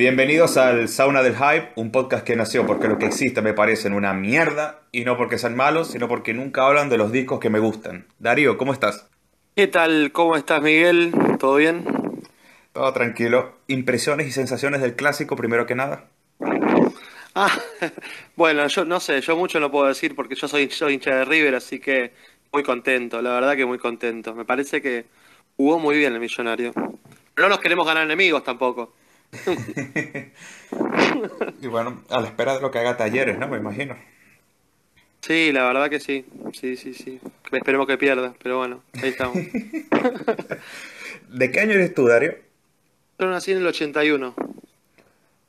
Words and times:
Bienvenidos 0.00 0.56
al 0.56 0.88
Sauna 0.88 1.22
del 1.22 1.34
Hype, 1.34 1.72
un 1.74 1.92
podcast 1.92 2.24
que 2.24 2.34
nació 2.34 2.64
porque 2.64 2.88
lo 2.88 2.96
que 2.96 3.04
existe 3.04 3.42
me 3.42 3.52
parecen 3.52 3.92
una 3.92 4.14
mierda 4.14 4.80
y 4.92 5.04
no 5.04 5.18
porque 5.18 5.36
sean 5.36 5.54
malos, 5.54 5.90
sino 5.90 6.08
porque 6.08 6.32
nunca 6.32 6.66
hablan 6.66 6.88
de 6.88 6.96
los 6.96 7.12
discos 7.12 7.38
que 7.38 7.50
me 7.50 7.58
gustan. 7.58 8.06
Darío, 8.18 8.56
¿cómo 8.56 8.72
estás? 8.72 9.10
¿Qué 9.54 9.66
tal? 9.66 10.10
¿Cómo 10.10 10.36
estás, 10.36 10.62
Miguel? 10.62 11.12
¿Todo 11.38 11.56
bien? 11.56 11.84
Todo 12.72 12.90
tranquilo. 12.94 13.58
¿Impresiones 13.66 14.26
y 14.26 14.32
sensaciones 14.32 14.80
del 14.80 14.96
clásico 14.96 15.36
primero 15.36 15.66
que 15.66 15.74
nada? 15.74 16.06
Ah, 17.34 17.52
bueno, 18.36 18.66
yo 18.68 18.86
no 18.86 19.00
sé, 19.00 19.20
yo 19.20 19.36
mucho 19.36 19.60
no 19.60 19.70
puedo 19.70 19.86
decir 19.86 20.16
porque 20.16 20.34
yo 20.34 20.48
soy, 20.48 20.70
soy 20.70 20.94
hincha 20.94 21.14
de 21.14 21.26
River, 21.26 21.56
así 21.56 21.78
que 21.78 22.14
muy 22.54 22.62
contento, 22.62 23.20
la 23.20 23.34
verdad 23.34 23.54
que 23.54 23.66
muy 23.66 23.76
contento. 23.76 24.34
Me 24.34 24.46
parece 24.46 24.80
que 24.80 25.04
jugó 25.58 25.78
muy 25.78 25.98
bien 25.98 26.14
el 26.14 26.20
millonario. 26.20 26.72
No 27.36 27.48
nos 27.50 27.58
queremos 27.58 27.86
ganar 27.86 28.04
enemigos 28.04 28.42
tampoco. 28.42 28.94
y 31.60 31.66
bueno, 31.66 32.02
a 32.10 32.20
la 32.20 32.26
espera 32.26 32.54
de 32.54 32.60
lo 32.60 32.70
que 32.70 32.78
haga 32.78 32.96
Talleres, 32.96 33.38
¿no? 33.38 33.48
Me 33.48 33.58
imagino. 33.58 33.96
Sí, 35.20 35.52
la 35.52 35.64
verdad 35.64 35.90
que 35.90 36.00
sí. 36.00 36.24
Sí, 36.52 36.76
sí, 36.76 36.94
sí. 36.94 37.20
Esperemos 37.52 37.86
que 37.86 37.98
pierda, 37.98 38.34
pero 38.42 38.58
bueno, 38.58 38.82
ahí 38.94 39.10
estamos. 39.10 39.36
¿De 41.28 41.50
qué 41.50 41.60
año 41.60 41.72
eres 41.72 41.94
tú, 41.94 42.06
Darío? 42.06 42.34
Yo 43.18 43.26
nací 43.26 43.52
en 43.52 43.58
el 43.58 43.66
81. 43.66 44.34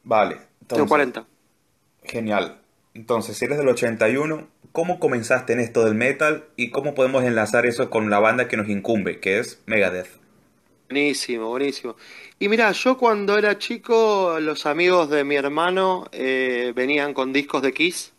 Vale. 0.04 0.38
Tengo 0.68 0.88
40. 0.88 1.26
Genial. 2.04 2.58
Entonces, 2.94 3.38
si 3.38 3.46
eres 3.46 3.58
del 3.58 3.70
81, 3.70 4.48
¿cómo 4.72 5.00
comenzaste 5.00 5.54
en 5.54 5.62
esto 5.62 5.86
del 5.86 5.96
metal 5.96 6.46
y 6.58 6.72
cómo 6.72 6.94
podemos 6.94 7.24
enlazar 7.24 7.66
eso 7.66 7.90
con 7.90 8.10
la 8.10 8.20
banda 8.20 8.48
que 8.48 8.58
nos 8.58 8.68
incumbe, 8.68 9.20
que 9.20 9.40
es 9.40 9.62
Megadeth? 9.66 10.21
Buenísimo, 10.92 11.48
buenísimo. 11.48 11.96
Y 12.38 12.50
mira, 12.50 12.70
yo 12.74 12.98
cuando 12.98 13.38
era 13.38 13.58
chico, 13.58 14.38
los 14.42 14.66
amigos 14.66 15.10
de 15.10 15.24
mi 15.24 15.36
hermano 15.36 16.04
eh, 16.12 16.74
venían 16.76 17.14
con 17.14 17.32
discos 17.32 17.62
de 17.62 17.74
Kiss, 17.74 18.12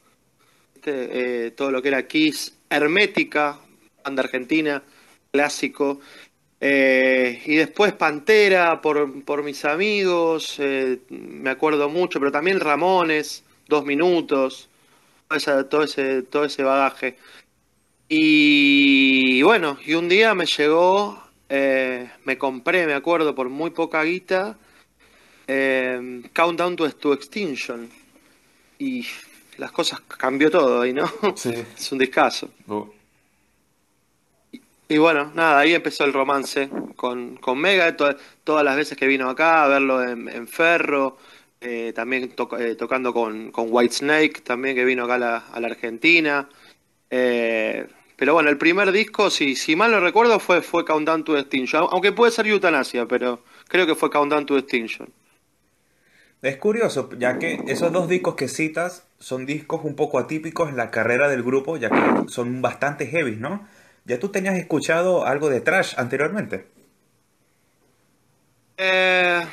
eh, 0.86 1.52
todo 1.54 1.70
lo 1.70 1.82
que 1.82 1.88
era 1.88 2.08
Kiss, 2.08 2.56
Hermética, 2.70 3.58
banda 4.02 4.22
argentina, 4.22 4.82
clásico, 5.30 6.00
eh, 6.58 7.42
y 7.44 7.56
después 7.56 7.92
Pantera 7.92 8.80
por, 8.80 9.22
por 9.22 9.42
mis 9.42 9.66
amigos, 9.66 10.58
me 11.10 11.50
acuerdo 11.50 11.90
mucho, 11.90 12.18
pero 12.20 12.32
también 12.32 12.58
Ramones, 12.58 13.44
Dos 13.68 13.84
Minutos, 13.84 14.70
todo 15.68 15.82
ese, 15.82 16.22
todo 16.22 16.46
ese 16.46 16.62
bagaje. 16.62 17.18
Y 18.08 19.42
bueno, 19.42 19.76
y 19.84 19.92
un 19.92 20.08
día 20.08 20.34
me 20.34 20.46
llegó 20.46 21.21
eh, 21.54 22.08
me 22.24 22.38
compré, 22.38 22.86
me 22.86 22.94
acuerdo, 22.94 23.34
por 23.34 23.50
muy 23.50 23.72
poca 23.72 24.02
guita, 24.04 24.56
eh, 25.46 26.22
Countdown 26.32 26.76
to, 26.76 26.90
to, 26.92 27.12
Extinction. 27.12 27.90
Y 28.78 29.06
las 29.58 29.70
cosas 29.70 30.00
cambió 30.00 30.50
todo 30.50 30.80
ahí, 30.80 30.94
¿no? 30.94 31.06
Sí. 31.36 31.52
es 31.76 31.92
un 31.92 31.98
descaso. 31.98 32.48
Y, 34.88 34.96
bueno, 34.96 35.30
nada, 35.34 35.58
ahí 35.58 35.74
empezó 35.74 36.06
el 36.06 36.14
romance 36.14 36.70
con, 36.96 37.36
con 37.36 37.58
Mega, 37.58 37.98
todas 37.98 38.64
las 38.64 38.74
veces 38.74 38.96
que 38.96 39.06
vino 39.06 39.28
acá 39.28 39.64
a 39.64 39.68
verlo 39.68 40.02
en, 40.02 40.48
Ferro, 40.48 41.18
eh, 41.60 41.92
también 41.94 42.30
tocando 42.30 43.12
con, 43.12 43.52
con 43.52 43.66
White 43.68 43.94
Snake, 43.94 44.40
también 44.40 44.74
que 44.74 44.86
vino 44.86 45.04
acá 45.04 45.16
a 45.16 45.18
la, 45.18 45.36
a 45.52 45.60
la 45.60 45.66
Argentina. 45.66 46.48
Pero 48.22 48.34
bueno, 48.34 48.50
el 48.50 48.56
primer 48.56 48.92
disco, 48.92 49.30
si, 49.30 49.56
si 49.56 49.74
mal 49.74 49.90
no 49.90 49.98
recuerdo, 49.98 50.38
fue, 50.38 50.62
fue 50.62 50.84
Countdown 50.84 51.24
to 51.24 51.36
Extinction. 51.36 51.88
Aunque 51.90 52.12
puede 52.12 52.30
ser 52.30 52.46
Eutanasia, 52.46 53.04
pero 53.04 53.42
creo 53.66 53.84
que 53.84 53.96
fue 53.96 54.10
Countdown 54.10 54.46
to 54.46 54.56
Extinction. 54.56 55.12
Es 56.40 56.56
curioso, 56.58 57.10
ya 57.18 57.40
que 57.40 57.64
esos 57.66 57.90
dos 57.90 58.08
discos 58.08 58.36
que 58.36 58.46
citas 58.46 59.08
son 59.18 59.44
discos 59.44 59.80
un 59.82 59.96
poco 59.96 60.20
atípicos 60.20 60.68
en 60.68 60.76
la 60.76 60.92
carrera 60.92 61.28
del 61.28 61.42
grupo, 61.42 61.78
ya 61.78 61.90
que 61.90 62.28
son 62.28 62.62
bastante 62.62 63.08
heavy, 63.08 63.34
¿no? 63.34 63.66
¿Ya 64.04 64.20
tú 64.20 64.28
tenías 64.28 64.54
escuchado 64.54 65.26
algo 65.26 65.50
de 65.50 65.60
Trash 65.60 65.94
anteriormente? 65.96 66.66
Eh, 68.76 69.44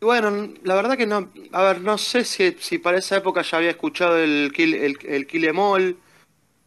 bueno, 0.00 0.52
la 0.64 0.74
verdad 0.74 0.96
que 0.96 1.06
no. 1.06 1.30
A 1.52 1.62
ver, 1.62 1.80
no 1.82 1.96
sé 1.98 2.24
si, 2.24 2.56
si 2.58 2.78
para 2.78 2.98
esa 2.98 3.18
época 3.18 3.42
ya 3.42 3.58
había 3.58 3.70
escuchado 3.70 4.18
el 4.18 4.50
Kill, 4.52 4.74
el, 4.74 4.98
el 5.06 5.24
Kill 5.28 5.44
Em 5.44 5.58
All. 5.60 5.96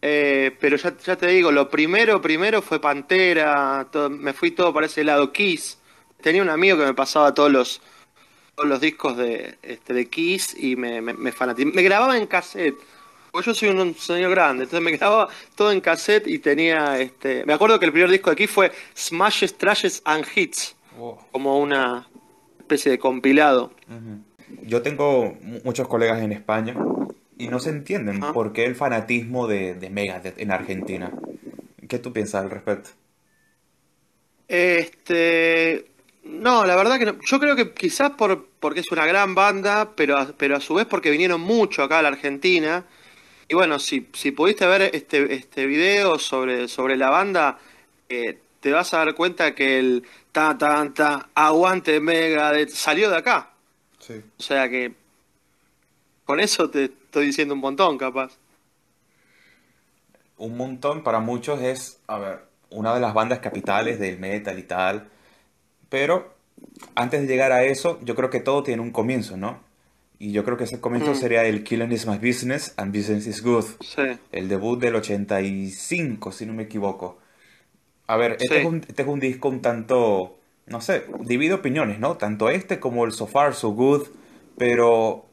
Eh, 0.08 0.56
pero 0.60 0.78
ya, 0.78 0.96
ya, 1.04 1.16
te 1.16 1.26
digo, 1.26 1.52
lo 1.52 1.68
primero, 1.68 2.22
primero 2.22 2.62
fue 2.62 2.80
Pantera, 2.80 3.88
me 4.12 4.34
fui 4.34 4.52
todo 4.52 4.72
para 4.72 4.86
ese 4.86 5.04
lado, 5.04 5.34
Kiss. 5.34 5.80
Tenía 6.22 6.44
un 6.44 6.50
amigo 6.50 6.78
que 6.78 6.86
me 6.86 6.94
pasaba 6.94 7.34
todos 7.34 7.52
los, 7.52 7.82
todos 8.54 8.70
los 8.70 8.80
discos 8.80 9.18
de, 9.18 9.58
este, 9.64 9.96
de 9.96 10.08
Kiss 10.08 10.56
y 10.60 10.76
me, 10.76 11.02
me, 11.02 11.16
me 11.16 11.34
Me 11.34 11.82
grababa 11.82 12.20
en 12.20 12.28
cassette, 12.28 12.76
porque 13.32 13.48
yo 13.48 13.56
soy 13.56 13.70
un, 13.70 13.96
señor 13.96 14.30
grande, 14.30 14.66
entonces 14.66 14.84
me 14.84 14.92
grababa 14.98 15.28
todo 15.56 15.72
en 15.72 15.82
cassette 15.82 16.28
y 16.28 16.38
tenía, 16.38 17.00
este, 17.00 17.44
me 17.44 17.54
acuerdo 17.54 17.80
que 17.80 17.88
el 17.88 17.92
primer 17.92 18.12
disco 18.12 18.30
de 18.30 18.36
Kiss 18.36 18.52
fue 18.52 18.72
Smashes, 18.96 19.58
Trashes 19.58 20.04
and 20.06 20.24
Hits, 20.36 20.76
como 21.32 21.58
una 21.58 22.08
especie 22.60 22.92
de 22.92 23.00
compilado. 23.00 23.72
Yo 24.62 24.84
tengo 24.84 25.36
muchos 25.64 25.88
colegas 25.88 26.22
en 26.22 26.32
España 26.32 26.76
y 27.38 27.48
no 27.48 27.60
se 27.60 27.70
entienden 27.70 28.20
por 28.20 28.54
qué 28.54 28.66
el 28.66 28.76
fanatismo 28.76 29.48
de, 29.48 29.76
de 29.76 29.90
Megadeth 29.90 30.40
en 30.40 30.52
Argentina. 30.52 31.12
¿Qué 31.88 32.00
tú 32.00 32.14
piensas 32.14 32.44
al 32.44 32.50
respecto? 32.50 32.92
Este. 34.48 35.86
No, 36.24 36.66
la 36.66 36.76
verdad 36.76 36.98
que 36.98 37.06
no. 37.06 37.18
Yo 37.26 37.40
creo 37.40 37.56
que 37.56 37.74
quizás 37.74 38.12
por, 38.12 38.48
porque 38.60 38.80
es 38.80 38.92
una 38.92 39.06
gran 39.06 39.36
banda, 39.36 39.92
pero 39.96 40.18
a, 40.18 40.28
pero 40.38 40.56
a 40.56 40.60
su 40.60 40.76
vez 40.76 40.86
porque 40.86 41.12
vinieron 41.12 41.42
mucho 41.42 41.84
acá 41.84 42.00
a 42.00 42.02
la 42.02 42.08
Argentina. 42.10 42.86
Y 43.48 43.54
bueno, 43.54 43.78
si, 43.78 44.08
si 44.14 44.32
pudiste 44.32 44.66
ver 44.66 44.90
este, 44.94 45.34
este 45.34 45.68
video 45.68 46.18
sobre, 46.18 46.68
sobre 46.68 46.98
la 46.98 47.12
banda, 47.12 47.60
eh, 48.10 48.40
te 48.60 48.72
vas 48.72 48.92
a 48.94 49.00
dar 49.00 49.14
cuenta 49.14 49.54
que 49.54 49.78
el 49.78 50.04
ta 50.32 50.58
ta 50.58 50.92
ta 50.94 51.30
aguante 51.36 52.00
Megadeth 52.00 52.70
salió 52.70 53.10
de 53.10 53.18
acá. 53.18 53.52
Sí. 54.00 54.22
O 54.40 54.42
sea 54.42 54.68
que 54.70 54.94
con 56.26 56.40
eso 56.40 56.70
te 56.70 56.86
estoy 56.86 57.28
diciendo 57.28 57.54
un 57.54 57.62
montón, 57.62 57.98
capaz. 57.98 58.38
Un 60.38 60.58
montón 60.58 61.04
para 61.04 61.20
muchos 61.20 61.62
es, 61.62 62.00
a 62.08 62.18
ver, 62.18 62.40
una 62.70 62.94
de 62.94 63.00
las 63.00 63.14
bandas 63.14 63.40
capitales 63.40 64.00
del 64.00 64.20
metal 64.20 64.60
y 64.60 64.64
tal. 64.64 65.08
Pero 65.90 66.36
antes 66.96 67.22
de 67.22 67.28
llegar 67.28 67.52
a 67.52 67.64
eso, 67.64 68.00
yo 68.04 68.16
creo 68.16 68.30
que 68.30 68.40
todo 68.40 68.64
tiene 68.64 68.82
un 68.82 68.92
comienzo, 68.92 69.38
¿no? 69.38 69.60
Y 70.18 70.32
yo 70.32 70.44
creo 70.44 70.58
que 70.58 70.64
ese 70.64 70.80
comienzo 70.80 71.12
mm. 71.12 71.16
sería 71.16 71.44
el 71.46 71.64
Killing 71.64 71.92
is 71.92 72.08
my 72.08 72.18
business 72.18 72.74
and 72.78 72.96
business 72.96 73.28
is 73.28 73.44
good. 73.44 73.66
Sí. 73.82 74.04
El 74.32 74.48
debut 74.48 74.80
del 74.80 74.96
85, 74.96 76.32
si 76.32 76.46
no 76.46 76.54
me 76.54 76.64
equivoco. 76.64 77.20
A 78.08 78.18
ver, 78.18 78.38
este, 78.40 78.60
es 78.60 78.66
un, 78.66 78.84
este 78.88 79.02
es 79.02 79.08
un 79.08 79.20
disco 79.20 79.50
un 79.50 79.62
tanto, 79.62 80.38
no 80.68 80.82
sé, 80.82 81.06
divide 81.22 81.56
opiniones, 81.56 82.00
¿no? 82.00 82.18
Tanto 82.18 82.50
este 82.50 82.80
como 82.80 83.06
el 83.06 83.12
So 83.12 83.28
Far 83.28 83.56
So 83.56 83.70
Good, 83.70 84.08
pero 84.58 85.25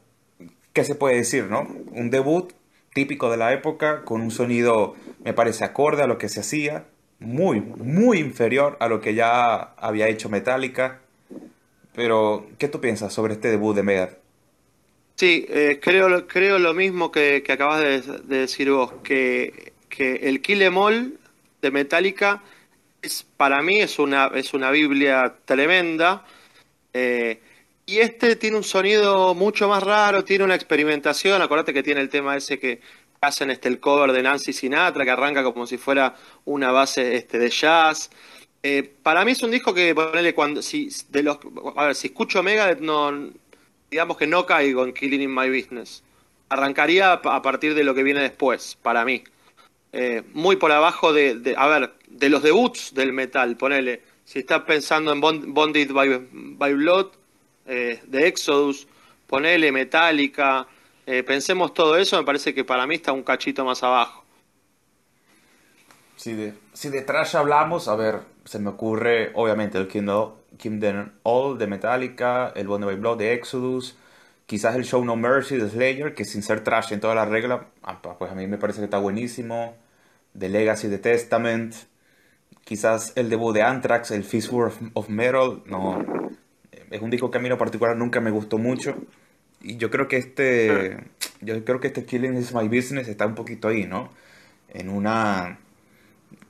¿qué 0.73 0.83
se 0.83 0.95
puede 0.95 1.15
decir, 1.17 1.45
no? 1.45 1.67
Un 1.91 2.09
debut 2.09 2.51
típico 2.93 3.31
de 3.31 3.37
la 3.37 3.53
época, 3.53 4.03
con 4.03 4.21
un 4.21 4.31
sonido, 4.31 4.95
me 5.23 5.33
parece, 5.33 5.63
acorde 5.63 6.03
a 6.03 6.07
lo 6.07 6.17
que 6.17 6.29
se 6.29 6.41
hacía, 6.41 6.85
muy, 7.19 7.61
muy 7.61 8.19
inferior 8.19 8.77
a 8.79 8.87
lo 8.87 9.01
que 9.01 9.15
ya 9.15 9.55
había 9.55 10.07
hecho 10.09 10.29
Metallica. 10.29 10.99
Pero, 11.95 12.47
¿qué 12.57 12.67
tú 12.67 12.81
piensas 12.81 13.13
sobre 13.13 13.33
este 13.33 13.49
debut 13.49 13.75
de 13.75 13.83
Megadeth? 13.83 14.17
Sí, 15.15 15.45
eh, 15.47 15.79
creo, 15.81 16.27
creo 16.27 16.57
lo 16.57 16.73
mismo 16.73 17.11
que, 17.11 17.43
acabas 17.47 17.81
de, 17.81 18.01
decir 18.39 18.71
vos, 18.71 18.93
que, 19.03 19.73
que 19.89 20.15
el 20.23 20.41
Kill 20.41 20.63
Em 20.63 20.75
de 21.61 21.71
Metallica 21.71 22.41
es, 23.01 23.25
para 23.37 23.61
mí 23.61 23.79
es 23.79 23.99
una, 23.99 24.31
es 24.33 24.53
una 24.53 24.71
Biblia 24.71 25.35
tremenda. 25.45 26.25
Eh, 26.93 27.39
y 27.85 27.99
este 27.99 28.35
tiene 28.35 28.57
un 28.57 28.63
sonido 28.63 29.33
mucho 29.35 29.67
más 29.67 29.83
raro, 29.83 30.23
tiene 30.23 30.43
una 30.43 30.55
experimentación. 30.55 31.41
Acuérdate 31.41 31.73
que 31.73 31.83
tiene 31.83 32.01
el 32.01 32.09
tema 32.09 32.37
ese 32.37 32.59
que 32.59 32.81
hacen 33.21 33.51
este 33.51 33.69
el 33.69 33.79
cover 33.79 34.11
de 34.11 34.23
Nancy 34.23 34.53
Sinatra, 34.53 35.03
que 35.03 35.11
arranca 35.11 35.43
como 35.43 35.67
si 35.67 35.77
fuera 35.77 36.15
una 36.45 36.71
base 36.71 37.15
este, 37.15 37.39
de 37.39 37.49
jazz. 37.49 38.09
Eh, 38.61 38.83
para 39.03 39.25
mí 39.25 39.31
es 39.31 39.43
un 39.43 39.51
disco 39.51 39.73
que 39.73 39.93
ponerle 39.93 40.33
cuando 40.33 40.61
si 40.61 40.89
de 41.09 41.23
los 41.23 41.37
a 41.75 41.87
ver 41.87 41.95
si 41.95 42.07
escucho 42.07 42.41
Megadeth 42.41 42.79
no 42.79 43.11
digamos 43.91 44.17
que 44.17 44.25
no 44.25 44.45
caigo 44.45 44.85
en 44.85 44.93
Killing 44.93 45.21
in 45.21 45.33
My 45.33 45.49
Business. 45.49 46.03
Arrancaría 46.49 47.13
a 47.13 47.41
partir 47.41 47.75
de 47.75 47.83
lo 47.83 47.93
que 47.93 48.03
viene 48.03 48.21
después, 48.21 48.77
para 48.81 49.05
mí. 49.05 49.23
Eh, 49.91 50.23
muy 50.33 50.55
por 50.55 50.71
abajo 50.71 51.13
de, 51.13 51.55
a 51.57 51.67
ver, 51.67 51.93
de 52.07 52.29
los 52.29 52.41
debuts 52.41 52.93
del 52.93 53.13
metal, 53.13 53.55
ponele. 53.57 54.01
Si 54.25 54.39
estás 54.39 54.61
pensando 54.61 55.11
en 55.11 55.21
Bonded 55.21 55.91
by, 55.91 56.27
by 56.31 56.73
Blood, 56.73 57.07
eh, 57.65 58.01
de 58.05 58.27
Exodus, 58.27 58.87
ponele 59.27 59.71
Metallica, 59.71 60.67
eh, 61.05 61.23
pensemos 61.23 61.73
todo 61.73 61.97
eso, 61.97 62.17
me 62.17 62.23
parece 62.23 62.53
que 62.53 62.63
para 62.63 62.87
mí 62.87 62.95
está 62.95 63.11
un 63.11 63.23
cachito 63.23 63.65
más 63.65 63.83
abajo. 63.83 64.23
Si 66.15 66.33
de, 66.33 66.53
si 66.73 66.89
de 66.89 67.01
trash 67.01 67.35
hablamos, 67.35 67.87
a 67.87 67.95
ver, 67.95 68.19
se 68.45 68.59
me 68.59 68.69
ocurre 68.69 69.31
obviamente 69.33 69.77
el 69.77 69.87
Kingdom, 69.87 70.33
Kingdom 70.57 71.11
All 71.23 71.57
de 71.57 71.67
Metallica, 71.67 72.53
el 72.55 72.67
Bond 72.67 72.85
by 72.85 72.95
Blood 72.95 73.17
de 73.17 73.33
Exodus, 73.33 73.97
Quizás 74.45 74.75
el 74.75 74.83
show 74.83 75.03
No 75.05 75.15
Mercy 75.15 75.57
de 75.57 75.69
Slayer, 75.69 76.13
que 76.13 76.25
sin 76.25 76.43
ser 76.43 76.63
trash 76.63 76.91
en 76.91 76.99
toda 76.99 77.15
la 77.15 77.25
regla, 77.25 77.67
ah, 77.81 78.01
pues 78.01 78.31
a 78.31 78.35
mí 78.35 78.45
me 78.45 78.57
parece 78.57 78.79
que 78.79 78.85
está 78.85 78.97
buenísimo. 78.97 79.75
The 80.37 80.49
Legacy 80.49 80.89
de 80.89 80.97
Testament. 80.99 81.75
Quizás 82.65 83.13
el 83.15 83.29
debut 83.29 83.53
de 83.53 83.61
Anthrax, 83.61 84.11
el 84.11 84.23
Fistful 84.23 84.71
of 84.93 85.09
Metal, 85.09 85.63
no. 85.65 86.22
Es 86.93 87.01
un 87.01 87.09
disco 87.09 87.31
que 87.31 87.39
a 87.39 87.41
mí 87.41 87.49
en 87.49 87.57
particular 87.57 87.97
nunca 87.97 88.21
me 88.21 88.29
gustó 88.29 88.59
mucho. 88.59 88.95
Y 89.61 89.77
yo 89.77 89.89
creo 89.89 90.07
que 90.07 90.17
este. 90.17 90.99
Yo 91.41 91.65
creo 91.65 91.79
que 91.79 91.87
este 91.87 92.05
Killing 92.05 92.37
is 92.37 92.53
My 92.53 92.67
Business 92.67 93.07
está 93.07 93.25
un 93.25 93.33
poquito 93.33 93.67
ahí, 93.67 93.87
¿no? 93.87 94.13
En 94.69 94.89
una. 94.89 95.57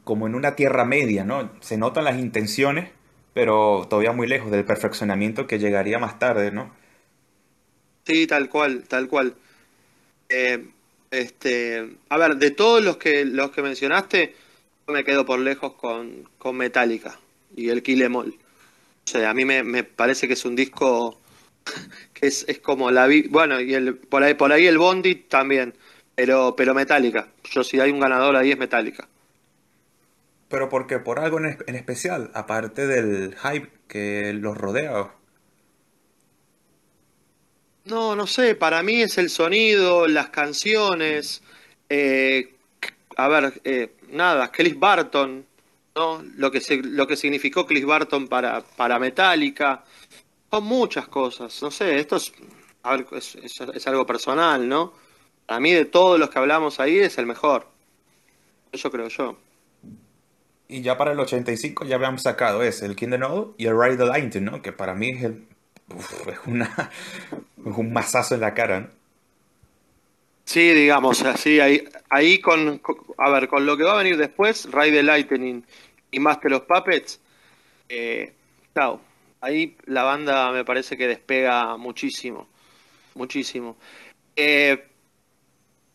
Como 0.04 0.28
en 0.28 0.36
una 0.36 0.58
tierra 0.58 0.84
media, 0.84 1.24
¿no? 1.24 1.50
Se 1.62 1.78
notan 1.78 2.04
las 2.04 2.20
intenciones, 2.20 2.90
pero 3.34 3.88
todavía 3.90 4.12
muy 4.12 4.28
lejos 4.28 4.52
del 4.52 4.66
perfeccionamiento 4.66 5.48
que 5.48 5.60
llegaría 5.60 5.98
más 5.98 6.20
tarde, 6.20 6.52
¿no? 6.52 6.74
Sí, 8.06 8.28
tal 8.28 8.50
cual, 8.50 8.84
tal 8.84 9.08
cual. 9.08 9.36
Eh, 10.28 10.68
este, 11.10 11.96
a 12.10 12.18
ver, 12.18 12.36
de 12.36 12.52
todos 12.52 12.84
los 12.84 12.98
que 12.98 13.24
los 13.24 13.52
que 13.52 13.62
mencionaste, 13.62 14.36
me 14.88 15.06
quedo 15.06 15.26
por 15.26 15.40
lejos 15.40 15.76
con, 15.76 16.28
con 16.38 16.58
Metallica 16.58 17.18
y 17.56 17.70
el 17.70 17.82
Kill 17.82 18.04
Sea, 19.06 19.30
a 19.30 19.34
mí 19.34 19.46
me, 19.46 19.84
parece 19.84 20.28
que 20.28 20.34
es 20.34 20.46
un 20.46 20.56
disco 20.56 21.20
que 22.14 22.28
es, 22.28 22.46
es 22.48 22.60
como 22.60 22.92
la 22.92 23.10
bueno 23.30 23.60
y 23.60 23.74
el 23.74 23.96
por 23.96 24.24
ahí 24.24 24.34
por 24.34 24.52
ahí 24.52 24.66
el 24.68 24.78
Bondi 24.78 25.16
también, 25.16 25.74
pero 26.16 26.56
pero 26.56 26.74
Metallica. 26.74 27.28
Yo 27.52 27.64
si 27.64 27.80
hay 27.80 27.92
un 27.92 28.00
ganador 28.00 28.36
ahí 28.36 28.52
es 28.52 28.58
Metallica. 28.58 29.08
Pero 30.50 30.70
porque 30.70 31.00
por 31.00 31.20
algo 31.20 31.40
en, 31.40 31.58
en 31.66 31.76
especial, 31.76 32.32
aparte 32.34 32.88
del 32.88 33.36
hype 33.36 33.70
que 33.88 34.34
los 34.34 34.56
rodea. 34.58 35.12
No, 37.86 38.16
no 38.16 38.28
sé, 38.28 38.56
para 38.56 38.82
mí 38.82 39.02
es 39.02 39.18
el 39.18 39.30
sonido, 39.30 40.08
las 40.08 40.30
canciones, 40.30 41.42
eh, 41.90 42.54
a 43.18 43.28
ver, 43.28 43.62
eh, 43.66 43.94
nada, 44.10 44.52
Chris 44.52 44.80
Barton, 44.80 45.46
¿no? 45.96 46.24
Lo 46.36 46.52
que, 46.52 46.62
lo 46.84 47.08
que 47.08 47.16
significó 47.16 47.66
Chris 47.66 47.86
Barton 47.86 48.28
para, 48.28 48.62
para 48.62 49.00
Metallica, 49.00 49.84
son 50.52 50.64
muchas 50.66 51.08
cosas, 51.08 51.62
no 51.62 51.72
sé, 51.72 52.00
esto 52.00 52.18
es, 52.18 52.34
es, 53.36 53.88
algo 53.88 54.06
personal, 54.06 54.68
¿no? 54.68 54.94
Para 55.46 55.60
mí 55.60 55.72
de 55.72 55.86
todos 55.86 56.20
los 56.20 56.30
que 56.30 56.40
hablamos 56.40 56.80
ahí 56.80 56.98
es 57.00 57.18
el 57.18 57.26
mejor, 57.26 57.68
eso 58.72 58.92
creo 58.92 59.08
yo. 59.08 59.38
Y 60.68 60.82
ya 60.82 60.98
para 60.98 61.12
el 61.12 61.20
85 61.20 61.86
ya 61.86 61.96
habíamos 61.96 62.22
sacado 62.22 62.64
ese, 62.64 62.86
el 62.86 62.96
King 62.96 63.10
the 63.10 63.20
y 63.58 63.68
el 63.68 63.80
Ride 63.80 63.98
the 63.98 64.06
Lightning, 64.06 64.46
¿no? 64.46 64.62
Que 64.62 64.72
para 64.72 64.96
mí 64.96 65.10
es 65.10 65.24
el 65.24 65.46
es, 66.28 66.40
un 66.46 67.94
masazo 67.94 68.36
en 68.36 68.42
la 68.42 68.54
cara. 68.54 68.92
Sí, 70.46 70.74
digamos, 70.74 71.22
así, 71.24 71.60
ahí, 71.60 71.88
ahí 72.10 72.40
con, 72.40 72.82
a 73.18 73.30
ver, 73.30 73.48
con 73.48 73.66
lo 73.66 73.78
que 73.78 73.84
va 73.84 73.94
a 73.94 73.98
venir 73.98 74.18
después, 74.18 74.68
Ride 74.72 74.92
the 74.92 75.04
Lightning 75.04 75.64
y 76.12 76.20
Master 76.20 76.54
of 76.54 76.64
Puppets, 76.64 77.20
eh, 77.90 78.34
chao. 78.76 79.02
Ahí 79.40 79.78
la 79.86 80.04
banda 80.04 80.52
me 80.52 80.64
parece 80.64 80.96
que 80.98 81.08
despega 81.08 81.76
muchísimo, 81.78 82.48
muchísimo. 83.16 83.78
Eh, 84.36 84.86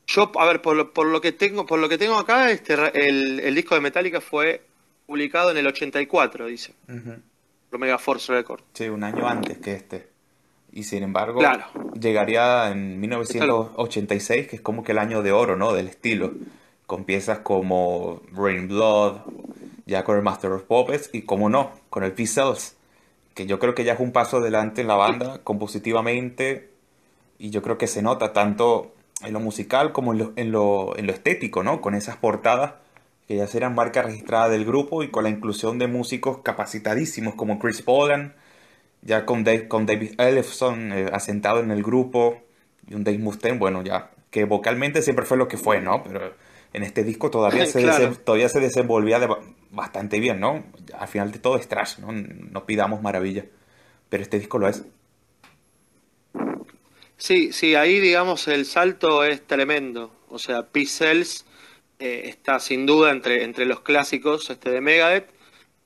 yo, 0.07 0.33
a 0.39 0.47
ver, 0.47 0.63
por 0.63 0.77
lo, 0.77 0.93
por 0.93 1.07
lo 1.07 1.21
que 1.21 1.33
tengo, 1.33 1.67
por 1.67 1.79
lo 1.79 1.89
que 1.89 1.99
tengo 1.99 2.19
acá, 2.19 2.51
este, 2.51 2.75
el, 2.95 3.41
el 3.41 3.55
disco 3.55 3.75
de 3.75 3.81
Metallica 3.83 4.21
fue 4.21 4.63
publicado 5.07 5.51
en 5.51 5.57
el 5.59 5.67
84, 5.67 6.47
dice. 6.47 6.75
Omega 7.71 7.99
Force 7.99 8.33
Record. 8.33 8.63
Sí, 8.73 8.89
un 8.89 9.05
año 9.05 9.27
antes 9.27 9.59
que 9.59 9.73
este. 9.73 10.09
Y 10.79 10.85
sin 10.85 11.03
embargo, 11.03 11.41
llegaría 12.01 12.71
en 12.71 13.01
1986, 13.01 14.47
que 14.47 14.55
es 14.55 14.63
como 14.63 14.85
que 14.85 14.93
el 14.93 14.99
año 14.99 15.25
de 15.25 15.33
oro, 15.33 15.57
¿no? 15.57 15.73
Del 15.73 15.89
estilo. 15.89 16.31
Con 16.87 17.03
piezas 17.03 17.41
como 17.41 18.23
Rain 18.33 18.69
Blood, 18.69 19.17
ya 19.87 20.05
con 20.05 20.17
el 20.17 20.23
Master 20.23 20.53
of 20.53 20.63
Puppets 20.63 21.11
y, 21.13 21.23
como 21.23 21.49
no, 21.49 21.73
con 21.91 22.05
el 22.05 22.13
P-Cells. 22.13 22.77
Que 23.35 23.47
yo 23.47 23.59
creo 23.59 23.75
que 23.75 23.83
ya 23.83 23.95
es 23.95 23.99
un 23.99 24.13
paso 24.13 24.37
adelante 24.37 24.83
en 24.83 24.87
la 24.87 24.95
banda, 24.95 25.41
compositivamente. 25.43 26.71
Y 27.41 27.51
yo 27.51 27.61
creo 27.61 27.77
que 27.77 27.89
se 27.89 28.01
nota 28.01 28.33
tanto 28.33 28.95
en 29.25 29.33
lo 29.33 29.41
musical 29.41 29.91
como 29.91 30.13
en 30.13 30.19
lo, 30.21 30.33
en 30.37 30.53
lo, 30.53 30.97
en 30.97 31.09
lo 31.09 31.13
estético, 31.13 31.65
¿no? 31.65 31.81
Con 31.81 31.97
esas 31.97 32.19
portadas 32.19 32.75
que 33.27 33.35
ya 33.35 33.49
serán 33.49 33.75
marca 33.75 34.03
registrada 34.03 34.49
del 34.49 34.65
grupo 34.65 35.03
y 35.03 35.11
con 35.11 35.25
la 35.25 35.31
inclusión 35.31 35.81
de 35.81 35.89
músicos 35.89 36.39
capacitadísimos 36.45 37.35
como 37.35 37.59
Chris 37.59 37.83
Polan, 37.83 38.37
ya 39.03 39.25
con, 39.25 39.45
con 39.69 39.87
David 39.87 40.21
Ellefson 40.21 40.93
eh, 40.93 41.07
asentado 41.13 41.61
en 41.61 41.71
el 41.71 41.83
grupo, 41.83 42.43
y 42.89 42.95
un 42.95 43.05
Dave 43.05 43.19
Mustaine, 43.19 43.59
bueno, 43.59 43.83
ya, 43.83 44.11
que 44.31 44.45
vocalmente 44.45 45.03
siempre 45.03 45.25
fue 45.25 45.37
lo 45.37 45.49
que 45.49 45.57
fue, 45.57 45.81
¿no? 45.81 46.03
Pero 46.03 46.35
en 46.73 46.83
este 46.83 47.05
disco 47.05 47.31
todavía, 47.31 47.67
se, 47.67 47.83
todavía 48.25 48.49
se 48.49 48.61
desenvolvía 48.61 49.21
bastante 49.71 50.21
bien, 50.21 50.41
¿no? 50.41 50.65
Al 50.99 51.09
final 51.09 51.33
de 51.33 51.39
todo 51.39 51.57
es 51.57 51.69
trash, 51.69 51.99
¿no? 51.99 52.13
No 52.13 52.67
pidamos 52.67 53.03
maravilla, 53.03 53.45
pero 54.09 54.23
este 54.23 54.39
disco 54.39 54.59
lo 54.59 54.69
es. 54.69 54.85
Sí, 57.17 57.53
sí, 57.53 57.75
ahí 57.75 57.99
digamos 57.99 58.47
el 58.49 58.65
salto 58.65 59.25
es 59.25 59.45
tremendo. 59.47 60.13
O 60.29 60.39
sea, 60.39 60.69
P-Cells 60.69 61.47
eh, 61.99 62.23
está 62.27 62.61
sin 62.61 62.87
duda 62.87 63.11
entre, 63.11 63.43
entre 63.43 63.65
los 63.67 63.81
clásicos 63.81 64.49
este, 64.51 64.71
de 64.71 64.81
Megadeth. 64.81 65.29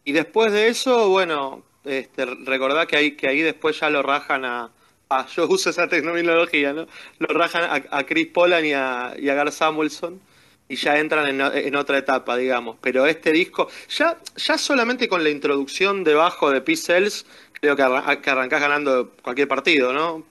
Y 0.05 0.13
después 0.13 0.53
de 0.53 0.69
eso, 0.69 1.09
bueno, 1.09 1.63
este, 1.85 2.25
recordá 2.25 2.87
que 2.87 2.97
ahí, 2.97 3.11
que 3.13 3.29
ahí 3.29 3.41
después 3.41 3.79
ya 3.81 3.91
lo 3.91 4.03
rajan 4.03 4.45
a, 4.45 4.71
yo 5.37 5.47
uso 5.49 5.71
esa 5.71 5.89
tecnología, 5.89 6.73
¿no? 6.73 6.87
Lo 7.19 7.29
rajan 7.29 7.85
a, 7.91 8.05
Chris 8.05 8.29
Polan 8.29 8.65
y 8.65 8.73
a, 8.73 9.15
y 9.19 9.29
a 9.29 9.35
Gar 9.35 9.53
Samuelson 9.53 10.21
y 10.69 10.77
ya 10.77 10.99
entran 10.99 11.29
en, 11.29 11.41
en, 11.41 11.77
otra 11.77 11.99
etapa, 11.99 12.37
digamos. 12.37 12.77
Pero 12.81 13.07
este 13.07 13.31
disco, 13.33 13.69
ya, 13.91 14.19
ya 14.37 14.57
solamente 14.57 15.09
con 15.09 15.23
la 15.23 15.31
introducción 15.31 16.03
debajo 16.03 16.51
de 16.51 16.63
P-Cells, 16.63 17.27
creo 17.53 17.77
que, 17.77 17.83
que 18.23 18.31
arrancás 18.31 18.61
ganando 18.61 19.13
cualquier 19.23 19.49
partido, 19.49 19.93
¿no? 19.93 20.25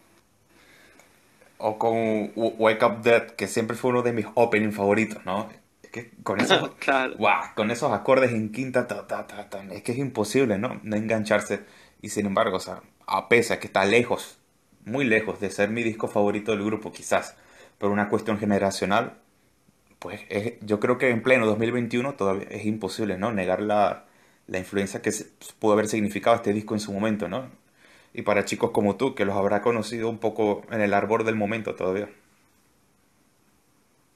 O 1.60 1.78
con 1.78 2.32
Wake 2.36 2.84
Up 2.84 3.02
Dead, 3.04 3.32
que 3.32 3.48
siempre 3.48 3.78
fue 3.78 3.92
uno 3.92 4.02
de 4.02 4.14
mis 4.14 4.26
opening 4.34 4.72
favoritos, 4.72 5.24
¿no? 5.26 5.48
Que 5.92 6.12
con 6.24 6.40
esos, 6.40 6.72
con 7.56 7.72
esos 7.72 7.92
acordes 7.92 8.32
en 8.32 8.52
quinta, 8.52 8.88
es 9.72 9.84
que 9.84 9.92
es 9.92 9.98
imposible, 9.98 10.58
¿no? 10.58 10.80
No 10.84 10.96
engancharse. 10.96 11.62
Y 12.02 12.10
sin 12.10 12.26
embargo, 12.26 12.58
o 12.58 12.60
sea, 12.60 12.82
a 13.06 13.30
pesar 13.30 13.60
que 13.60 13.68
está 13.68 13.86
lejos, 13.86 14.40
muy 14.86 15.06
lejos 15.06 15.40
de 15.40 15.52
ser 15.52 15.70
mi 15.70 15.84
disco 15.84 16.08
favorito 16.08 16.52
del 16.52 16.64
grupo, 16.64 16.92
quizás, 16.92 17.36
por 17.78 17.92
una 17.92 18.10
cuestión 18.10 18.40
generacional, 18.40 19.18
pues 20.00 20.22
yo 20.62 20.80
creo 20.80 20.98
que 20.98 21.10
en 21.10 21.22
pleno 21.22 21.46
2021 21.46 22.16
todavía 22.16 22.48
es 22.50 22.66
imposible, 22.66 23.18
¿no? 23.18 23.32
Negar 23.32 23.62
la, 23.62 24.06
la 24.48 24.58
influencia 24.58 25.02
que 25.02 25.12
pudo 25.60 25.74
haber 25.74 25.88
significado 25.88 26.36
este 26.36 26.54
disco 26.54 26.74
en 26.74 26.80
su 26.80 26.92
momento, 26.92 27.28
¿no? 27.28 27.50
Y 28.14 28.24
para 28.24 28.46
chicos 28.46 28.72
como 28.72 28.96
tú, 28.98 29.14
que 29.14 29.26
los 29.26 29.36
habrá 29.36 29.62
conocido 29.62 30.10
un 30.10 30.18
poco 30.18 30.64
en 30.72 30.82
el 30.82 30.94
árbol 30.94 31.24
del 31.24 31.36
momento 31.36 31.76
todavía. 31.76 32.10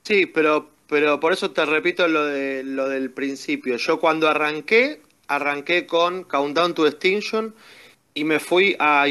Sí, 0.04 0.26
pero 0.26 0.75
pero 0.88 1.20
por 1.20 1.34
eso 1.34 1.52
te 1.52 1.66
repito 1.66 2.08
lo, 2.08 2.26
de, 2.26 2.64
lo 2.64 2.90
del 2.90 3.12
principio. 3.12 3.78
Yo 3.78 4.00
cuando 4.00 4.28
arranqué, 4.30 5.02
arranqué 5.28 5.86
con 5.86 6.24
Countdown 6.24 6.74
to 6.74 6.86
Extinction 6.88 7.56
y 8.14 8.24
me 8.24 8.40
fui 8.40 8.76
a, 8.80 9.06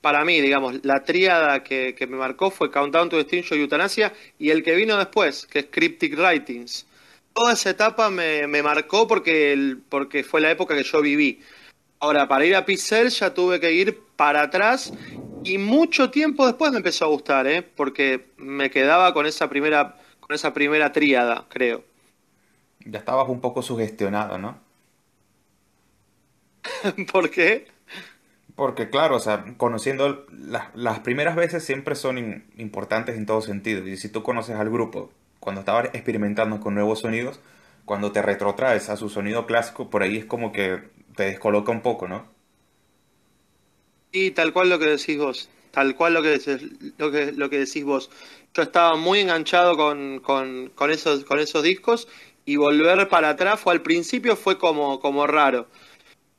para 0.00 0.24
mí, 0.24 0.40
digamos, 0.40 0.80
la 0.82 1.04
tríada 1.04 1.62
que, 1.62 1.94
me 2.08 2.16
marcó 2.16 2.50
fue 2.50 2.70
Countdown 2.70 3.08
to 3.08 3.20
Extinction 3.20 3.58
y 3.58 3.62
Eutanasia 3.62 4.12
y 4.38 4.50
el 4.50 4.62
que 4.62 4.74
writo 4.74 4.96
después, 4.98 5.46
que 5.46 5.60
es 5.60 5.66
Cryptic 5.70 6.18
Writings. 6.18 6.86
Toda 7.32 7.52
esa 7.52 7.70
etapa 7.70 8.10
me, 8.10 8.46
marcó 8.62 9.06
porque, 9.06 9.76
porque 9.88 10.24
fue 10.24 10.40
la 10.40 10.50
época 10.50 10.74
que 10.74 10.82
yo 10.82 11.00
viví. 11.00 11.40
Ahora, 12.00 12.26
para 12.26 12.44
ir 12.46 12.56
a 12.56 12.64
Pixel 12.64 13.10
ya 13.10 13.32
tuve 13.32 13.60
que 13.60 13.72
ir 13.72 14.00
para 14.16 14.42
atrás 14.42 14.92
y 15.44 15.58
mucho 15.58 16.10
tiempo 16.10 16.46
después 16.46 16.72
me 16.72 16.78
empezó 16.78 17.04
a 17.04 17.08
gustar, 17.08 17.46
¿eh? 17.46 17.62
porque 17.62 18.26
me 18.36 18.70
quedaba 18.70 19.14
con 19.14 19.26
esa 19.26 19.48
primera 19.48 19.96
esa 20.28 20.52
primera 20.52 20.92
tríada, 20.92 21.46
creo. 21.48 21.84
Ya 22.84 22.98
estabas 22.98 23.28
un 23.28 23.40
poco 23.40 23.62
sugestionado, 23.62 24.38
¿no? 24.38 24.58
¿Por 27.12 27.30
qué? 27.30 27.66
Porque 28.54 28.90
claro, 28.90 29.16
o 29.16 29.20
sea, 29.20 29.44
conociendo 29.56 30.26
las 30.74 30.98
primeras 31.00 31.36
veces 31.36 31.64
siempre 31.64 31.94
son 31.94 32.44
importantes 32.56 33.16
en 33.16 33.26
todo 33.26 33.40
sentido. 33.40 33.86
Y 33.86 33.96
si 33.96 34.08
tú 34.08 34.22
conoces 34.22 34.56
al 34.56 34.68
grupo, 34.70 35.12
cuando 35.38 35.60
estabas 35.60 35.90
experimentando 35.92 36.58
con 36.58 36.74
nuevos 36.74 37.00
sonidos, 37.00 37.40
cuando 37.84 38.10
te 38.12 38.20
retrotraes 38.20 38.88
a 38.90 38.96
su 38.96 39.08
sonido 39.08 39.46
clásico, 39.46 39.90
por 39.90 40.02
ahí 40.02 40.16
es 40.16 40.24
como 40.24 40.52
que 40.52 40.82
te 41.14 41.24
descoloca 41.24 41.70
un 41.72 41.82
poco, 41.82 42.08
¿no? 42.08 42.26
Y 44.10 44.32
tal 44.32 44.52
cual 44.52 44.70
lo 44.70 44.78
que 44.78 44.86
decís 44.86 45.18
vos, 45.18 45.48
tal 45.70 45.94
cual 45.94 46.14
lo 46.14 46.22
que, 46.22 46.40
lo 46.98 47.10
que, 47.10 47.32
lo 47.32 47.50
que 47.50 47.58
decís 47.60 47.84
vos 47.84 48.10
yo 48.54 48.62
estaba 48.62 48.96
muy 48.96 49.20
enganchado 49.20 49.76
con, 49.76 50.20
con, 50.20 50.90
esos, 50.90 51.24
con 51.24 51.38
esos 51.38 51.62
discos 51.62 52.08
y 52.44 52.56
volver 52.56 53.08
para 53.08 53.30
atrás 53.30 53.60
fue 53.60 53.74
al 53.74 53.82
principio 53.82 54.36
fue 54.36 54.58
como, 54.58 55.00
como 55.00 55.26
raro. 55.26 55.66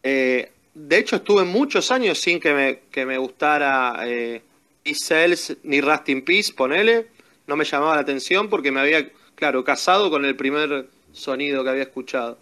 Eh, 0.04 0.52
de 0.74 0.98
hecho 0.98 1.18
estuve 1.18 1.44
muchos 1.44 1.92
años 1.92 2.20
sin 2.20 2.40
que 2.40 2.54
me, 2.54 2.80
que 2.92 3.06
me 3.06 3.18
gustara 3.18 4.00
eh, 4.06 4.42
ni 4.86 4.94
Cells 4.96 5.58
ni 5.64 5.82
Rust 5.82 6.10
in 6.10 6.24
Peace, 6.24 6.54
ponele, 6.54 7.08
no 7.48 7.56
me 7.56 7.66
llamaba 7.66 7.96
la 7.96 8.02
atención 8.02 8.50
porque 8.50 8.72
me 8.72 8.80
había, 8.80 9.10
claro, 9.36 9.64
casado 9.64 10.10
con 10.10 10.26
el 10.26 10.36
primer 10.36 10.88
sonido 11.14 11.64
que 11.64 11.70
había 11.70 11.84
escuchado. 11.84 12.38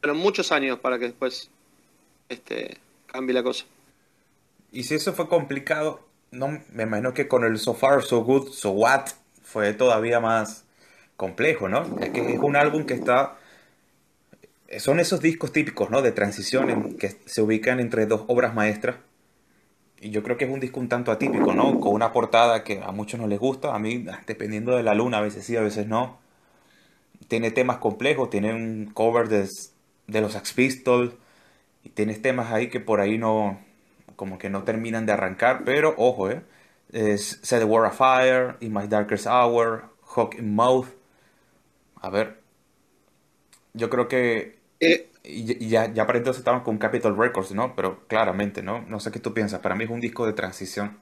Pero 0.00 0.14
muchos 0.14 0.52
años 0.52 0.78
para 0.78 0.98
que 0.98 1.06
después 1.06 1.50
este, 2.28 2.78
cambie 3.06 3.34
la 3.34 3.42
cosa. 3.42 3.66
Y 4.72 4.84
si 4.84 4.94
eso 4.94 5.12
fue 5.12 5.28
complicado, 5.28 6.00
no 6.30 6.60
me 6.72 6.84
imagino 6.84 7.14
que 7.14 7.28
con 7.28 7.44
el 7.44 7.58
So 7.58 7.74
Far, 7.74 8.02
So 8.02 8.22
Good, 8.24 8.50
So 8.50 8.70
What 8.70 9.06
fue 9.42 9.72
todavía 9.74 10.20
más 10.20 10.64
complejo, 11.16 11.68
¿no? 11.68 11.98
Es 12.00 12.10
que 12.10 12.34
es 12.34 12.38
un 12.38 12.56
álbum 12.56 12.84
que 12.84 12.94
está... 12.94 13.36
Son 14.78 15.00
esos 15.00 15.20
discos 15.20 15.52
típicos, 15.52 15.90
¿no? 15.90 16.00
De 16.02 16.12
transición 16.12 16.96
que 16.96 17.16
se 17.26 17.42
ubican 17.42 17.80
entre 17.80 18.06
dos 18.06 18.22
obras 18.28 18.54
maestras. 18.54 18.96
Y 20.00 20.10
yo 20.10 20.22
creo 20.22 20.36
que 20.36 20.44
es 20.44 20.50
un 20.50 20.60
disco 20.60 20.80
un 20.80 20.88
tanto 20.88 21.10
atípico, 21.10 21.52
¿no? 21.52 21.80
Con 21.80 21.92
una 21.92 22.12
portada 22.12 22.62
que 22.64 22.80
a 22.82 22.92
muchos 22.92 23.20
no 23.20 23.26
les 23.26 23.38
gusta, 23.38 23.74
a 23.74 23.78
mí, 23.78 24.06
dependiendo 24.26 24.76
de 24.76 24.82
la 24.82 24.94
luna, 24.94 25.18
a 25.18 25.22
veces 25.22 25.44
sí, 25.44 25.56
a 25.56 25.60
veces 25.60 25.86
no. 25.86 26.18
Tiene 27.28 27.50
temas 27.50 27.78
complejos, 27.78 28.30
tiene 28.30 28.54
un 28.54 28.86
cover 28.94 29.28
de, 29.28 29.48
de 30.06 30.20
los 30.20 30.32
Sex 30.32 30.52
Pistols, 30.52 31.12
y 31.84 31.90
tienes 31.90 32.22
temas 32.22 32.52
ahí 32.52 32.68
que 32.68 32.80
por 32.80 33.00
ahí 33.00 33.18
no, 33.18 33.58
como 34.20 34.36
que 34.38 34.50
no 34.50 34.64
terminan 34.64 35.06
de 35.06 35.12
arrancar, 35.12 35.64
pero 35.64 35.94
ojo, 35.96 36.30
¿eh? 36.30 36.42
Es 36.92 37.40
Set 37.42 37.60
the 37.60 37.64
War 37.64 37.86
of 37.86 37.96
Fire, 37.96 38.56
In 38.60 38.74
My 38.74 38.86
Darkest 38.86 39.26
Hour, 39.26 39.84
Hawk 40.14 40.34
in 40.38 40.54
Mouth. 40.54 40.88
A 42.02 42.10
ver, 42.10 42.40
yo 43.72 43.90
creo 43.90 44.08
que 44.08 44.58
eh, 44.80 45.10
ya, 45.24 45.92
ya 45.92 46.06
para 46.06 46.18
entonces 46.18 46.40
estaban 46.40 46.62
con 46.62 46.78
Capitol 46.78 47.16
Records, 47.16 47.52
¿no? 47.52 47.74
Pero 47.76 48.06
claramente, 48.08 48.62
¿no? 48.62 48.82
No 48.82 49.00
sé 49.00 49.10
qué 49.10 49.20
tú 49.20 49.34
piensas, 49.34 49.60
para 49.60 49.74
mí 49.74 49.84
es 49.84 49.90
un 49.90 50.00
disco 50.00 50.26
de 50.26 50.32
transición. 50.32 50.98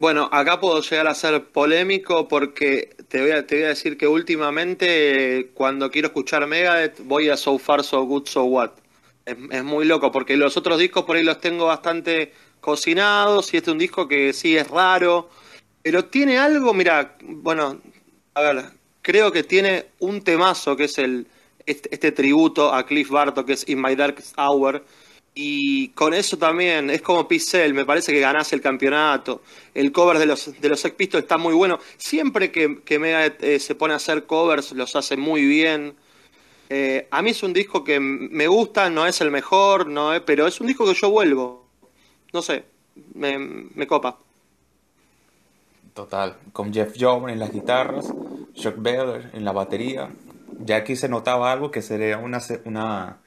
Bueno, 0.00 0.28
acá 0.32 0.58
puedo 0.60 0.80
llegar 0.80 1.06
a 1.08 1.14
ser 1.14 1.52
polémico 1.52 2.26
porque 2.26 2.96
te 3.08 3.20
voy 3.20 3.32
a, 3.32 3.46
te 3.46 3.56
voy 3.56 3.64
a 3.64 3.68
decir 3.68 3.98
que 3.98 4.08
últimamente 4.08 5.50
cuando 5.54 5.90
quiero 5.90 6.08
escuchar 6.08 6.46
Megadeth 6.46 7.00
voy 7.04 7.28
a 7.28 7.36
So 7.36 7.58
Far, 7.58 7.84
So 7.84 8.02
Good, 8.04 8.26
So 8.26 8.44
What. 8.44 8.70
Es, 9.30 9.64
muy 9.64 9.84
loco, 9.84 10.10
porque 10.10 10.36
los 10.36 10.56
otros 10.56 10.78
discos 10.78 11.04
por 11.04 11.16
ahí 11.16 11.24
los 11.24 11.40
tengo 11.40 11.66
bastante 11.66 12.32
cocinados 12.60 13.52
y 13.54 13.56
este 13.56 13.70
es 13.70 13.72
un 13.72 13.78
disco 13.78 14.06
que 14.08 14.32
sí 14.32 14.56
es 14.56 14.68
raro, 14.68 15.30
pero 15.82 16.04
tiene 16.06 16.38
algo, 16.38 16.74
mira, 16.74 17.16
bueno, 17.22 17.80
a 18.34 18.40
ver, 18.42 18.64
creo 19.02 19.32
que 19.32 19.42
tiene 19.42 19.86
un 20.00 20.22
temazo 20.22 20.76
que 20.76 20.84
es 20.84 20.98
el 20.98 21.26
este, 21.66 21.88
este 21.92 22.12
tributo 22.12 22.72
a 22.74 22.84
Cliff 22.84 23.10
Barton 23.10 23.44
que 23.44 23.52
es 23.52 23.68
In 23.68 23.80
My 23.80 23.94
Dark 23.94 24.22
Hour 24.36 24.84
y 25.34 25.88
con 25.90 26.12
eso 26.12 26.36
también 26.36 26.90
es 26.90 27.02
como 27.02 27.28
Pixel, 27.28 27.72
me 27.72 27.84
parece 27.84 28.12
que 28.12 28.20
ganás 28.20 28.52
el 28.52 28.60
campeonato. 28.60 29.42
El 29.74 29.92
cover 29.92 30.18
de 30.18 30.26
los 30.26 30.60
de 30.60 30.68
los 30.68 30.80
Sex 30.80 30.94
Pistols 30.96 31.22
está 31.22 31.38
muy 31.38 31.54
bueno. 31.54 31.78
Siempre 31.96 32.50
que, 32.50 32.82
que 32.84 33.32
eh, 33.40 33.60
se 33.60 33.74
pone 33.74 33.94
a 33.94 33.96
hacer 33.96 34.26
covers 34.26 34.72
los 34.72 34.96
hace 34.96 35.16
muy 35.16 35.44
bien. 35.46 35.94
Eh, 36.72 37.08
a 37.10 37.20
mí 37.20 37.30
es 37.30 37.42
un 37.42 37.52
disco 37.52 37.82
que 37.82 37.98
me 37.98 38.46
gusta, 38.46 38.88
no 38.90 39.04
es 39.04 39.20
el 39.20 39.32
mejor, 39.32 39.88
no 39.88 40.12
pero 40.24 40.46
es 40.46 40.60
un 40.60 40.68
disco 40.68 40.86
que 40.86 40.94
yo 40.94 41.10
vuelvo. 41.10 41.66
No 42.32 42.42
sé, 42.42 42.64
me, 43.14 43.86
copa. 43.88 44.18
Total, 45.94 46.36
con 46.52 46.72
Jeff 46.72 46.94
Jones 46.96 47.32
en 47.32 47.40
las 47.40 47.52
guitarras, 47.52 48.14
Chuck 48.54 48.76
Beller 48.78 49.30
en 49.32 49.44
la 49.44 49.50
batería. 49.50 50.10
Ya 50.60 50.76
aquí 50.76 50.94
se 50.94 51.08
notaba 51.08 51.50
algo 51.50 51.72
que 51.72 51.82
sería 51.82 52.18
una, 52.18 52.40
una, 52.64 53.18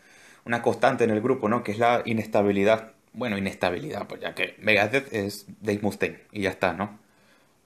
una 0.45 0.61
constante 0.61 1.03
en 1.03 1.09
el 1.09 1.19
grupo, 1.19 1.49
¿no? 1.49 1.63
Que 1.63 1.73
es 1.73 1.79
la 1.79 2.01
inestabilidad. 2.05 2.93
Bueno, 3.11 3.37
inestabilidad, 3.37 4.07
pues 4.07 4.21
ya 4.21 4.33
que 4.33 4.55
Megadeth 4.59 5.13
es 5.13 5.47
Dave 5.59 5.79
Mustaine 5.81 6.21
y 6.31 6.43
ya 6.43 6.49
está, 6.49 6.71
¿no? 6.71 6.97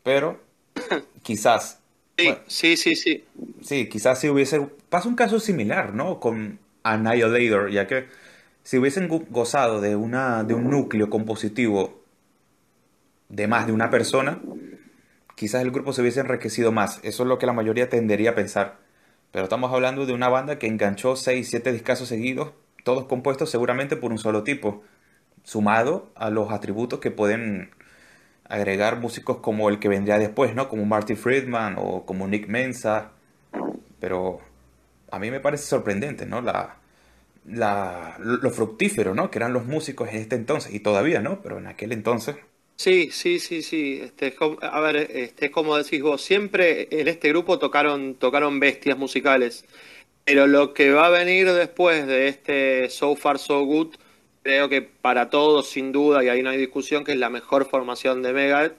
Pero 0.02 0.42
quizás 1.22 1.82
Sí, 2.18 2.76
sí, 2.78 2.96
sí, 2.96 3.24
sí. 3.62 3.90
quizás 3.90 4.20
si 4.20 4.30
hubiese... 4.30 4.68
Pasa 4.90 5.08
un 5.08 5.16
caso 5.16 5.40
similar, 5.40 5.94
¿no? 5.94 6.20
Con 6.20 6.60
Annihilator, 6.84 7.70
ya 7.72 7.86
que 7.88 8.08
si 8.64 8.78
hubiesen 8.78 9.08
gozado 9.08 9.82
de, 9.82 9.96
una, 9.96 10.44
de 10.44 10.54
un 10.54 10.70
núcleo 10.70 11.10
compositivo 11.10 12.02
de 13.30 13.48
más 13.48 13.68
de 13.68 13.74
una 13.74 13.90
persona, 13.90 14.42
quizás 15.36 15.62
el 15.62 15.72
grupo 15.72 15.94
se 15.94 16.02
hubiese 16.02 16.22
enriquecido 16.22 16.72
más. 16.72 17.00
Eso 17.04 17.24
es 17.24 17.30
lo 17.30 17.38
que 17.38 17.46
la 17.46 17.54
mayoría 17.54 17.90
tendería 17.90 18.32
a 18.32 18.36
pensar. 18.36 18.78
Pero 19.32 19.44
estamos 19.46 19.72
hablando 19.74 20.06
de 20.06 20.14
una 20.14 20.30
banda 20.30 20.58
que 20.58 20.68
enganchó 20.68 21.16
6, 21.16 21.48
7 21.50 21.72
discos 21.72 22.00
seguidos, 22.00 22.54
todos 22.84 23.06
compuestos 23.06 23.52
seguramente 23.52 23.96
por 23.98 24.12
un 24.12 24.18
solo 24.18 24.44
tipo, 24.44 24.84
sumado 25.44 26.12
a 26.16 26.30
los 26.30 26.52
atributos 26.52 27.00
que 27.00 27.12
pueden 27.12 27.72
agregar 28.50 29.00
músicos 29.00 29.38
como 29.38 29.70
el 29.70 29.80
que 29.80 29.90
vendría 29.90 30.18
después, 30.20 30.56
¿no? 30.56 30.70
Como 30.70 30.86
Marty 30.86 31.16
Friedman 31.16 31.76
o 31.78 32.06
como 32.06 32.28
Nick 32.28 32.48
Mensa. 32.48 33.12
Pero 34.00 34.40
a 35.12 35.20
mí 35.20 35.32
me 35.32 35.40
parece 35.40 35.66
sorprendente, 35.66 36.26
¿no? 36.26 36.42
La, 36.42 36.78
la, 37.46 38.18
lo 38.20 38.50
fructífero, 38.52 39.14
¿no? 39.14 39.32
Que 39.32 39.40
eran 39.40 39.54
los 39.54 39.66
músicos 39.66 40.10
en 40.10 40.18
este 40.18 40.36
entonces, 40.36 40.74
y 40.74 40.80
todavía, 40.80 41.22
¿no? 41.22 41.42
Pero 41.42 41.58
en 41.58 41.68
aquel 41.68 41.92
entonces. 41.92 42.36
Sí, 42.76 43.10
sí, 43.12 43.40
sí, 43.40 43.64
sí. 43.64 44.00
Este, 44.04 44.36
a 44.62 44.80
ver, 44.82 44.98
este, 44.98 45.48
es 45.48 45.52
como 45.52 45.78
decís 45.78 46.02
vos, 46.02 46.22
siempre 46.22 46.88
en 46.92 47.08
este 47.08 47.30
grupo 47.30 47.58
tocaron, 47.58 48.16
tocaron 48.16 48.60
bestias 48.60 48.98
musicales. 48.98 49.66
Pero 50.26 50.46
lo 50.46 50.74
que 50.74 50.92
va 50.92 51.08
a 51.08 51.10
venir 51.10 51.52
después 51.52 52.06
de 52.06 52.28
este 52.28 52.90
So 52.90 53.16
Far 53.16 53.40
So 53.40 53.64
Good 53.64 53.96
creo 54.48 54.70
que 54.70 54.82
para 54.82 55.30
todos, 55.30 55.68
sin 55.68 55.92
duda, 55.92 56.24
y 56.24 56.30
ahí 56.30 56.42
no 56.42 56.50
hay 56.50 56.58
discusión, 56.58 57.04
que 57.04 57.12
es 57.12 57.18
la 57.18 57.30
mejor 57.30 57.70
formación 57.70 58.24
de 58.24 58.32
Megadeth, 58.32 58.76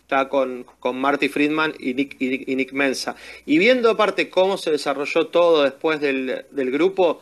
está 0.00 0.30
con, 0.30 0.64
con 0.78 0.98
Marty 0.98 1.28
Friedman 1.28 1.74
y 1.78 1.92
Nick, 1.92 2.16
y, 2.18 2.56
Nick 2.56 2.72
Mensa. 2.72 3.16
Y 3.44 3.58
viendo 3.58 3.90
aparte 3.90 4.30
cómo 4.30 4.56
se 4.56 4.70
desarrolló 4.70 5.26
todo 5.26 5.62
después 5.62 6.00
del, 6.00 6.46
grupo, 6.50 7.20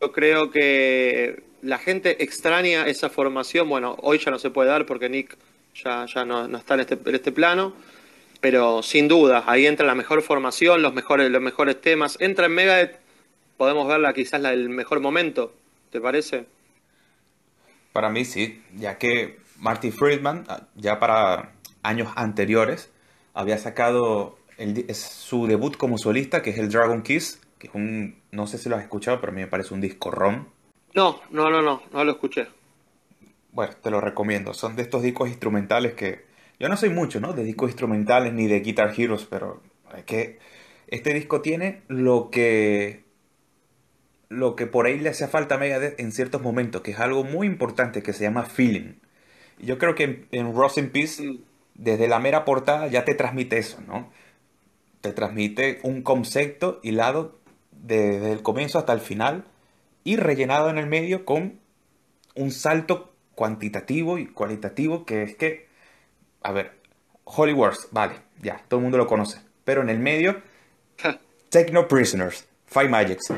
yo 0.00 0.10
creo 0.10 0.50
que 0.50 1.44
la 1.62 1.78
gente 1.78 2.24
extraña 2.24 2.88
esa 2.88 3.10
formación. 3.10 3.68
Bueno, 3.68 3.96
hoy 4.02 4.18
ya 4.18 4.32
no 4.32 4.40
se 4.40 4.50
puede 4.50 4.70
dar 4.70 4.84
porque 4.84 5.08
Nick 5.08 5.38
ya, 5.84 6.04
ya 6.12 6.24
no, 6.24 6.46
está 6.58 6.74
en 6.74 6.80
este, 6.80 6.98
en 7.06 7.14
este 7.14 7.30
plano. 7.30 7.74
Pero 8.40 8.82
sin 8.82 9.06
duda, 9.06 9.44
ahí 9.46 9.66
entra 9.66 9.86
la 9.86 9.94
mejor 9.94 10.22
formación, 10.22 10.82
los 10.82 10.94
mejores, 10.94 11.30
los 11.30 11.40
mejores 11.40 11.80
temas. 11.80 12.16
Entra 12.20 12.46
en 12.46 12.54
Megadeth, 12.54 12.96
podemos 13.56 13.86
verla 13.86 14.12
quizás 14.14 14.40
la, 14.40 14.52
el 14.52 14.68
mejor 14.68 14.98
momento, 14.98 15.54
¿te 15.92 16.00
parece? 16.00 16.55
Para 17.96 18.10
mí 18.10 18.26
sí, 18.26 18.62
ya 18.76 18.98
que 18.98 19.38
Marty 19.58 19.90
Friedman, 19.90 20.44
ah, 20.48 20.64
ya 20.74 20.98
para 20.98 21.52
años 21.82 22.12
anteriores, 22.14 22.92
había 23.32 23.56
sacado 23.56 24.36
su 24.92 25.46
debut 25.46 25.78
como 25.78 25.96
solista, 25.96 26.42
que 26.42 26.50
es 26.50 26.58
el 26.58 26.68
Dragon 26.68 27.02
Kiss, 27.02 27.40
que 27.58 27.68
es 27.68 27.74
un, 27.74 28.20
no 28.32 28.46
sé 28.46 28.58
si 28.58 28.68
lo 28.68 28.76
has 28.76 28.82
escuchado, 28.82 29.18
pero 29.18 29.32
a 29.32 29.34
mí 29.34 29.40
me 29.40 29.46
parece 29.46 29.72
un 29.72 29.80
disco 29.80 30.10
rom. 30.10 30.44
No, 30.92 31.22
no, 31.30 31.48
no, 31.48 31.62
no, 31.62 31.84
no 31.90 32.04
lo 32.04 32.12
escuché. 32.12 32.48
Bueno, 33.52 33.72
te 33.82 33.90
lo 33.90 33.98
recomiendo. 34.02 34.52
Son 34.52 34.76
de 34.76 34.82
estos 34.82 35.02
discos 35.02 35.30
instrumentales 35.30 35.94
que 35.94 36.26
yo 36.60 36.68
no 36.68 36.76
soy 36.76 36.90
mucho, 36.90 37.18
¿no? 37.18 37.32
De 37.32 37.44
discos 37.44 37.70
instrumentales 37.70 38.34
ni 38.34 38.46
de 38.46 38.60
Guitar 38.60 38.92
Heroes, 38.94 39.24
pero 39.24 39.62
es 39.96 40.04
que 40.04 40.38
este 40.88 41.14
disco 41.14 41.40
tiene 41.40 41.80
lo 41.88 42.28
que 42.30 43.05
lo 44.28 44.56
que 44.56 44.66
por 44.66 44.86
ahí 44.86 44.98
le 44.98 45.10
hacía 45.10 45.28
falta 45.28 45.54
a 45.54 45.58
Megadeth 45.58 46.00
en 46.00 46.12
ciertos 46.12 46.42
momentos, 46.42 46.82
que 46.82 46.92
es 46.92 46.98
algo 46.98 47.24
muy 47.24 47.46
importante 47.46 48.02
que 48.02 48.12
se 48.12 48.24
llama 48.24 48.44
feeling. 48.44 48.94
Yo 49.58 49.78
creo 49.78 49.94
que 49.94 50.04
en, 50.04 50.26
en 50.32 50.54
in 50.76 50.90
Peace, 50.90 51.22
mm. 51.22 51.38
desde 51.74 52.08
la 52.08 52.18
mera 52.18 52.44
portada, 52.44 52.88
ya 52.88 53.04
te 53.04 53.14
transmite 53.14 53.58
eso, 53.58 53.78
¿no? 53.86 54.10
Te 55.00 55.12
transmite 55.12 55.78
un 55.82 56.02
concepto 56.02 56.80
hilado 56.82 57.38
desde 57.70 58.32
el 58.32 58.42
comienzo 58.42 58.78
hasta 58.78 58.92
el 58.92 59.00
final 59.00 59.44
y 60.04 60.16
rellenado 60.16 60.70
en 60.70 60.78
el 60.78 60.86
medio 60.86 61.24
con 61.24 61.58
un 62.34 62.50
salto 62.50 63.12
cuantitativo 63.34 64.18
y 64.18 64.26
cualitativo 64.26 65.04
que 65.04 65.22
es 65.22 65.36
que, 65.36 65.68
a 66.42 66.52
ver, 66.52 66.72
Holy 67.24 67.52
Wars, 67.52 67.88
vale, 67.90 68.14
ya, 68.40 68.62
todo 68.68 68.78
el 68.78 68.84
mundo 68.84 68.98
lo 68.98 69.06
conoce, 69.06 69.40
pero 69.64 69.82
en 69.82 69.90
el 69.90 69.98
medio, 69.98 70.40
Take 71.50 71.72
No 71.72 71.88
Prisoners, 71.88 72.46
Five 72.66 72.88
Magics, 72.88 73.32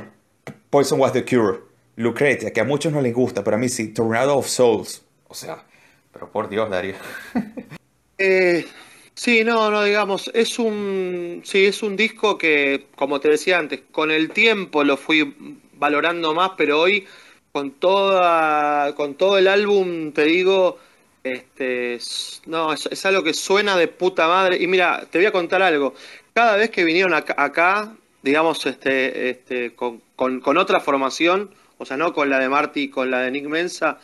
Poison 0.70 1.00
Was 1.00 1.12
the 1.12 1.24
Cure, 1.24 1.60
Lucretia, 1.96 2.52
que 2.52 2.60
a 2.60 2.64
muchos 2.64 2.92
no 2.92 3.00
les 3.00 3.14
gusta, 3.14 3.42
pero 3.42 3.56
a 3.56 3.58
mí 3.58 3.68
sí, 3.68 3.88
Tornado 3.88 4.36
of 4.36 4.46
Souls. 4.46 5.02
O 5.28 5.34
sea, 5.34 5.64
pero 6.12 6.30
por 6.30 6.48
Dios, 6.48 6.68
Darío. 6.70 6.94
eh, 8.18 8.66
sí, 9.14 9.44
no, 9.44 9.70
no, 9.70 9.84
digamos, 9.84 10.30
es 10.34 10.58
un, 10.58 11.42
sí, 11.44 11.66
es 11.66 11.82
un 11.82 11.96
disco 11.96 12.36
que, 12.36 12.86
como 12.96 13.20
te 13.20 13.28
decía 13.28 13.58
antes, 13.58 13.80
con 13.90 14.10
el 14.10 14.30
tiempo 14.30 14.84
lo 14.84 14.96
fui 14.96 15.34
valorando 15.74 16.34
más, 16.34 16.52
pero 16.56 16.80
hoy 16.80 17.06
con 17.52 17.72
toda, 17.72 18.94
con 18.94 19.14
todo 19.14 19.38
el 19.38 19.48
álbum, 19.48 20.12
te 20.12 20.24
digo, 20.24 20.78
este, 21.24 21.98
no, 22.46 22.72
es, 22.72 23.06
algo 23.06 23.22
que 23.22 23.34
suena 23.34 23.76
de 23.76 23.88
puta 23.88 24.28
madre. 24.28 24.58
Y 24.60 24.66
mira, 24.66 25.06
te 25.10 25.18
voy 25.18 25.26
a 25.26 25.32
contar 25.32 25.62
algo. 25.62 25.94
Cada 26.32 26.56
vez 26.56 26.70
que 26.70 26.84
vinieron 26.84 27.14
acá 27.14 27.96
digamos, 28.22 28.64
este, 28.66 29.30
este, 29.30 29.74
con, 29.74 30.00
con, 30.16 30.56
otra 30.56 30.80
formación, 30.80 31.50
o 31.78 31.84
sea, 31.84 31.96
no 31.96 32.12
con 32.12 32.30
la 32.30 32.38
de 32.38 32.48
Marty, 32.48 32.88
con 32.88 33.10
la 33.10 33.20
de 33.20 33.30
Nick 33.30 33.46
Mensa, 33.46 33.98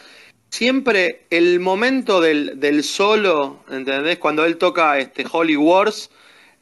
siempre 0.51 1.27
el 1.31 1.61
momento 1.61 2.21
del, 2.21 2.61
del, 2.61 2.85
solo, 2.85 3.65
¿entendés? 3.71 4.19
Cuando 4.19 4.45
él 4.45 4.57
toca 4.57 4.99
este 4.99 5.27
Holy 5.31 5.57
Wars, 5.57 6.11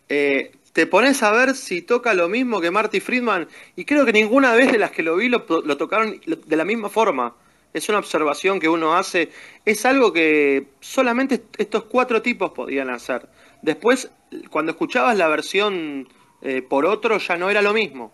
eh, 0.08 0.52
te 0.72 0.86
pones 0.86 1.22
a 1.22 1.32
ver 1.32 1.54
si 1.54 1.82
toca 1.82 2.14
lo 2.14 2.28
mismo 2.28 2.60
que 2.60 2.70
Marty 2.70 3.00
Friedman 3.00 3.46
y 3.76 3.84
creo 3.84 4.06
que 4.06 4.12
ninguna 4.12 4.54
vez 4.54 4.72
de 4.72 4.78
las 4.78 4.90
que 4.90 5.02
lo 5.02 5.16
vi 5.16 5.28
lo, 5.28 5.44
lo 5.48 5.76
tocaron 5.76 6.20
de 6.24 6.56
la 6.56 6.64
misma 6.64 6.88
forma. 6.88 7.34
Es 7.74 7.88
una 7.88 7.98
observación 7.98 8.60
que 8.60 8.68
uno 8.68 8.96
hace, 8.96 9.30
es 9.64 9.86
algo 9.86 10.12
que 10.12 10.66
solamente 10.80 11.42
estos 11.56 11.84
cuatro 11.84 12.20
tipos 12.20 12.52
podían 12.52 12.90
hacer. 12.90 13.26
Después, 13.62 14.10
cuando 14.50 14.72
escuchabas 14.72 15.16
la 15.16 15.28
versión 15.28 16.08
eh, 16.42 16.62
por 16.62 16.86
otro, 16.86 17.18
ya 17.18 17.36
no 17.36 17.50
era 17.50 17.62
lo 17.62 17.72
mismo. 17.72 18.12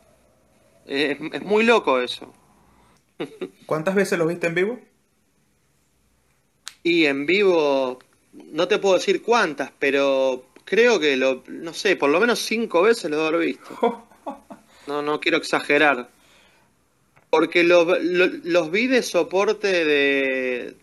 es, 0.87 1.18
es 1.32 1.42
muy 1.42 1.64
loco 1.64 2.00
eso. 2.00 2.32
¿Cuántas 3.66 3.94
veces 3.94 4.18
lo 4.18 4.26
viste 4.26 4.47
en 4.47 4.54
vivo? 4.54 4.80
Y 6.82 7.06
en 7.06 7.26
vivo, 7.26 7.99
no 8.32 8.68
te 8.68 8.78
puedo 8.78 8.94
decir 8.94 9.23
cuántas, 9.23 9.73
pero 9.78 10.47
creo 10.64 11.00
que 11.00 11.16
lo, 11.16 11.42
no 11.49 11.73
sé, 11.73 11.97
por 11.97 12.11
lo 12.11 12.20
menos 12.20 12.38
cinco 12.38 12.82
veces 12.82 13.11
lo 13.11 13.40
he 13.40 13.47
visto. 13.47 14.04
No, 14.87 15.02
no 15.02 15.20
quiero 15.20 15.37
exagerar. 15.37 16.08
Porque 17.28 17.62
lo, 17.62 17.85
los 18.00 18.70
vi 18.70 18.87
de 18.87 19.02
soporte 19.02 19.85
de, 19.85 20.76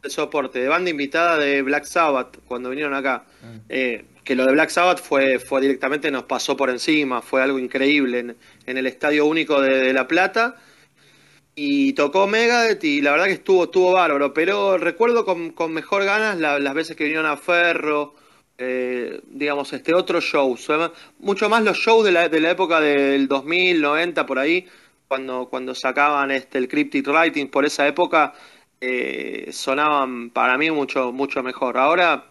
de, 0.00 0.10
soporte, 0.10 0.60
de 0.60 0.68
banda 0.68 0.90
invitada 0.90 1.38
de 1.38 1.60
Black 1.62 1.82
Sabbath 1.82 2.38
cuando 2.46 2.70
vinieron 2.70 2.94
acá. 2.94 3.24
Mm. 3.42 3.56
Eh, 3.68 4.04
que 4.28 4.34
lo 4.34 4.44
de 4.44 4.52
Black 4.52 4.68
Sabbath 4.68 5.00
fue, 5.00 5.38
fue 5.38 5.62
directamente, 5.62 6.10
nos 6.10 6.24
pasó 6.24 6.54
por 6.54 6.68
encima, 6.68 7.22
fue 7.22 7.42
algo 7.42 7.58
increíble 7.58 8.18
en, 8.18 8.36
el 8.76 8.86
Estadio 8.86 9.24
Único 9.24 9.58
de, 9.62 9.78
de 9.78 9.92
La 9.94 10.06
Plata 10.06 10.56
y 11.54 11.94
tocó 11.94 12.26
Megadeth 12.26 12.84
y 12.84 13.00
la 13.00 13.12
verdad 13.12 13.24
que 13.24 13.32
estuvo, 13.32 13.64
estuvo 13.64 13.92
bárbaro, 13.92 14.34
pero 14.34 14.76
recuerdo 14.76 15.24
con, 15.24 15.52
con 15.52 15.72
mejor 15.72 16.04
ganas 16.04 16.38
las 16.38 16.74
veces 16.74 16.94
que 16.94 17.04
vinieron 17.04 17.24
a 17.24 17.38
Ferro, 17.38 18.16
eh, 18.58 19.22
digamos, 19.28 19.72
este 19.72 19.94
otro 19.94 20.20
show, 20.20 20.54
mucho 21.20 21.48
más 21.48 21.64
los 21.64 21.78
shows 21.78 22.04
de 22.04 22.12
la, 22.12 22.28
de 22.28 22.40
la 22.40 22.50
época 22.50 22.82
del 22.82 23.28
2000, 23.28 23.80
90, 23.80 24.26
por 24.26 24.38
ahí, 24.38 24.66
cuando, 25.08 25.48
cuando 25.48 25.74
sacaban 25.74 26.32
este, 26.32 26.58
el 26.58 26.68
Cryptic 26.68 27.08
Writing 27.08 27.48
por 27.48 27.64
esa 27.64 27.88
época, 27.88 28.34
eh, 28.78 29.48
sonaban 29.52 30.28
para 30.28 30.58
mí 30.58 30.70
mucho, 30.70 31.12
mucho 31.12 31.42
mejor. 31.42 31.78
Ahora, 31.78 32.26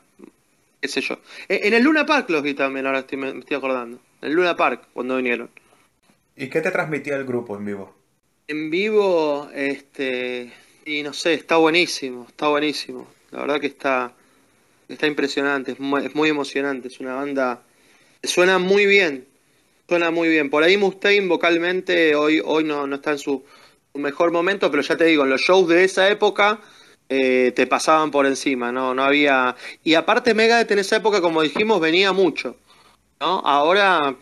qué 0.81 0.87
sé 0.87 1.01
yo. 1.01 1.19
En 1.47 1.73
el 1.73 1.83
Luna 1.83 2.05
Park 2.05 2.29
los 2.29 2.43
vi 2.43 2.53
también, 2.53 2.85
ahora 2.85 2.99
estoy, 2.99 3.17
me 3.17 3.29
estoy 3.39 3.57
acordando. 3.57 3.99
En 4.21 4.29
el 4.29 4.35
Luna 4.35 4.55
Park, 4.55 4.87
cuando 4.93 5.17
vinieron. 5.17 5.49
¿Y 6.35 6.49
qué 6.49 6.61
te 6.61 6.71
transmitía 6.71 7.15
el 7.15 7.25
grupo 7.25 7.57
en 7.57 7.65
vivo? 7.65 7.95
En 8.47 8.69
vivo, 8.69 9.49
este, 9.53 10.53
y 10.85 11.03
no 11.03 11.13
sé, 11.13 11.33
está 11.33 11.57
buenísimo, 11.57 12.25
está 12.29 12.47
buenísimo. 12.47 13.07
La 13.31 13.41
verdad 13.41 13.59
que 13.59 13.67
está, 13.67 14.13
está 14.87 15.07
impresionante, 15.07 15.73
es 15.73 15.79
muy, 15.79 16.05
es 16.05 16.15
muy 16.15 16.29
emocionante, 16.29 16.87
es 16.87 16.99
una 16.99 17.15
banda, 17.15 17.63
suena 18.23 18.59
muy 18.59 18.85
bien, 18.85 19.27
suena 19.89 20.11
muy 20.11 20.29
bien. 20.29 20.49
Por 20.49 20.63
ahí 20.63 20.77
Mustaine 20.77 21.27
vocalmente 21.27 22.15
hoy, 22.15 22.41
hoy 22.43 22.63
no, 22.63 22.87
no 22.87 22.95
está 22.97 23.11
en 23.11 23.17
su, 23.17 23.43
su 23.91 23.99
mejor 23.99 24.31
momento, 24.31 24.69
pero 24.71 24.83
ya 24.83 24.95
te 24.95 25.05
digo, 25.05 25.23
en 25.23 25.31
los 25.31 25.41
shows 25.41 25.67
de 25.67 25.83
esa 25.83 26.09
época 26.09 26.61
eh, 27.09 27.53
te 27.55 27.67
pasaban 27.67 28.11
por 28.11 28.25
encima, 28.25 28.71
no, 28.71 28.93
no 28.93 29.03
había. 29.03 29.55
Y 29.83 29.93
aparte 29.93 30.33
Megadeth 30.33 30.71
en 30.71 30.79
esa 30.79 30.97
época, 30.97 31.21
como 31.21 31.41
dijimos, 31.41 31.79
venía 31.79 32.11
mucho. 32.13 32.55
¿no? 33.19 33.39
Ahora, 33.45 34.15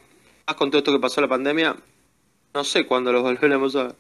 más 0.48 0.56
con 0.56 0.70
todo 0.70 0.80
esto 0.80 0.92
que 0.92 1.00
pasó 1.00 1.22
la 1.22 1.28
pandemia, 1.28 1.76
no 2.54 2.64
sé 2.64 2.86
cuándo 2.86 3.12
los 3.12 3.24
volveremos 3.24 3.76
a 3.76 3.84
ver. 3.84 3.96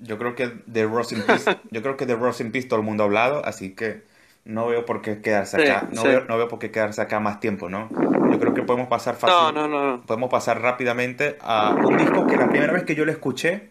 Yo 0.00 0.18
creo 0.18 0.34
que 0.34 0.52
de 0.66 0.84
Ross 0.84 1.12
in 1.12 1.22
Peace, 1.22 1.58
yo 1.70 1.82
creo 1.82 1.96
que 1.96 2.06
de 2.06 2.16
Ross 2.16 2.40
in 2.40 2.52
Peace 2.52 2.68
todo 2.68 2.80
el 2.80 2.84
mundo 2.84 3.04
ha 3.04 3.06
hablado, 3.06 3.44
así 3.44 3.74
que 3.74 4.02
no 4.44 4.66
veo 4.66 4.84
por 4.84 5.00
qué 5.00 5.22
quedarse 5.22 5.62
acá, 5.62 5.88
no, 5.90 6.02
Veo, 6.02 6.24
no 6.28 6.36
veo 6.36 6.48
por 6.48 6.58
qué 6.58 6.70
quedarse 6.70 7.00
acá 7.00 7.18
más 7.20 7.40
tiempo, 7.40 7.70
¿no? 7.70 7.88
Yo 8.30 8.38
creo 8.38 8.52
que 8.52 8.62
podemos 8.62 8.88
pasar 8.88 9.16
fácil, 9.16 9.54
no, 9.54 9.68
no, 9.68 9.68
no, 9.68 10.02
podemos 10.02 10.28
pasar 10.30 10.60
rápidamente 10.60 11.38
a 11.40 11.70
un 11.70 11.96
disco 11.96 12.26
que 12.26 12.36
la 12.36 12.50
primera 12.50 12.72
vez 12.72 12.84
que 12.84 12.94
yo 12.94 13.06
lo 13.06 13.12
escuché, 13.12 13.70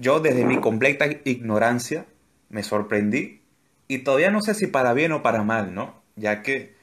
yo 0.00 0.20
desde 0.20 0.44
mi 0.44 0.60
completa 0.60 1.06
ignorancia 1.24 2.06
me 2.48 2.62
sorprendí 2.62 3.40
y 3.88 3.98
todavía 3.98 4.30
no 4.30 4.40
sé 4.40 4.54
si 4.54 4.66
para 4.66 4.92
bien 4.92 5.12
o 5.12 5.22
para 5.22 5.42
mal, 5.42 5.74
¿no? 5.74 6.02
Ya 6.16 6.42
que, 6.42 6.74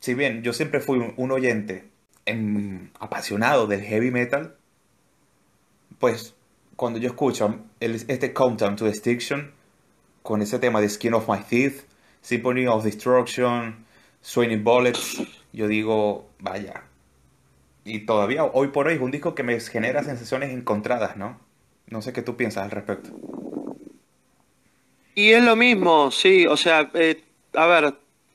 si 0.00 0.14
bien 0.14 0.42
yo 0.42 0.52
siempre 0.52 0.80
fui 0.80 1.14
un 1.16 1.30
oyente 1.30 1.88
en, 2.26 2.90
apasionado 3.00 3.66
del 3.66 3.82
heavy 3.82 4.10
metal, 4.10 4.56
pues 5.98 6.34
cuando 6.76 6.98
yo 6.98 7.08
escucho 7.08 7.60
este 7.80 8.32
Countdown 8.32 8.76
to 8.76 8.86
Extinction, 8.86 9.52
con 10.22 10.42
ese 10.42 10.58
tema 10.58 10.80
de 10.80 10.88
Skin 10.88 11.14
of 11.14 11.28
My 11.28 11.40
Teeth, 11.40 11.84
Symphony 12.20 12.66
of 12.66 12.84
Destruction, 12.84 13.86
Swinging 14.20 14.64
Bullets, 14.64 15.22
yo 15.52 15.68
digo, 15.68 16.28
vaya. 16.40 16.82
Y 17.84 18.00
todavía 18.00 18.44
hoy 18.44 18.68
por 18.68 18.88
hoy 18.88 18.94
es 18.94 19.00
un 19.00 19.12
disco 19.12 19.34
que 19.34 19.44
me 19.44 19.58
genera 19.60 20.02
sensaciones 20.02 20.50
encontradas, 20.50 21.16
¿no? 21.16 21.38
No 21.88 22.02
sé 22.02 22.12
qué 22.12 22.22
tú 22.22 22.36
piensas 22.36 22.64
al 22.64 22.70
respecto. 22.70 23.10
Y 25.14 25.32
es 25.32 25.42
lo 25.42 25.56
mismo, 25.56 26.10
sí, 26.10 26.46
o 26.46 26.56
sea, 26.56 26.90
eh, 26.94 27.22
a 27.54 27.66
ver, 27.66 27.94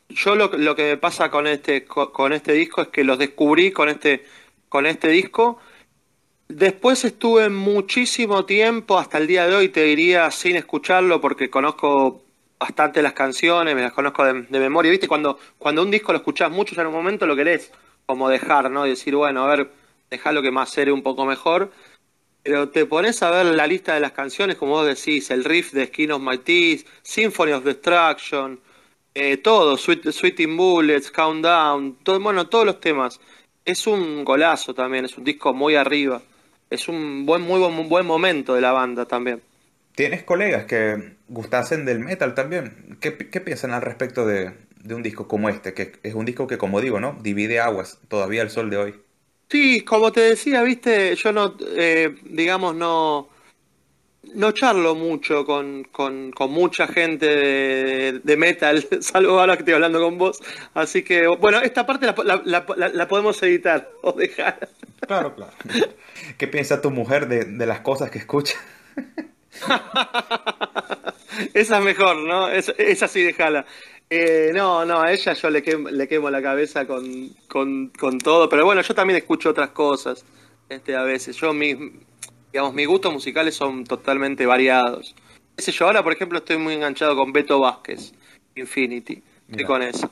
yo 0.10 0.36
lo, 0.36 0.52
lo, 0.58 0.76
que 0.76 0.84
me 0.84 0.98
pasa 0.98 1.30
con 1.30 1.46
este, 1.46 1.86
con 1.86 2.34
este 2.34 2.54
disco 2.54 2.82
es 2.82 2.88
que 2.88 3.04
los 3.04 3.20
descubrí 3.20 3.72
con 3.72 3.88
este, 3.90 4.26
con 4.68 4.86
este 4.86 5.10
disco 5.10 5.60
Después 6.52 7.06
estuve 7.06 7.50
muchísimo 7.50 8.44
tiempo, 8.44 9.00
hasta 9.00 9.18
el 9.18 9.26
día 9.26 9.48
de 9.48 9.56
hoy 9.56 9.70
te 9.70 9.84
diría 9.84 10.30
sin 10.32 10.58
escucharlo 10.58 11.22
porque 11.22 11.50
conozco 11.50 12.24
bastante 12.60 13.02
las 13.02 13.14
canciones, 13.14 13.74
me 13.74 13.82
las 13.82 13.94
conozco 13.94 14.26
de, 14.26 14.60
memoria, 14.60 14.92
¿viste? 14.92 15.08
Cuando, 15.08 15.40
cuando 15.58 15.82
un 15.82 15.90
disco 15.90 16.12
lo 16.12 16.18
escuchás 16.18 16.52
mucho 16.52 16.80
en 16.80 16.88
un 16.88 16.94
momento 16.94 17.26
lo 17.26 17.38
querés 17.38 17.72
como 18.06 18.28
dejar, 18.28 18.70
¿no? 18.70 18.86
Y 18.86 18.90
decir, 18.90 19.16
bueno, 19.16 19.46
a 19.46 19.48
ver, 19.48 19.72
dejarlo 20.10 20.42
que 20.42 20.52
más 20.52 20.70
seré 20.70 20.92
un 20.92 21.04
poco 21.04 21.26
mejor. 21.26 21.72
Pero 22.44 22.70
te 22.70 22.86
pones 22.86 23.22
a 23.24 23.32
ver 23.32 23.46
la 23.46 23.68
lista 23.68 23.94
de 23.94 24.00
las 24.00 24.14
canciones, 24.14 24.56
como 24.58 24.74
vos 24.74 24.88
decís, 24.88 25.30
el 25.32 25.44
riff 25.44 25.74
de 25.74 25.86
Skin 25.88 26.12
of 26.12 26.22
My 26.22 26.38
Teeth, 26.38 26.88
Symphony 27.04 27.52
of 27.52 27.64
Destruction, 27.64 28.60
eh, 29.14 29.38
todo, 29.38 29.78
Sweet, 29.78 30.12
Sweet 30.12 30.48
Bullets, 30.48 31.12
Countdown, 31.12 31.98
todo, 32.04 32.20
bueno, 32.20 32.48
todos 32.48 32.66
los 32.66 32.80
temas. 32.80 33.20
Es 33.64 33.86
un 33.86 34.26
golazo 34.26 34.74
también, 34.74 35.06
es 35.06 35.18
un 35.18 35.24
disco 35.24 35.54
muy 35.54 35.76
arriba 35.76 36.22
es 36.72 36.88
un 36.88 37.26
buen, 37.26 37.44
muy 37.44 37.60
buen, 37.60 37.90
buen 37.90 38.06
momento 38.08 38.56
de 38.56 38.62
la 38.62 38.72
banda 38.72 39.06
también. 39.06 39.42
¿Tienes 39.94 40.24
colegas 40.24 40.66
que 40.66 41.16
gustasen 41.28 41.86
del 41.86 42.00
metal 42.00 42.34
también? 42.34 42.98
¿Qué, 43.02 43.16
qué 43.18 43.42
piensan 43.42 43.72
al 43.72 43.82
respecto 43.82 44.26
de, 44.26 44.54
de, 44.82 44.96
un 44.96 45.04
disco 45.04 45.28
como 45.28 45.50
este? 45.50 45.74
Que 45.74 45.92
es 46.02 46.16
un 46.16 46.26
disco 46.26 46.48
que, 46.48 46.58
como 46.58 46.80
digo, 46.80 47.02
¿no? 47.02 47.18
Divide 47.22 47.60
aguas 47.60 48.00
todavía 48.08 48.42
el 48.42 48.50
sol 48.50 48.70
de 48.70 48.78
hoy. 48.78 48.96
Sí, 49.52 49.82
como 49.84 50.12
te 50.14 50.22
decía, 50.22 50.62
viste, 50.64 51.14
yo 51.16 51.34
no, 51.34 51.56
eh, 51.76 52.16
digamos, 52.24 52.74
no, 52.74 53.28
no 54.34 54.52
charlo 54.54 54.96
mucho 54.96 55.46
con, 55.46 55.84
con, 55.86 56.32
con 56.32 56.52
mucha 56.52 56.88
gente 56.88 57.26
de, 57.26 58.20
de, 58.24 58.38
metal, 58.38 58.88
salvo 59.02 59.40
ahora 59.40 59.56
que 59.58 59.62
estoy 59.64 59.74
hablando 59.74 60.00
con 60.02 60.18
vos. 60.18 60.40
Así 60.74 61.04
que, 61.04 61.28
bueno, 61.28 61.60
esta 61.62 61.86
parte 61.86 62.06
la, 62.06 62.16
la, 62.46 62.66
la, 62.78 62.90
la 62.90 63.08
podemos 63.10 63.42
editar 63.44 63.90
o 64.02 64.14
dejar. 64.14 64.70
Claro, 65.06 65.36
claro. 65.36 65.52
¿Qué 66.38 66.48
piensa 66.48 66.82
tu 66.82 66.92
mujer 66.92 67.28
de, 67.28 67.44
de 67.46 67.66
las 67.66 67.82
cosas 67.82 68.10
que 68.10 68.20
escucha? 68.20 68.56
esa 71.54 71.78
es 71.78 71.84
mejor, 71.84 72.18
¿no? 72.18 72.50
Es, 72.50 72.74
esa 72.78 73.08
sí, 73.08 73.24
déjala. 73.24 73.66
Eh, 74.14 74.52
no, 74.54 74.84
no, 74.84 75.00
a 75.00 75.14
ella 75.14 75.32
yo 75.32 75.50
le 75.50 75.64
quemo, 75.64 75.90
le 75.90 76.06
quemo 76.06 76.30
la 76.30 76.42
cabeza 76.42 76.86
con, 76.86 77.30
con, 77.48 77.88
con, 77.98 78.18
todo, 78.18 78.50
pero 78.50 78.66
bueno, 78.66 78.82
yo 78.82 78.94
también 78.94 79.16
escucho 79.16 79.52
otras 79.52 79.70
cosas 79.70 80.26
este, 80.68 80.98
a 80.98 81.04
veces. 81.04 81.38
Yo, 81.38 81.54
mis, 81.54 81.78
digamos, 82.52 82.74
mis 82.74 82.88
gustos 82.88 83.14
musicales 83.14 83.56
son 83.56 83.86
totalmente 83.86 84.46
variados. 84.46 85.16
Ese 85.56 85.72
yo 85.72 85.86
ahora, 85.86 86.04
por 86.04 86.12
ejemplo, 86.12 86.40
estoy 86.40 86.58
muy 86.58 86.74
enganchado 86.74 87.16
con 87.16 87.32
Beto 87.32 87.62
Vázquez, 87.62 88.12
Infinity. 88.56 89.24
Estoy 89.48 89.66
con 89.66 89.82
eso. 89.82 90.12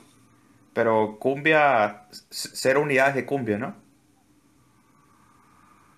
Pero 0.72 1.18
cumbia, 1.18 2.06
cero 2.30 2.80
unidades 2.80 3.16
de 3.16 3.26
cumbia, 3.26 3.58
¿no? 3.58 3.76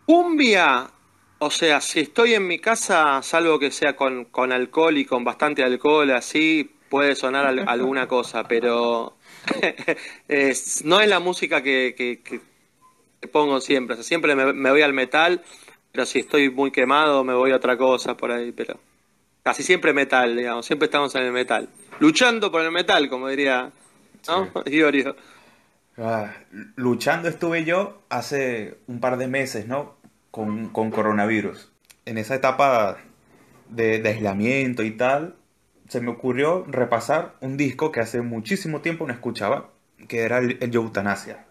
Cumbia, 0.07 0.91
o 1.38 1.51
sea, 1.53 1.81
si 1.81 2.01
estoy 2.01 2.35
en 2.35 2.49
mi 2.49 2.59
casa, 2.59 3.23
salvo 3.23 3.61
que 3.61 3.71
sea 3.71 3.95
con, 3.95 4.25
con 4.25 4.51
alcohol 4.51 4.99
y 4.99 5.05
con 5.05 5.23
bastante 5.23 5.62
alcohol, 5.62 6.11
así 6.11 6.69
puede 6.92 7.16
sonar 7.16 7.46
al, 7.46 7.66
alguna 7.66 8.07
cosa, 8.07 8.44
pero 8.44 9.16
es, 10.28 10.85
no 10.85 11.00
es 11.00 11.09
la 11.09 11.20
música 11.20 11.62
que, 11.62 11.94
que, 11.96 12.20
que 12.20 12.38
pongo 13.28 13.62
siempre. 13.62 13.94
O 13.94 13.96
sea, 13.96 14.05
siempre 14.05 14.37
me, 14.37 14.52
me, 14.52 14.70
voy 14.70 14.83
al 14.83 14.92
metal, 14.92 15.40
pero 15.90 16.05
si 16.05 16.18
estoy 16.18 16.50
muy 16.50 16.70
quemado 16.70 17.24
me 17.24 17.33
voy 17.33 17.52
a 17.52 17.57
otra 17.57 17.78
cosa 17.78 18.14
por 18.14 18.31
ahí, 18.31 18.52
pero 18.52 18.78
casi 19.42 19.62
siempre 19.62 19.94
metal, 19.94 20.37
digamos, 20.37 20.66
siempre 20.66 20.85
estamos 20.85 21.14
en 21.14 21.22
el 21.22 21.33
metal. 21.33 21.70
Luchando 21.98 22.52
por 22.52 22.61
el 22.61 22.70
metal, 22.70 23.09
como 23.09 23.28
diría 23.28 23.72
¿no? 24.28 24.50
Sí. 24.66 25.05
Ah, 25.98 26.33
luchando 26.74 27.28
estuve 27.28 27.64
yo 27.64 28.00
hace 28.09 28.78
un 28.87 28.98
par 28.98 29.18
de 29.18 29.28
meses, 29.28 29.66
¿no? 29.66 29.96
Con, 30.31 30.70
con, 30.70 30.90
coronavirus. 30.90 31.70
En 32.07 32.16
esa 32.16 32.35
etapa 32.35 32.96
de, 33.68 34.02
aislamiento 34.09 34.85
y 34.85 34.92
tal, 34.92 35.37
se 35.92 36.00
me 36.00 36.11
ocurrió 36.11 36.64
repasar 36.66 37.37
un 37.42 37.59
disco 37.59 37.92
que 37.92 38.00
hace 38.00 38.22
muchísimo 38.22 38.81
tiempo 38.81 39.07
no 39.07 39.12
escuchaba, 39.12 39.70
que 40.09 40.22
era 40.22 40.38
el, 40.38 40.57
el 40.62 40.74
Eutanasia. 40.74 41.44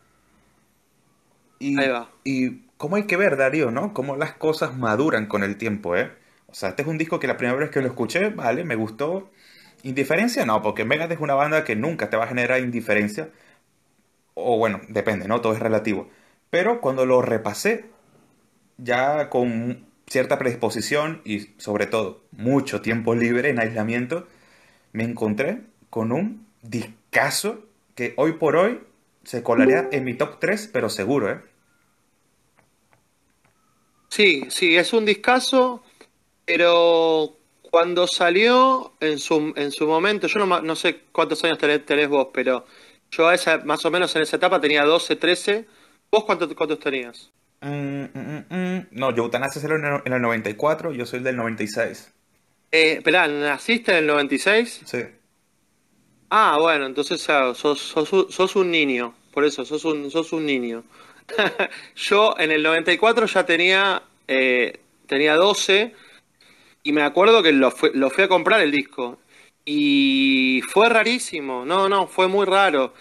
Y, 1.59 1.77
Ahí 1.79 1.89
va. 1.89 2.09
Y 2.23 2.61
cómo 2.77 2.95
hay 2.95 3.05
que 3.05 3.17
ver, 3.17 3.37
Darío, 3.37 3.69
¿no? 3.71 3.93
Cómo 3.93 4.15
las 4.17 4.33
cosas 4.33 4.75
maduran 4.75 5.27
con 5.27 5.43
el 5.43 5.57
tiempo, 5.57 5.95
¿eh? 5.95 6.11
O 6.47 6.53
sea, 6.55 6.69
este 6.69 6.81
es 6.81 6.87
un 6.87 6.97
disco 6.97 7.19
que 7.19 7.27
la 7.27 7.37
primera 7.37 7.57
vez 7.57 7.69
que 7.69 7.81
lo 7.81 7.87
escuché, 7.87 8.29
vale, 8.29 8.63
me 8.63 8.75
gustó. 8.75 9.29
Indiferencia 9.83 10.45
no, 10.45 10.61
porque 10.63 10.85
Megadeth 10.85 11.17
es 11.17 11.19
una 11.21 11.35
banda 11.35 11.63
que 11.63 11.75
nunca 11.75 12.09
te 12.09 12.17
va 12.17 12.25
a 12.25 12.27
generar 12.27 12.61
indiferencia. 12.61 13.29
O 14.33 14.57
bueno, 14.57 14.81
depende, 14.89 15.27
¿no? 15.27 15.41
Todo 15.41 15.53
es 15.53 15.59
relativo. 15.59 16.09
Pero 16.49 16.81
cuando 16.81 17.05
lo 17.05 17.21
repasé, 17.21 17.85
ya 18.77 19.29
con 19.29 19.85
cierta 20.11 20.37
predisposición 20.37 21.21
y 21.23 21.51
sobre 21.57 21.85
todo 21.85 22.21
mucho 22.31 22.81
tiempo 22.81 23.15
libre 23.15 23.49
en 23.49 23.59
aislamiento, 23.59 24.27
me 24.91 25.05
encontré 25.05 25.61
con 25.89 26.11
un 26.11 26.45
discazo 26.61 27.61
que 27.95 28.13
hoy 28.17 28.33
por 28.33 28.57
hoy 28.57 28.81
se 29.23 29.41
colaría 29.41 29.87
en 29.93 30.03
mi 30.03 30.15
top 30.15 30.37
3, 30.39 30.69
pero 30.73 30.89
seguro, 30.89 31.31
¿eh? 31.31 31.39
Sí, 34.09 34.43
sí, 34.49 34.75
es 34.75 34.91
un 34.91 35.05
discazo, 35.05 35.81
pero 36.43 37.37
cuando 37.61 38.05
salió 38.05 38.91
en 38.99 39.17
su, 39.17 39.53
en 39.55 39.71
su 39.71 39.87
momento, 39.87 40.27
yo 40.27 40.45
no, 40.45 40.61
no 40.61 40.75
sé 40.75 41.03
cuántos 41.13 41.41
años 41.45 41.57
tenés, 41.57 42.09
vos, 42.09 42.27
pero 42.33 42.65
yo 43.11 43.29
a 43.29 43.35
esa, 43.35 43.59
más 43.59 43.85
o 43.85 43.91
menos 43.91 44.13
en 44.17 44.23
esa 44.23 44.35
etapa 44.35 44.59
tenía 44.59 44.83
12, 44.83 45.15
13. 45.15 45.65
¿Vos 46.11 46.25
cuántos, 46.25 46.53
cuántos 46.53 46.79
tenías? 46.79 47.31
Mm, 47.61 48.05
mm, 48.13 48.45
mm, 48.49 48.87
no, 48.91 49.15
yo 49.15 49.23
Eutanasia 49.23 49.61
salió 49.61 49.77
en 49.77 50.13
el 50.13 50.21
94, 50.21 50.93
yo 50.93 51.05
soy 51.05 51.19
del 51.19 51.35
96. 51.35 52.11
Eh, 52.71 52.93
espera, 52.93 53.27
¿naciste 53.27 53.91
en 53.91 53.97
el 53.99 54.07
96? 54.07 54.81
Sí. 54.85 55.03
Ah, 56.29 56.57
bueno, 56.59 56.85
entonces 56.85 57.21
sos, 57.21 57.57
sos, 57.57 58.55
un 58.55 58.71
niño, 58.71 59.13
por 59.33 59.43
eso, 59.43 59.65
sos 59.65 59.83
un, 59.85 60.09
sos 60.09 60.31
un 60.33 60.45
niño. 60.45 60.83
yo 61.95 62.35
en 62.39 62.51
el 62.51 62.63
94 62.63 63.25
ya 63.27 63.45
tenía, 63.45 64.01
eh, 64.27 64.79
tenía 65.07 65.35
12 65.35 65.93
y 66.83 66.93
me 66.93 67.03
acuerdo 67.03 67.43
que 67.43 67.51
lo, 67.51 67.73
lo 67.93 68.09
fui 68.09 68.23
a 68.23 68.27
comprar 68.27 68.61
el 68.61 68.71
disco. 68.71 69.19
Y 69.63 70.61
fue 70.69 70.89
rarísimo, 70.89 71.65
no, 71.65 71.87
no, 71.87 72.07
fue 72.07 72.27
muy 72.27 72.45
raro. 72.45 72.93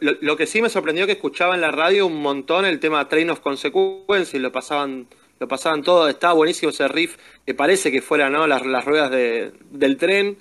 Lo, 0.00 0.36
que 0.36 0.46
sí 0.46 0.60
me 0.60 0.68
sorprendió 0.68 1.06
que 1.06 1.12
escuchaba 1.12 1.54
en 1.54 1.60
la 1.60 1.70
radio 1.70 2.06
un 2.06 2.20
montón 2.20 2.66
el 2.66 2.80
tema 2.80 3.08
Train 3.08 3.30
of 3.30 3.40
Consequence 3.40 4.36
y 4.36 4.40
lo 4.40 4.52
pasaban, 4.52 5.08
lo 5.40 5.48
pasaban 5.48 5.82
todo, 5.82 6.08
estaba 6.08 6.34
buenísimo 6.34 6.70
ese 6.70 6.86
riff, 6.86 7.16
que 7.46 7.54
parece 7.54 7.90
que 7.90 8.02
fuera 8.02 8.28
¿no? 8.30 8.46
las, 8.46 8.64
las 8.66 8.84
ruedas 8.84 9.10
del 9.10 9.96
tren. 9.96 10.38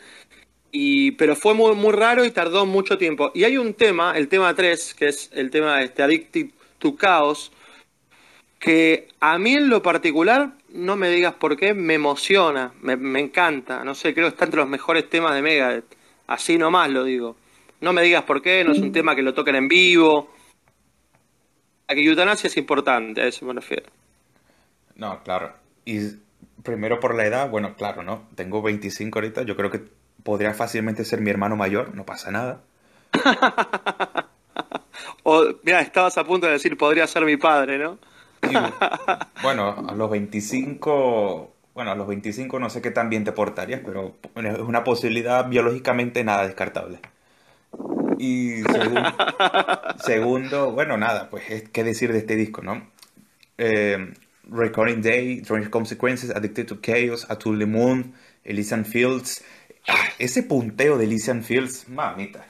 Y, 0.73 1.11
pero 1.11 1.35
fue 1.35 1.53
muy, 1.53 1.73
muy 1.75 1.93
raro 1.93 2.23
y 2.25 2.31
tardó 2.31 2.65
mucho 2.65 2.97
tiempo. 2.97 3.31
Y 3.33 3.45
hay 3.45 3.57
un 3.57 3.73
tema, 3.73 4.13
el 4.17 4.27
tema 4.27 4.53
3, 4.53 4.93
que 4.93 5.07
es 5.07 5.29
el 5.33 5.49
tema 5.49 5.81
este, 5.81 6.03
Addicted 6.03 6.51
to 6.79 6.95
Chaos, 6.99 7.51
que 8.59 9.07
a 9.19 9.37
mí 9.37 9.53
en 9.53 9.69
lo 9.69 9.81
particular, 9.81 10.53
no 10.73 10.95
me 10.95 11.09
digas 11.09 11.33
por 11.35 11.57
qué, 11.57 11.73
me 11.73 11.95
emociona, 11.95 12.73
me, 12.81 12.95
me 12.95 13.19
encanta. 13.19 13.83
No 13.83 13.95
sé, 13.95 14.13
creo 14.13 14.27
que 14.27 14.33
está 14.33 14.45
entre 14.45 14.59
los 14.59 14.69
mejores 14.69 15.09
temas 15.09 15.33
de 15.35 15.41
Megadeth. 15.41 15.95
Así 16.27 16.57
nomás 16.57 16.89
lo 16.89 17.03
digo. 17.03 17.35
No 17.81 17.93
me 17.93 18.01
digas 18.03 18.23
por 18.23 18.41
qué, 18.41 18.63
no 18.63 18.71
es 18.71 18.79
un 18.79 18.91
tema 18.91 19.15
que 19.15 19.21
lo 19.21 19.33
toquen 19.33 19.55
en 19.55 19.67
vivo. 19.67 20.31
La 21.87 21.95
que 21.95 22.05
eutanasia 22.05 22.47
es 22.47 22.57
importante, 22.57 23.21
a 23.21 23.25
eso 23.25 23.45
me 23.45 23.53
refiero. 23.53 23.89
No, 24.95 25.21
claro. 25.23 25.51
Y 25.83 25.99
primero 26.63 26.99
por 26.99 27.15
la 27.15 27.25
edad, 27.25 27.49
bueno, 27.49 27.75
claro, 27.75 28.03
¿no? 28.03 28.29
Tengo 28.35 28.61
25 28.61 29.17
ahorita, 29.17 29.41
yo 29.41 29.55
creo 29.55 29.71
que 29.71 29.81
podría 30.23 30.53
fácilmente 30.53 31.03
ser 31.03 31.21
mi 31.21 31.31
hermano 31.31 31.55
mayor, 31.55 31.95
no 31.95 32.05
pasa 32.05 32.31
nada. 32.31 32.61
o, 35.23 35.47
mira, 35.63 35.81
estabas 35.81 36.17
a 36.17 36.23
punto 36.23 36.45
de 36.45 36.53
decir, 36.53 36.77
podría 36.77 37.07
ser 37.07 37.25
mi 37.25 37.35
padre, 37.35 37.77
¿no? 37.77 37.97
Bueno, 39.41 39.85
a 39.87 39.95
los 39.95 40.09
25, 40.09 41.53
bueno, 41.73 41.91
a 41.91 41.95
los 41.95 42.07
25 42.07 42.59
no 42.59 42.69
sé 42.69 42.81
qué 42.81 42.91
tan 42.91 43.09
bien 43.09 43.23
te 43.23 43.31
portarías, 43.31 43.81
pero 43.85 44.15
es 44.35 44.59
una 44.59 44.83
posibilidad 44.83 45.47
biológicamente 45.47 46.23
nada 46.23 46.45
descartable. 46.45 46.99
Y 48.17 48.61
segundo, 49.97 50.71
bueno, 50.73 50.97
nada, 50.97 51.29
pues 51.29 51.69
qué 51.71 51.83
decir 51.83 52.11
de 52.11 52.19
este 52.19 52.35
disco, 52.35 52.61
¿no? 52.61 52.87
Eh, 53.57 54.13
Recording 54.49 55.01
Day, 55.01 55.39
Strange 55.39 55.69
Consequences, 55.69 56.29
Addicted 56.35 56.67
to 56.67 56.81
Chaos, 56.81 57.25
Atul 57.29 57.65
Moon, 57.67 58.13
Elysian 58.43 58.85
Fields. 58.85 59.43
Ah, 59.87 60.09
ese 60.19 60.43
punteo 60.43 60.97
de 60.97 61.05
Elysian 61.05 61.43
Fields, 61.43 61.87
mamita. 61.89 62.45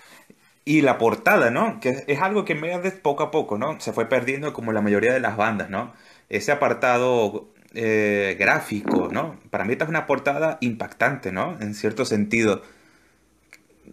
Y 0.64 0.82
la 0.82 0.98
portada, 0.98 1.50
¿no? 1.50 1.80
Que 1.80 2.04
es 2.08 2.22
algo 2.22 2.46
que 2.46 2.56
Megadeth 2.56 3.02
poco 3.02 3.24
a 3.24 3.32
poco, 3.32 3.58
¿no? 3.58 3.80
Se 3.80 3.94
fue 3.94 4.06
perdiendo 4.08 4.54
como 4.54 4.72
la 4.72 4.82
mayoría 4.82 5.12
de 5.14 5.20
las 5.20 5.36
bandas, 5.38 5.70
¿no? 5.70 5.94
Ese 6.30 6.52
apartado 6.52 7.50
eh, 7.74 8.36
gráfico, 8.40 9.10
¿no? 9.12 9.40
Para 9.50 9.66
mí 9.66 9.74
esta 9.74 9.86
es 9.86 9.90
una 9.90 10.06
portada 10.06 10.58
impactante, 10.62 11.32
¿no? 11.32 11.58
En 11.60 11.74
cierto 11.74 12.06
sentido. 12.06 12.62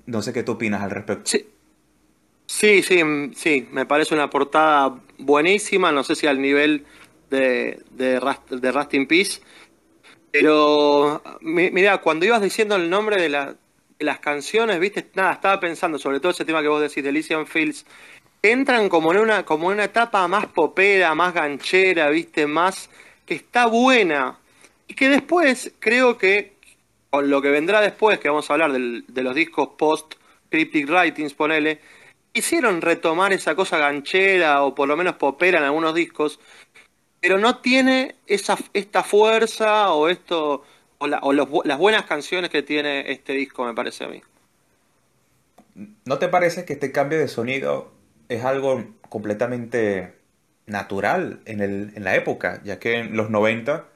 No 0.06 0.20
sé 0.22 0.32
qué 0.32 0.42
tú 0.42 0.52
opinas 0.52 0.82
al 0.82 0.90
respecto. 0.90 1.24
Sí. 1.24 1.46
Sí, 2.48 2.82
sí, 2.82 3.02
sí, 3.36 3.68
me 3.70 3.84
parece 3.84 4.14
una 4.14 4.30
portada 4.30 4.98
buenísima, 5.18 5.92
no 5.92 6.02
sé 6.02 6.14
si 6.14 6.26
al 6.26 6.40
nivel 6.40 6.86
de, 7.28 7.82
de, 7.90 8.18
Rust 8.18 8.94
Peace, 9.06 9.42
pero 10.32 11.22
mira, 11.42 11.98
cuando 11.98 12.24
ibas 12.24 12.40
diciendo 12.40 12.76
el 12.76 12.88
nombre 12.88 13.20
de, 13.20 13.28
la, 13.28 13.54
las 13.98 14.20
canciones, 14.20 14.78
viste, 14.78 15.06
nada, 15.14 15.32
estaba 15.32 15.58
pensando 15.60 15.98
sobre 15.98 16.20
todo 16.20 16.32
ese 16.32 16.44
tema 16.44 16.62
que 16.62 16.68
vos 16.68 16.80
decís 16.80 17.02
de 17.02 17.10
Elysian 17.10 17.46
Fields, 17.46 17.84
entran 18.42 18.88
como 18.88 19.12
en 19.12 19.18
una, 19.18 19.44
como 19.44 19.70
en 19.70 19.78
una 19.78 19.84
etapa 19.84 20.26
más 20.28 20.46
popera, 20.46 21.14
más 21.14 21.34
ganchera, 21.34 22.08
viste, 22.10 22.46
más 22.46 22.90
que 23.26 23.34
está 23.34 23.66
buena, 23.66 24.38
y 24.86 24.94
que 24.94 25.08
después 25.08 25.72
creo 25.80 26.16
que 26.16 26.56
con 27.10 27.28
lo 27.30 27.42
que 27.42 27.50
vendrá 27.50 27.80
después, 27.80 28.18
que 28.18 28.28
vamos 28.28 28.48
a 28.48 28.52
hablar 28.52 28.72
de 28.72 29.22
los 29.22 29.34
discos 29.34 29.70
post 29.78 30.14
Cryptic 30.50 30.88
Writings, 30.88 31.34
ponele, 31.34 31.80
quisieron 32.32 32.80
retomar 32.80 33.32
esa 33.32 33.54
cosa 33.54 33.78
ganchera 33.78 34.62
o 34.62 34.74
por 34.74 34.88
lo 34.88 34.96
menos 34.96 35.16
popera 35.16 35.58
en 35.58 35.64
algunos 35.64 35.94
discos, 35.94 36.38
pero 37.20 37.38
no 37.38 37.58
tiene 37.58 38.16
esa, 38.26 38.56
esta 38.74 39.02
fuerza 39.02 39.92
o 39.92 40.08
esto 40.08 40.64
o, 40.98 41.32
las 41.32 41.78
buenas 41.78 42.04
canciones 42.04 42.50
que 42.50 42.62
tiene 42.62 43.10
este 43.10 43.32
disco, 43.32 43.64
me 43.64 43.74
parece 43.74 44.04
a 44.04 44.08
mí. 44.08 44.20
¿No 46.04 46.18
te 46.18 46.28
parece 46.28 46.64
que 46.64 46.72
este 46.72 46.92
cambio 46.92 47.18
de 47.18 47.28
sonido 47.28 47.92
es 48.28 48.44
algo 48.44 48.84
completamente 49.08 50.14
natural 50.66 51.40
en, 51.44 51.60
el, 51.60 51.92
en 51.94 52.04
la 52.04 52.16
época, 52.16 52.60
ya 52.64 52.78
que 52.78 52.98
en 52.98 53.16
los 53.16 53.30
90 53.30 53.86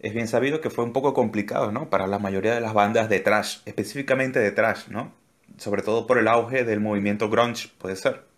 es 0.00 0.12
bien 0.12 0.28
sabido 0.28 0.60
que 0.60 0.70
fue 0.70 0.84
un 0.84 0.92
poco 0.92 1.14
complicado, 1.14 1.72
¿no? 1.72 1.88
Para 1.88 2.06
la 2.06 2.18
mayoría 2.18 2.54
de 2.54 2.60
las 2.60 2.74
bandas 2.74 3.08
de 3.08 3.20
trash, 3.20 3.60
específicamente 3.64 4.38
de 4.38 4.52
trash, 4.52 4.88
¿no? 4.88 5.12
Sobre 5.56 5.82
todo 5.82 6.06
por 6.06 6.18
el 6.18 6.28
auge 6.28 6.64
del 6.64 6.80
movimiento 6.80 7.30
grunge, 7.30 7.70
puede 7.78 7.96
ser. 7.96 8.33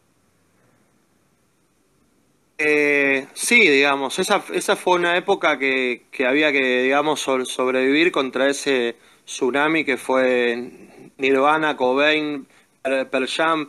Eh, 2.59 3.27
sí, 3.35 3.57
digamos, 3.69 4.19
esa, 4.19 4.43
esa 4.55 4.77
fue 4.77 4.95
una 4.95 5.17
época 5.17 5.59
que, 5.59 6.07
que 6.11 6.27
había 6.27 6.53
que, 6.53 6.83
digamos, 6.83 7.21
sobrevivir 7.21 8.11
contra 8.13 8.49
ese 8.49 8.97
tsunami 9.27 9.85
que 9.85 9.99
fue 9.99 10.71
Nirvana, 11.19 11.77
Cobain, 11.77 12.47
Pearl 12.83 13.27
Jam. 13.29 13.69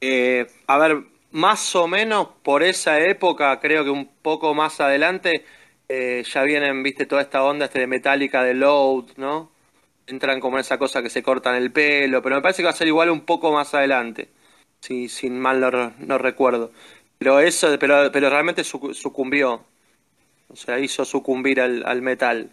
Eh, 0.00 0.46
a 0.66 0.78
ver, 0.78 1.04
más 1.32 1.74
o 1.76 1.88
menos 1.88 2.28
por 2.42 2.62
esa 2.62 3.00
época, 3.00 3.58
creo 3.60 3.84
que 3.84 3.90
un 3.90 4.08
poco 4.22 4.54
más 4.54 4.80
adelante, 4.80 5.44
eh, 5.88 6.22
ya 6.26 6.42
vienen, 6.44 6.82
viste, 6.82 7.06
toda 7.06 7.22
esta 7.22 7.42
onda 7.44 7.66
este 7.66 7.80
de 7.80 7.86
metálica 7.86 8.42
de 8.44 8.54
Load, 8.54 9.16
¿no? 9.16 9.50
Entran 10.06 10.40
como 10.40 10.56
en 10.56 10.62
esa 10.62 10.78
cosa 10.78 11.02
que 11.02 11.10
se 11.10 11.22
cortan 11.22 11.54
el 11.56 11.70
pelo, 11.72 12.22
pero 12.22 12.36
me 12.36 12.42
parece 12.42 12.62
que 12.62 12.64
va 12.66 12.70
a 12.70 12.74
ser 12.74 12.88
igual 12.88 13.10
un 13.10 13.22
poco 13.22 13.52
más 13.52 13.74
adelante, 13.74 14.30
si 14.80 15.08
sin 15.08 15.38
mal 15.38 15.60
no, 15.98 16.18
recuerdo. 16.18 16.72
Pero 17.18 17.40
eso, 17.40 17.76
pero, 17.78 18.10
pero 18.12 18.30
realmente 18.30 18.62
sucumbió, 18.64 19.64
o 20.48 20.56
sea, 20.56 20.78
hizo 20.78 21.04
sucumbir 21.04 21.60
al, 21.60 22.02
metal. 22.02 22.50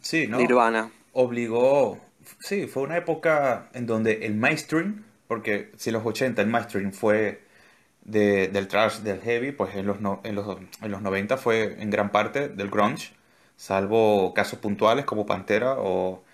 Sí, 0.00 0.26
¿no? 0.26 0.38
Nirvana. 0.38 0.90
Obligó, 1.12 2.00
sí, 2.40 2.66
fue 2.66 2.82
una 2.82 2.96
época 2.96 3.68
en 3.72 3.86
donde 3.86 4.26
el 4.26 4.34
mainstream, 4.34 5.04
porque 5.28 5.70
si 5.76 5.90
los 5.90 6.04
80 6.04 6.42
el 6.42 6.48
mainstream 6.48 6.92
fue 6.92 7.42
del 8.04 8.68
trash, 8.68 8.98
del 8.98 9.20
heavy, 9.20 9.52
pues 9.52 9.74
en 9.76 9.86
los, 9.86 9.98
en, 10.24 10.34
los, 10.34 10.58
en 10.82 10.90
los 10.90 11.02
90 11.02 11.36
fue 11.36 11.76
en 11.80 11.90
gran 11.90 12.10
parte 12.10 12.48
del 12.48 12.68
grunge, 12.68 13.12
salvo 13.56 14.34
casos 14.34 14.58
puntuales 14.58 15.04
como 15.04 15.24
Pantera 15.24 15.76
o, 15.78 16.24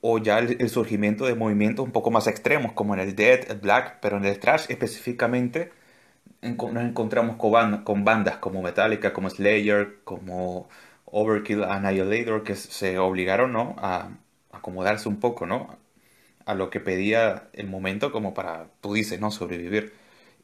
o 0.00 0.18
ya 0.18 0.38
el, 0.38 0.68
surgimiento 0.68 1.26
de 1.26 1.34
movimientos 1.34 1.84
un 1.84 1.92
poco 1.92 2.10
más 2.10 2.26
extremos 2.26 2.72
como 2.72 2.94
en 2.94 3.00
el 3.00 3.16
Dead, 3.16 3.50
el 3.50 3.58
Black, 3.58 3.98
pero 4.00 4.16
en 4.16 4.24
el 4.24 4.38
trash 4.38 4.66
específicamente 4.68 5.72
nos 6.42 6.84
encontramos 6.84 7.36
con, 7.36 8.04
bandas, 8.04 8.36
como 8.38 8.62
Metallica, 8.62 9.12
como 9.12 9.30
Slayer, 9.30 10.00
como 10.04 10.68
Overkill, 11.06 11.64
Annihilator, 11.64 12.42
que 12.42 12.56
se 12.56 12.98
obligaron, 12.98 13.52
¿no? 13.52 13.76
A 13.78 14.10
acomodarse 14.52 15.08
un 15.08 15.20
poco, 15.20 15.46
¿no? 15.46 15.78
A 16.46 16.54
lo 16.54 16.70
que 16.70 16.80
pedía 16.80 17.48
el 17.52 17.68
momento 17.68 18.12
como 18.12 18.34
para, 18.34 18.68
tú 18.80 18.94
dices, 18.94 19.20
¿no? 19.20 19.30
Sobrevivir. 19.30 19.94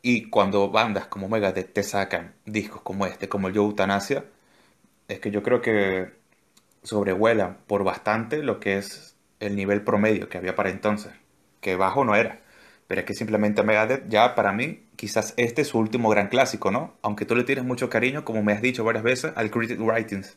Y 0.03 0.31
cuando 0.31 0.71
bandas 0.71 1.07
como 1.09 1.29
Megadeth 1.29 1.73
te 1.75 1.83
sacan 1.83 2.35
discos 2.47 2.83
como 2.83 3.07
este, 3.07 3.29
como 3.29 3.49
el 3.49 3.55
Yo 3.55 3.65
Eutanasia, 3.65 4.25
es 5.09 5.21
que 5.21 5.31
yo 5.31 5.43
creo 5.43 5.61
que 5.63 6.13
sobrevuelan 6.83 7.59
por 7.67 7.85
bastante 7.85 8.43
lo 8.43 8.61
que 8.61 8.79
es 8.79 9.17
el 9.41 9.57
nivel 9.57 9.83
promedio 9.85 10.29
que 10.29 10.39
había 10.39 10.55
para 10.57 10.71
entonces. 10.71 11.13
Que 11.61 11.77
bajo 11.77 12.05
no 12.05 12.15
era. 12.17 12.41
Pero 12.89 13.03
es 13.03 13.07
que 13.07 13.15
simplemente 13.15 13.63
Megadeth 13.63 14.09
ya 14.09 14.35
para 14.35 14.53
mí 14.53 14.81
quizás 14.97 15.35
este 15.37 15.63
es 15.63 15.69
su 15.69 15.79
último 15.79 16.09
gran 16.09 16.29
clásico, 16.29 16.71
¿no? 16.71 16.97
Aunque 17.03 17.27
tú 17.27 17.37
le 17.37 17.45
tienes 17.45 17.65
mucho 17.65 17.91
cariño, 17.91 18.25
como 18.25 18.43
me 18.43 18.53
has 18.53 18.63
dicho 18.63 18.83
varias 18.83 19.05
veces, 19.05 19.33
al 19.37 19.51
Critic 19.51 19.79
Writings. 19.79 20.37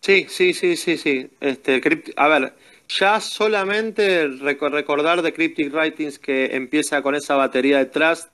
Sí, 0.00 0.26
sí, 0.28 0.52
sí, 0.52 0.76
sí, 0.76 0.96
sí. 0.96 1.30
Este, 1.40 1.80
a 2.16 2.28
ver, 2.28 2.54
ya 2.88 3.20
solamente 3.20 4.26
recordar 4.26 5.22
de 5.22 5.32
Cryptic 5.32 5.72
Writings 5.72 6.18
que 6.18 6.56
empieza 6.56 7.02
con 7.02 7.14
esa 7.14 7.36
batería 7.36 7.78
detrás 7.78 8.30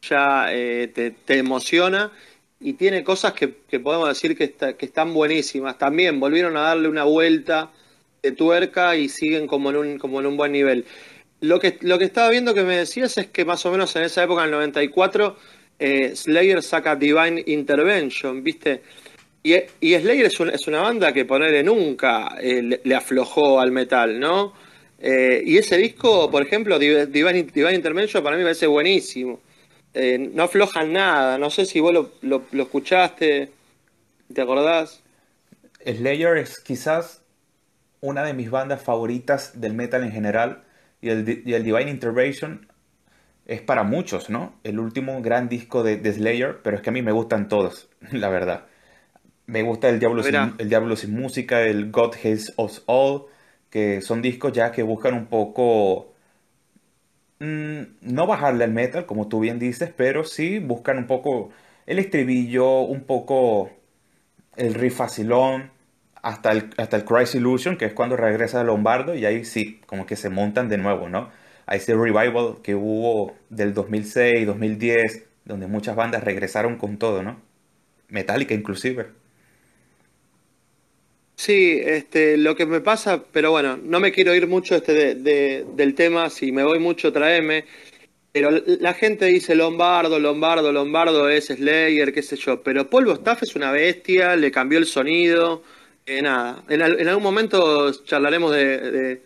ya 0.00 0.46
eh, 0.50 0.88
te, 0.88 1.38
emociona 1.38 2.10
y 2.58 2.72
tiene 2.72 3.04
cosas 3.04 3.34
que, 3.34 3.48
podemos 3.48 4.08
decir 4.08 4.36
que 4.36 4.54
están 4.78 5.12
buenísimas. 5.12 5.76
También 5.76 6.18
volvieron 6.18 6.56
a 6.56 6.62
darle 6.62 6.88
una 6.88 7.04
vuelta 7.04 7.70
de 8.22 8.32
tuerca 8.32 8.94
y 8.96 9.08
siguen 9.08 9.48
como 9.48 9.70
en 9.70 9.76
un, 9.76 9.98
como 9.98 10.20
en 10.20 10.26
un 10.26 10.36
buen 10.36 10.52
nivel. 10.52 10.84
Lo 11.40 11.58
que, 11.58 11.78
lo 11.80 11.98
que 11.98 12.04
estaba 12.04 12.30
viendo 12.30 12.54
que 12.54 12.62
me 12.62 12.76
decías 12.76 13.18
es 13.18 13.26
que 13.26 13.44
más 13.44 13.66
o 13.66 13.72
menos 13.72 13.96
en 13.96 14.04
esa 14.04 14.22
época, 14.22 14.42
en 14.42 14.46
el 14.46 14.52
94, 14.52 15.36
eh, 15.80 16.14
Slayer 16.14 16.62
saca 16.62 16.94
Divine 16.94 17.42
Intervention, 17.46 18.44
¿viste? 18.44 18.82
Y, 19.42 19.54
y 19.80 19.96
Slayer 19.96 20.26
es, 20.26 20.38
es, 20.38 20.68
una 20.68 20.82
banda 20.82 21.12
que 21.12 21.24
ponerle 21.24 21.64
nunca 21.64 22.36
eh, 22.40 22.80
le, 22.84 22.94
aflojó 22.94 23.58
al 23.58 23.72
metal, 23.72 24.20
¿no? 24.20 24.54
Eh, 25.00 25.42
y 25.44 25.58
ese 25.58 25.76
disco, 25.76 26.30
por 26.30 26.42
ejemplo, 26.42 26.78
Divine, 26.78 27.06
Divine 27.06 27.74
Intervention, 27.74 28.22
para 28.22 28.36
mí 28.36 28.42
me 28.42 28.46
parece 28.46 28.68
buenísimo. 28.68 29.40
no 29.94 30.44
aflojan 30.44 30.92
nada, 30.92 31.38
no 31.38 31.50
sé 31.50 31.66
si 31.66 31.80
vos 31.80 31.92
lo, 31.92 32.12
lo, 32.22 32.44
lo 32.52 32.62
escuchaste, 32.62 33.48
¿te 34.32 34.40
acordás? 34.40 35.02
Slayer 35.84 36.36
es 36.36 36.60
quizás 36.60 37.21
una 38.02 38.24
de 38.24 38.34
mis 38.34 38.50
bandas 38.50 38.82
favoritas 38.82 39.60
del 39.60 39.74
metal 39.74 40.02
en 40.02 40.10
general 40.10 40.64
y 41.00 41.08
el, 41.08 41.24
Divine 41.24 41.90
Intervention 41.90 42.66
es 43.46 43.62
para 43.62 43.84
muchos, 43.84 44.28
¿no? 44.28 44.54
El 44.64 44.78
último 44.80 45.22
gran 45.22 45.48
disco 45.48 45.82
de, 45.82 46.12
Slayer, 46.12 46.60
pero 46.62 46.76
es 46.76 46.82
que 46.82 46.90
a 46.90 46.92
mí 46.92 47.00
me 47.00 47.12
gustan 47.12 47.48
todos, 47.48 47.88
la 48.12 48.28
verdad. 48.28 48.66
Me 49.46 49.62
gusta 49.62 49.88
el 49.88 49.98
Diablo, 49.98 50.22
sin, 50.22 50.34
el 50.58 50.68
Diablo 50.68 50.96
sin 50.96 51.14
música, 51.14 51.62
el 51.62 51.90
God 51.90 52.14
Hates 52.14 52.54
Us 52.56 52.82
All, 52.86 53.26
que 53.70 54.00
son 54.00 54.20
discos 54.20 54.52
ya 54.52 54.72
que 54.72 54.82
buscan 54.82 55.14
un 55.14 55.26
poco... 55.26 56.12
Mm, 57.38 57.82
no 58.00 58.26
bajarle 58.26 58.64
al 58.64 58.72
metal, 58.72 59.06
como 59.06 59.28
tú 59.28 59.40
bien 59.40 59.58
dices, 59.58 59.92
pero 59.96 60.24
sí 60.24 60.58
buscan 60.58 60.98
un 60.98 61.06
poco 61.06 61.50
el 61.86 61.98
estribillo, 61.98 62.80
un 62.80 63.02
poco 63.04 63.70
el 64.56 64.74
riff 64.74 64.96
facilón, 64.96 65.70
hasta 66.22 66.52
el, 66.52 66.70
hasta 66.76 66.96
el 66.96 67.04
Christ 67.04 67.34
Illusion, 67.34 67.76
que 67.76 67.86
es 67.86 67.92
cuando 67.94 68.16
regresa 68.16 68.64
Lombardo, 68.64 69.14
y 69.14 69.26
ahí 69.26 69.44
sí, 69.44 69.80
como 69.86 70.06
que 70.06 70.16
se 70.16 70.30
montan 70.30 70.68
de 70.68 70.78
nuevo, 70.78 71.08
¿no? 71.08 71.30
A 71.66 71.76
ese 71.76 71.94
revival 71.94 72.58
que 72.62 72.74
hubo 72.74 73.36
del 73.50 73.74
2006, 73.74 74.46
2010, 74.46 75.28
donde 75.44 75.66
muchas 75.66 75.96
bandas 75.96 76.24
regresaron 76.24 76.76
con 76.78 76.98
todo, 76.98 77.22
¿no? 77.22 77.40
Metallica 78.08 78.54
inclusive. 78.54 79.08
Sí, 81.36 81.80
este, 81.82 82.36
lo 82.36 82.54
que 82.54 82.66
me 82.66 82.80
pasa, 82.80 83.24
pero 83.32 83.50
bueno, 83.50 83.76
no 83.76 83.98
me 83.98 84.12
quiero 84.12 84.34
ir 84.34 84.46
mucho 84.46 84.76
este 84.76 85.16
del 85.16 85.94
tema, 85.96 86.30
si 86.30 86.52
me 86.52 86.62
voy 86.62 86.78
mucho 86.78 87.12
traeme, 87.12 87.64
pero 88.32 88.50
la 88.50 88.94
gente 88.94 89.26
dice 89.26 89.54
Lombardo, 89.56 90.20
Lombardo, 90.20 90.72
Lombardo 90.72 91.28
es 91.28 91.46
Slayer, 91.46 92.12
qué 92.12 92.22
sé 92.22 92.36
yo, 92.36 92.62
pero 92.62 92.88
Polvo 92.88 93.12
Staff 93.14 93.42
es 93.42 93.56
una 93.56 93.72
bestia, 93.72 94.36
le 94.36 94.52
cambió 94.52 94.78
el 94.78 94.86
sonido, 94.86 95.62
eh, 96.06 96.22
nada, 96.22 96.62
en, 96.68 96.82
algún 96.82 97.22
momento 97.22 97.92
charlaremos 98.04 98.52
de, 98.52 99.22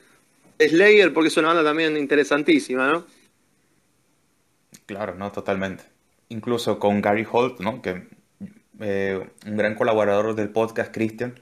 Slayer 0.59 1.13
porque 1.13 1.29
es 1.29 1.37
una 1.37 1.49
banda 1.49 1.65
también 1.65 1.97
interesantísima, 1.97 2.91
¿no? 2.91 3.07
Claro, 4.87 5.15
no, 5.15 5.33
totalmente. 5.33 5.85
Incluso 6.29 6.79
con 6.79 7.03
Gary 7.03 7.27
Holt, 7.31 7.61
¿no? 7.61 7.83
Que 7.83 8.05
eh, 8.81 9.27
un 9.47 9.57
gran 9.57 9.75
colaborador 9.75 10.35
del 10.35 10.51
podcast, 10.51 10.93
Christian, 10.95 11.39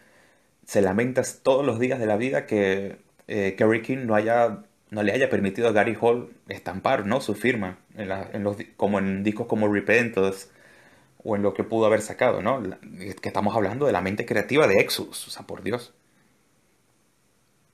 se 0.66 0.82
lamenta 0.82 1.22
todos 1.42 1.64
los 1.64 1.78
días 1.78 1.98
de 1.98 2.06
la 2.06 2.16
vida 2.16 2.46
que 2.46 2.96
eh, 3.28 3.54
Kerry 3.56 3.82
King 3.82 4.06
no 4.06 4.14
haya 4.14 4.64
no 4.90 5.02
le 5.02 5.12
haya 5.12 5.28
permitido 5.28 5.68
a 5.68 5.72
Gary 5.72 5.96
Holt 6.00 6.30
estampar 6.48 7.06
¿no? 7.06 7.20
su 7.20 7.34
firma 7.34 7.78
en, 7.96 8.44
los, 8.44 8.56
como 8.76 8.98
en 9.00 9.24
discos 9.24 9.46
como 9.48 9.66
Repentance 9.66 10.48
o 11.24 11.36
en 11.36 11.42
lo 11.42 11.54
que 11.54 11.64
pudo 11.64 11.86
haber 11.86 12.02
sacado, 12.02 12.42
¿no? 12.42 12.62
Que 13.20 13.28
estamos 13.28 13.56
hablando 13.56 13.86
de 13.86 13.92
la 13.92 14.02
mente 14.02 14.26
creativa 14.26 14.68
de 14.68 14.80
Exodus, 14.80 15.26
o 15.26 15.30
sea, 15.30 15.46
por 15.46 15.62
Dios. 15.62 15.92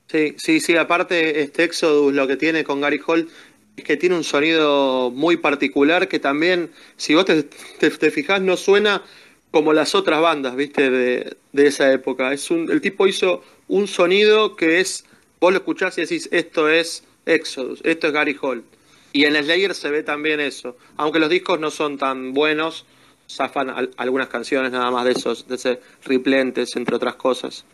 Sí, 0.07 0.35
sí, 0.39 0.61
sí, 0.61 0.77
aparte 0.77 1.41
este 1.41 1.65
Exodus 1.65 2.15
lo 2.15 2.27
que 2.27 2.37
tiene 2.37 2.65
con 2.65 2.81
Gary 2.81 3.01
Holt 3.05 3.29
es 3.77 3.85
que 3.85 3.97
tiene 3.97 4.17
un 4.17 4.25
sonido 4.25 5.11
muy 5.11 5.37
particular 5.37 6.09
que 6.09 6.19
también, 6.19 6.71
si 6.97 7.15
vos 7.15 7.25
te, 7.25 7.43
te, 7.43 8.11
fijás, 8.11 8.41
no 8.41 8.57
suena 8.57 9.03
como 9.51 9.73
las 9.73 9.95
otras 9.95 10.21
bandas, 10.21 10.55
viste, 10.55 10.91
de, 10.91 11.37
de, 11.53 11.67
esa 11.67 11.93
época. 11.93 12.33
Es 12.33 12.51
un, 12.51 12.71
el 12.71 12.81
tipo 12.81 13.07
hizo 13.07 13.43
un 13.67 13.89
sonido 13.89 14.55
que 14.55 14.81
es, 14.81 15.05
vos 15.41 15.53
lo 15.53 15.59
escuchás 15.59 15.99
y 15.99 16.03
decís, 16.03 16.29
esto 16.31 16.69
es 16.69 17.05
Exodus, 17.27 17.81
esto 17.85 18.09
es 18.09 18.13
Gary 18.13 18.37
Holt. 18.41 18.65
Y 19.13 19.25
en 19.25 19.35
Slayer 19.35 19.75
se 19.75 19.91
ve 19.91 20.05
también 20.05 20.39
eso, 20.39 20.77
aunque 20.97 21.19
los 21.19 21.31
discos 21.31 21.59
no 21.59 21.71
son 21.71 21.99
tan 21.99 22.33
buenos, 22.33 22.87
zafan 23.35 23.91
algunas 23.97 24.29
canciones 24.29 24.73
nada 24.73 24.91
más 24.91 25.05
de 25.05 25.13
esos, 25.13 25.47
de 25.47 25.55
ese 25.55 25.81
Riplentes, 26.05 26.75
entre 26.77 26.97
otras 26.97 27.15
cosas. 27.15 27.65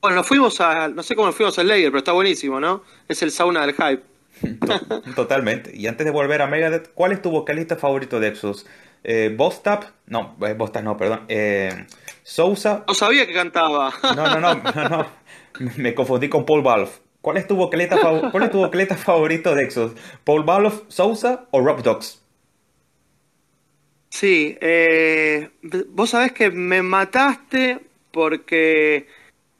Bueno, 0.00 0.16
nos 0.16 0.26
fuimos 0.26 0.60
a, 0.60 0.88
no 0.88 1.02
sé 1.02 1.14
cómo 1.14 1.26
nos 1.26 1.36
fuimos 1.36 1.58
a 1.58 1.62
Slayer, 1.62 1.90
pero 1.90 1.98
está 1.98 2.12
buenísimo, 2.12 2.58
¿no? 2.58 2.82
Es 3.06 3.22
el 3.22 3.30
sauna 3.30 3.66
del 3.66 3.74
hype. 3.74 4.02
Totalmente. 5.14 5.76
Y 5.76 5.86
antes 5.86 6.04
de 6.04 6.10
volver 6.10 6.40
a 6.42 6.46
Megadeth, 6.46 6.92
¿cuál 6.94 7.12
es 7.12 7.20
tu 7.20 7.30
vocalista 7.30 7.76
favorito 7.76 8.18
de 8.18 8.28
Exodus? 8.28 8.66
Eh, 9.04 9.34
Bostap, 9.36 9.84
no, 10.06 10.36
eh, 10.46 10.54
Bostap 10.54 10.82
no, 10.82 10.96
perdón. 10.96 11.24
Eh, 11.28 11.86
Sousa. 12.22 12.84
No 12.86 12.94
sabía 12.94 13.26
que 13.26 13.34
cantaba. 13.34 13.92
no, 14.16 14.40
no, 14.40 14.54
no, 14.54 14.88
no, 14.88 15.06
Me 15.76 15.94
confundí 15.94 16.28
con 16.28 16.46
Paul 16.46 16.62
Balfe. 16.62 17.00
¿Cuál 17.20 17.36
es 17.36 17.46
tu 17.46 17.54
vocalista, 17.54 17.98
¿cuál 18.30 18.44
es 18.44 18.50
tu 18.50 18.58
vocalista 18.58 18.96
favorito 18.96 19.54
de 19.54 19.64
Exodus? 19.64 19.92
¿Paul 20.24 20.44
Balfe, 20.44 20.84
Sousa 20.88 21.46
o 21.50 21.60
Rob 21.60 21.82
Dogs? 21.82 22.19
Sí, 24.10 24.56
eh, 24.60 25.50
vos 25.88 26.10
sabés 26.10 26.32
que 26.32 26.50
me 26.50 26.82
mataste 26.82 27.80
porque 28.10 29.06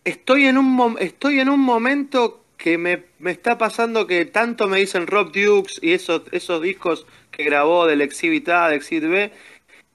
estoy 0.04 0.46
en 0.46 0.58
un, 0.58 0.96
estoy 1.00 1.40
en 1.40 1.48
un 1.48 1.60
momento 1.60 2.44
que 2.58 2.76
me, 2.76 3.04
está 3.24 3.56
pasando 3.56 4.06
que 4.06 4.26
tanto 4.26 4.68
me 4.68 4.80
dicen 4.80 5.06
Rob 5.06 5.32
Dukes 5.32 5.78
y 5.82 5.92
esos, 5.92 6.22
esos 6.32 6.60
discos 6.60 7.06
que 7.30 7.44
grabó 7.44 7.86
del 7.86 8.02
Exhibit 8.02 8.48
A, 8.50 8.68
del 8.68 8.78
Exhibit 8.78 9.08
B, 9.08 9.32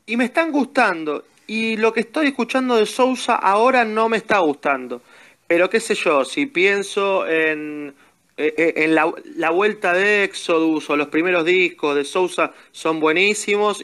y 0.08 0.18
me 0.18 0.26
están 0.26 0.52
gustando. 0.52 1.26
Y 1.48 1.78
lo 1.78 1.94
que 1.94 2.00
estoy 2.02 2.28
escuchando 2.28 2.76
de 2.78 2.86
Sousa 2.88 3.36
ahora 3.36 3.86
no 3.86 4.10
me 4.10 4.18
está 4.18 4.40
gustando. 4.40 5.02
Pero 5.48 5.70
qué 5.70 5.80
sé 5.80 5.96
yo, 5.96 6.26
si 6.26 6.48
pienso 6.48 7.28
en, 7.28 7.94
eh, 8.38 8.54
eh, 8.58 8.74
en 8.78 8.96
la, 8.96 9.14
la 9.36 9.52
vuelta 9.52 9.94
de 9.94 10.24
Exodus 10.24 10.90
o 10.90 10.96
los 10.96 11.10
primeros 11.10 11.46
discos 11.46 11.96
de 11.96 12.04
Sousa 12.04 12.54
son 12.72 13.00
buenísimos 13.00 13.82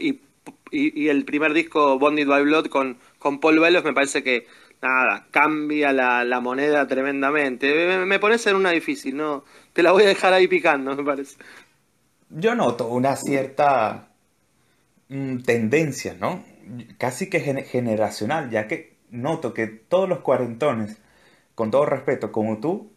y 0.72 1.04
y, 1.04 1.10
el 1.10 1.26
primer 1.26 1.54
disco, 1.54 2.00
Bonded 2.00 2.28
by 2.28 2.44
Blood, 2.44 2.68
con, 2.68 2.98
con 3.20 3.40
Paul 3.40 3.60
Velos, 3.60 3.84
me 3.84 3.94
parece 3.94 4.24
que, 4.24 4.48
nada, 4.82 5.28
cambia 5.32 5.94
la, 5.94 6.40
moneda 6.40 6.88
tremendamente. 6.88 8.06
Me, 8.06 8.20
pones 8.20 8.46
en 8.48 8.56
una 8.56 8.72
difícil, 8.72 9.16
¿no? 9.16 9.44
Te 9.74 9.84
la 9.84 9.92
voy 9.92 10.04
a 10.04 10.08
dejar 10.08 10.34
ahí 10.34 10.48
picando, 10.48 10.96
me 10.96 11.04
parece. 11.04 11.38
Yo 12.30 12.56
noto 12.56 12.88
una 12.88 13.16
cierta 13.16 14.10
mm, 15.10 15.40
tendencia, 15.40 16.16
¿no? 16.20 16.44
Casi 16.98 17.30
que 17.30 17.40
generacional, 17.40 18.50
ya 18.50 18.68
que 18.68 18.96
noto 19.10 19.54
que 19.54 19.68
todos 19.68 20.08
los 20.08 20.20
cuarentones, 20.20 20.98
con 21.56 21.70
todo 21.70 21.86
respeto, 21.86 22.32
como 22.32 22.60
tú, 22.60 22.92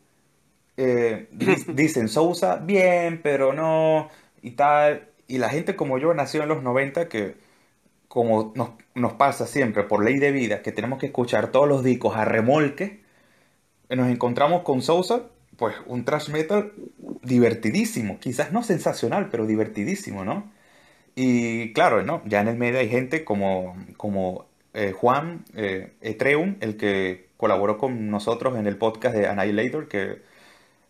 eh, 0.77 1.29
dicen 1.69 2.09
Sousa, 2.09 2.57
bien, 2.57 3.21
pero 3.23 3.53
no, 3.53 4.09
y 4.43 4.53
tal. 4.53 5.09
Y 5.27 5.39
la 5.39 5.49
gente 5.49 5.75
como 5.75 5.99
yo 5.99 6.15
nació 6.15 6.43
en 6.43 6.49
los 6.49 6.63
90 6.63 7.09
que 7.09 7.35
como 8.15 8.55
nos, 8.95 9.13
pasa 9.15 9.45
siempre 9.45 9.83
por 9.83 10.05
ley 10.05 10.21
de 10.21 10.31
vida, 10.31 10.63
que 10.63 10.71
tenemos 10.71 11.01
que 11.01 11.07
escuchar 11.07 11.51
todos 11.51 11.69
los 11.69 11.83
discos 11.83 12.17
a 12.17 12.25
remolque, 12.25 13.03
nos 13.91 14.09
encontramos 14.09 14.63
con 14.63 14.83
Sousa, 14.83 15.23
pues 15.57 15.75
un 15.87 16.05
thrash 16.05 16.31
metal 16.31 16.73
divertidísimo, 17.23 18.21
quizás 18.21 18.53
no 18.53 18.63
sensacional, 18.63 19.31
pero 19.31 19.47
divertidísimo, 19.47 20.25
¿no? 20.25 20.53
Y 21.17 21.73
claro, 21.73 22.05
¿no? 22.05 22.23
Ya 22.25 22.41
en 22.41 22.49
el 22.49 22.57
medio 22.57 22.79
hay 22.79 22.89
gente 22.89 23.25
como, 23.25 23.77
como 23.97 24.47
eh, 24.75 24.93
Juan 24.93 25.45
eh, 25.57 25.95
Etreum, 26.01 26.57
el 26.61 26.77
que 26.77 27.31
colaboró 27.37 27.79
con 27.79 28.11
nosotros 28.11 28.57
en 28.57 28.69
el 28.69 28.77
podcast 28.77 29.17
de 29.17 29.27
Annihilator, 29.27 29.89
que 29.89 30.23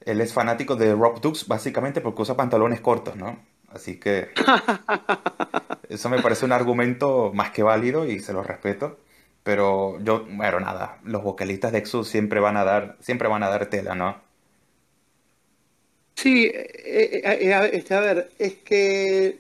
él 0.05 0.21
es 0.21 0.35
fanático 0.35 0.77
de 0.77 0.95
Rock 0.95 1.23
Dukes 1.23 1.49
básicamente 1.49 2.03
porque 2.03 2.21
usa 2.21 2.37
pantalones 2.37 2.83
cortos, 2.83 3.17
¿no? 3.17 3.39
Así 3.69 3.99
que 3.99 4.29
eso 5.89 6.09
me 6.09 6.21
parece 6.21 6.45
un 6.45 6.53
argumento 6.53 7.33
más 7.35 7.51
que 7.51 7.63
válido 7.63 8.07
y 8.07 8.21
se 8.21 8.33
lo 8.33 8.43
respeto. 8.43 8.99
Pero 9.43 9.99
yo, 10.01 10.25
bueno, 10.31 10.59
nada, 10.61 10.99
los 11.05 11.23
vocalistas 11.23 11.73
de 11.73 11.79
Exus 11.79 12.09
siempre 12.09 12.41
van 12.41 12.57
a 12.57 12.65
dar, 12.65 12.97
siempre 13.01 13.29
van 13.29 13.43
a 13.43 13.51
dar 13.51 13.67
tela, 13.67 13.95
¿no? 13.95 14.19
Sí, 16.15 16.45
eh, 16.47 17.21
este, 17.73 17.95
a 17.95 18.01
ver, 18.01 18.31
es 18.39 18.55
que, 18.55 19.39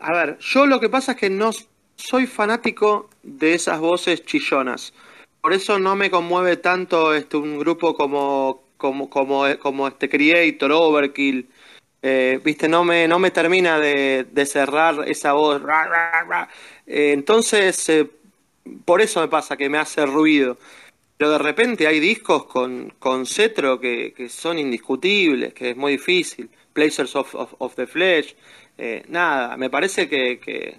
a 0.00 0.12
ver, 0.12 0.38
yo 0.38 0.66
lo 0.66 0.80
que 0.80 0.90
pasa 0.90 1.12
es 1.12 1.18
que 1.18 1.30
no 1.30 1.50
soy 1.96 2.26
fanático 2.26 3.08
de 3.22 3.54
esas 3.54 3.80
voces 3.80 4.24
chillonas. 4.24 4.92
Por 5.40 5.54
eso 5.54 5.78
no 5.78 5.96
me 5.96 6.10
conmueve 6.10 6.58
tanto 6.58 7.14
este, 7.14 7.38
un 7.38 7.58
grupo 7.58 7.94
como, 7.94 8.62
como, 8.76 9.08
como, 9.08 9.44
como 9.58 9.88
este 9.88 10.10
Creator, 10.10 10.72
Overkill. 10.72 11.48
Eh, 12.02 12.40
viste, 12.42 12.68
no 12.68 12.84
me, 12.84 13.06
no 13.06 13.18
me 13.18 13.30
termina 13.30 13.78
de, 13.78 14.26
cerrar 14.46 15.08
esa 15.08 15.32
voz. 15.34 15.60
Eh, 16.86 17.12
entonces, 17.12 17.88
eh, 17.88 18.10
por 18.84 19.00
eso 19.00 19.20
me 19.20 19.28
pasa 19.28 19.56
que 19.56 19.68
me 19.68 19.78
hace 19.78 20.06
ruido. 20.06 20.58
Pero 21.16 21.32
de 21.32 21.38
repente 21.38 21.86
hay 21.86 22.00
discos 22.00 22.46
con, 22.46 22.94
con 22.98 23.26
Cetro 23.26 23.78
que, 23.78 24.14
que 24.14 24.28
son 24.30 24.58
indiscutibles, 24.58 25.52
que 25.52 25.70
es 25.70 25.76
muy 25.76 25.92
difícil. 25.92 26.48
Placers 26.72 27.14
of, 27.16 27.34
of, 27.34 27.74
the 27.74 27.86
Flesh. 27.86 28.34
nada, 29.08 29.56
me 29.56 29.68
parece 29.68 30.08
que, 30.08 30.40
que 30.40 30.78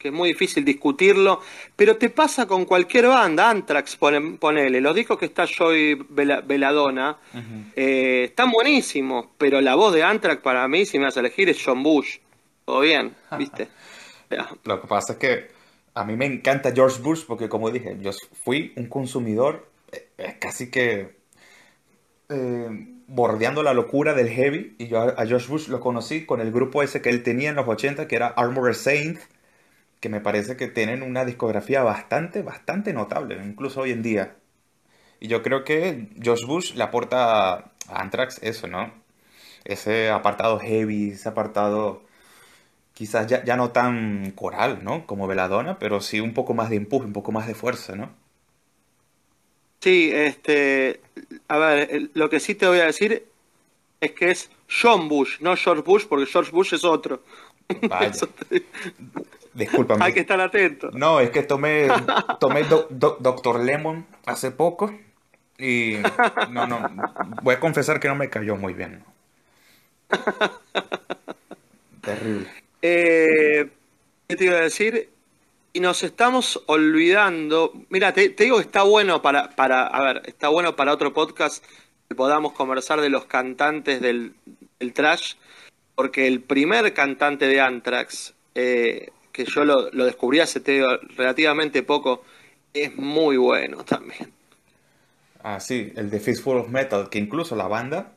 que 0.00 0.08
es 0.08 0.14
muy 0.14 0.30
difícil 0.30 0.64
discutirlo, 0.64 1.42
pero 1.76 1.98
te 1.98 2.08
pasa 2.08 2.46
con 2.46 2.64
cualquier 2.64 3.06
banda, 3.06 3.50
Anthrax, 3.50 3.96
ponele, 3.96 4.80
los 4.80 4.94
discos 4.94 5.18
que 5.18 5.26
está 5.26 5.44
Joy 5.46 6.06
Veladona, 6.08 7.18
eh, 7.76 8.24
están 8.24 8.50
buenísimos, 8.50 9.26
pero 9.36 9.60
la 9.60 9.74
voz 9.74 9.92
de 9.92 10.02
Anthrax 10.02 10.40
para 10.40 10.66
mí, 10.68 10.86
si 10.86 10.98
me 10.98 11.04
vas 11.04 11.18
a 11.18 11.20
elegir, 11.20 11.50
es 11.50 11.62
John 11.62 11.82
Bush. 11.82 12.16
Todo 12.64 12.80
bien, 12.80 13.14
¿viste? 13.38 13.68
Lo 14.64 14.80
que 14.80 14.88
pasa 14.88 15.12
es 15.12 15.18
que 15.18 15.48
a 15.92 16.04
mí 16.04 16.16
me 16.16 16.24
encanta 16.24 16.72
George 16.72 17.02
Bush 17.02 17.24
porque, 17.26 17.50
como 17.50 17.70
dije, 17.70 17.98
yo 18.00 18.12
fui 18.42 18.72
un 18.76 18.86
consumidor 18.86 19.68
eh, 19.92 20.36
casi 20.40 20.70
que 20.70 21.14
eh, 22.30 22.68
bordeando 23.06 23.62
la 23.62 23.74
locura 23.74 24.14
del 24.14 24.30
heavy, 24.30 24.76
y 24.78 24.86
yo 24.86 24.98
a 24.98 25.26
George 25.26 25.48
Bush 25.48 25.68
lo 25.68 25.80
conocí 25.80 26.24
con 26.24 26.40
el 26.40 26.52
grupo 26.52 26.82
ese 26.82 27.02
que 27.02 27.10
él 27.10 27.22
tenía 27.22 27.50
en 27.50 27.56
los 27.56 27.68
80, 27.68 28.08
que 28.08 28.16
era 28.16 28.28
Armored 28.28 28.72
Saint 28.72 29.18
que 30.00 30.08
me 30.08 30.20
parece 30.20 30.56
que 30.56 30.68
tienen 30.68 31.02
una 31.02 31.24
discografía 31.24 31.82
bastante, 31.82 32.42
bastante 32.42 32.92
notable, 32.92 33.40
incluso 33.44 33.82
hoy 33.82 33.92
en 33.92 34.02
día. 34.02 34.36
Y 35.20 35.28
yo 35.28 35.42
creo 35.42 35.64
que 35.64 36.08
Josh 36.24 36.46
Bush 36.46 36.74
le 36.74 36.82
aporta 36.82 37.52
a 37.54 37.72
Anthrax 37.88 38.38
eso, 38.42 38.66
¿no? 38.66 38.92
Ese 39.64 40.10
apartado 40.10 40.58
heavy, 40.58 41.10
ese 41.10 41.28
apartado 41.28 42.02
quizás 42.94 43.26
ya, 43.26 43.44
ya 43.44 43.56
no 43.56 43.70
tan 43.70 44.32
coral, 44.32 44.80
¿no? 44.82 45.06
Como 45.06 45.26
Veladona, 45.26 45.78
pero 45.78 46.00
sí 46.00 46.20
un 46.20 46.34
poco 46.34 46.54
más 46.54 46.70
de 46.70 46.76
empuje, 46.76 47.06
un 47.06 47.12
poco 47.12 47.32
más 47.32 47.46
de 47.46 47.54
fuerza, 47.54 47.94
¿no? 47.94 48.10
Sí, 49.80 50.10
este, 50.12 51.00
a 51.48 51.58
ver, 51.58 52.10
lo 52.14 52.28
que 52.28 52.40
sí 52.40 52.54
te 52.54 52.66
voy 52.66 52.80
a 52.80 52.86
decir 52.86 53.26
es 54.00 54.12
que 54.12 54.30
es 54.30 54.50
John 54.68 55.08
Bush, 55.08 55.40
no 55.40 55.56
George 55.56 55.82
Bush, 55.82 56.06
porque 56.06 56.26
George 56.26 56.50
Bush 56.52 56.74
es 56.74 56.84
otro. 56.84 57.22
Vaya. 57.88 58.12
Discúlpame. 59.54 60.04
Hay 60.04 60.12
que 60.12 60.20
estar 60.20 60.40
atento. 60.40 60.90
No, 60.92 61.20
es 61.20 61.30
que 61.30 61.42
tomé, 61.42 61.88
tomé 62.38 62.64
Doctor 62.64 63.60
Lemon 63.60 64.06
hace 64.26 64.50
poco 64.50 64.92
y 65.58 65.96
no, 66.50 66.66
no, 66.66 66.88
voy 67.42 67.54
a 67.54 67.60
confesar 67.60 68.00
que 68.00 68.08
no 68.08 68.14
me 68.14 68.30
cayó 68.30 68.56
muy 68.56 68.74
bien. 68.74 69.04
Terrible. 72.00 72.48
Eh, 72.82 73.68
¿Qué 74.28 74.36
te 74.36 74.44
iba 74.44 74.56
a 74.56 74.62
decir? 74.62 75.10
Y 75.72 75.80
nos 75.80 76.02
estamos 76.02 76.62
olvidando. 76.66 77.72
Mira, 77.90 78.12
te, 78.12 78.30
digo 78.30 78.56
que 78.56 78.62
está 78.62 78.82
bueno 78.82 79.20
para, 79.22 79.50
para, 79.50 79.86
a 79.86 80.02
ver, 80.02 80.22
está 80.26 80.48
bueno 80.48 80.76
para 80.76 80.92
otro 80.92 81.12
podcast 81.12 81.64
que 82.08 82.14
podamos 82.14 82.52
conversar 82.52 83.00
de 83.00 83.10
los 83.10 83.26
cantantes 83.26 84.00
del, 84.00 84.34
del 84.80 84.92
trash, 84.92 85.34
porque 85.94 86.26
el 86.26 86.40
primer 86.40 86.92
cantante 86.94 87.46
de 87.46 87.60
Anthrax 87.60 88.34
eh, 88.54 89.10
que 89.44 89.50
yo 89.50 89.64
lo, 89.64 89.90
descubrí 90.04 90.40
hace 90.40 90.60
relativamente 91.16 91.82
poco, 91.82 92.22
es 92.74 92.96
muy 92.96 93.36
bueno 93.36 93.84
también. 93.84 94.32
Ah, 95.42 95.60
sí, 95.60 95.92
el 95.96 96.10
de 96.10 96.20
Fistful 96.20 96.58
of 96.58 96.68
Metal, 96.68 97.08
que 97.08 97.18
incluso 97.18 97.56
la 97.56 97.66
banda, 97.66 98.12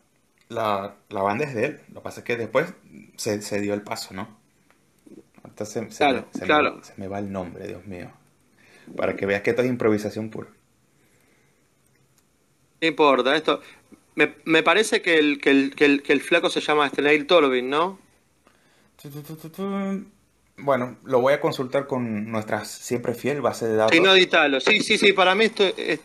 la, 0.49 0.95
banda 1.09 1.45
es 1.45 1.55
de 1.55 1.65
él. 1.65 1.79
Lo 1.89 2.01
que 2.01 2.03
pasa 2.03 2.19
es 2.19 2.25
que 2.25 2.35
después 2.35 2.73
se, 3.15 3.61
dio 3.61 3.73
el 3.73 3.81
paso, 3.81 4.13
¿no? 4.13 4.37
Entonces 5.45 5.93
se, 5.93 5.97
claro, 5.97 6.27
me, 6.33 6.45
claro. 6.45 6.75
Me, 6.75 6.83
se 6.83 6.93
me 6.97 7.07
va 7.07 7.19
el 7.19 7.31
nombre, 7.31 7.67
Dios 7.67 7.85
mío. 7.85 8.11
Para 8.97 9.15
que 9.15 9.25
veas 9.25 9.41
que 9.41 9.51
esto 9.51 9.61
es 9.61 9.69
improvisación 9.69 10.29
pura. 10.29 10.49
No 12.81 12.87
importa, 12.87 13.35
esto. 13.35 13.61
Me, 14.15 14.35
me 14.43 14.61
parece 14.61 15.01
que 15.01 15.17
el, 15.17 15.39
que, 15.39 15.51
el, 15.51 15.75
que, 15.75 15.85
el, 15.85 16.03
que 16.03 16.13
el 16.13 16.21
flaco 16.21 16.49
se 16.49 16.59
llama 16.59 16.91
Neil 16.97 17.25
Torbin, 17.25 17.69
¿no? 17.69 17.99
Bueno, 20.57 20.97
lo 21.03 21.19
voy 21.19 21.33
a 21.33 21.41
consultar 21.41 21.87
con 21.87 22.31
nuestra 22.31 22.63
siempre 22.65 23.13
fiel 23.13 23.41
base 23.41 23.67
de 23.67 23.75
datos. 23.75 23.95
Sí, 23.95 24.01
no 24.01 24.15
Italo. 24.15 24.59
Sí, 24.59 24.81
sí, 24.81 24.97
sí, 24.97 25.13
para 25.13 25.35
mí 25.35 25.45
esto 25.45 25.63
es, 25.63 25.99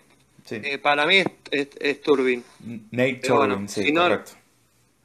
eh, 0.51 0.79
para 0.79 1.07
mí 1.07 1.23
es, 1.51 2.03
Turbin. 2.03 2.43
Neil 2.91 3.21
Turbin, 3.21 3.69
sí, 3.69 3.93
correcto. 3.93 4.33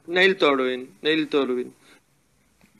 Neil 0.06 0.36
Turbin, 0.36 0.94
Neil 1.02 1.28
Turbin. 1.28 1.74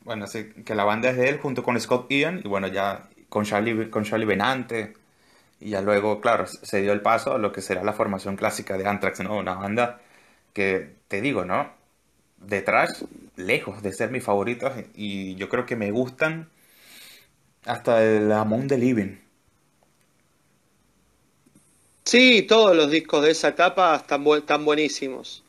Bueno, 0.03 0.27
sí, 0.27 0.53
que 0.65 0.75
la 0.75 0.85
banda 0.85 1.11
es 1.11 1.17
de 1.17 1.29
él 1.29 1.39
junto 1.39 1.63
con 1.63 1.81
Scott 1.81 2.11
Ian 2.11 2.41
y 2.45 2.49
bueno, 2.49 2.69
ya 2.69 3.09
con 3.29 3.45
Charlie, 3.45 3.89
con 3.91 4.05
Charlie 4.05 4.27
Benante 4.27 4.95
y 5.61 5.71
ya 5.71 5.81
luego, 5.81 6.21
claro, 6.21 6.47
se 6.47 6.83
dio 6.83 6.93
el 6.93 7.01
paso 7.01 7.35
a 7.35 7.39
lo 7.39 7.53
que 7.53 7.63
será 7.63 7.83
la 7.83 7.95
formación 7.95 8.37
clásica 8.37 8.77
de 8.77 8.87
Anthrax, 8.87 9.21
¿no? 9.21 9.39
Una 9.39 9.55
banda 9.55 10.01
que, 10.53 10.91
te 11.09 11.21
digo, 11.21 11.45
¿no? 11.45 11.73
Detrás, 12.39 13.07
lejos 13.37 13.83
de 13.83 13.93
ser 13.93 14.11
mis 14.11 14.23
favoritos 14.23 14.73
y 14.95 15.35
yo 15.37 15.49
creo 15.49 15.65
que 15.65 15.77
me 15.77 15.91
gustan 15.91 16.49
hasta 17.67 18.05
el 18.05 18.31
Among 18.33 18.69
the 18.69 18.79
Living. 18.79 19.19
Sí, 22.05 22.43
todos 22.43 22.77
los 22.77 22.91
discos 22.91 23.25
de 23.25 23.31
esa 23.31 23.49
etapa 23.49 23.97
están, 23.97 24.27
están 24.27 24.65
buenísimos. 24.65 25.43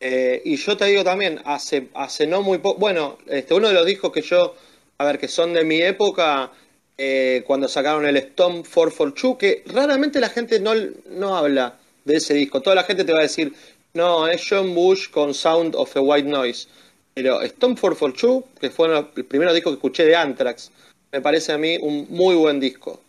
Eh, 0.00 0.42
y 0.44 0.56
yo 0.56 0.76
te 0.76 0.84
digo 0.84 1.02
también, 1.02 1.40
hace, 1.46 1.88
hace 1.94 2.26
no 2.26 2.42
muy 2.42 2.58
poco, 2.58 2.78
bueno, 2.78 3.16
este, 3.26 3.54
uno 3.54 3.68
de 3.68 3.74
los 3.74 3.86
discos 3.86 4.12
que 4.12 4.20
yo, 4.20 4.54
a 4.98 5.04
ver, 5.06 5.18
que 5.18 5.28
son 5.28 5.54
de 5.54 5.64
mi 5.64 5.80
época, 5.80 6.52
eh, 6.98 7.42
cuando 7.46 7.68
sacaron 7.68 8.04
el 8.04 8.18
Stone 8.18 8.62
442, 8.62 9.38
que 9.38 9.62
raramente 9.66 10.20
la 10.20 10.28
gente 10.28 10.60
no, 10.60 10.72
no 11.08 11.36
habla 11.36 11.78
de 12.04 12.16
ese 12.16 12.34
disco. 12.34 12.60
Toda 12.60 12.76
la 12.76 12.84
gente 12.84 13.04
te 13.04 13.12
va 13.12 13.20
a 13.20 13.22
decir, 13.22 13.54
no, 13.94 14.28
es 14.28 14.46
John 14.48 14.74
Bush 14.74 15.08
con 15.10 15.32
Sound 15.32 15.74
of 15.74 15.96
a 15.96 16.00
White 16.00 16.28
Noise. 16.28 16.68
Pero 17.14 17.40
Stone 17.42 17.76
442, 17.80 18.44
que 18.60 18.70
fue 18.70 18.88
el 19.16 19.24
primer 19.24 19.52
disco 19.52 19.70
que 19.70 19.76
escuché 19.76 20.04
de 20.04 20.16
Anthrax, 20.16 20.70
me 21.14 21.20
parece 21.20 21.52
a 21.52 21.58
mí 21.58 21.78
un 21.80 22.08
muy 22.10 22.34
buen 22.34 22.58
disco. 22.58 23.00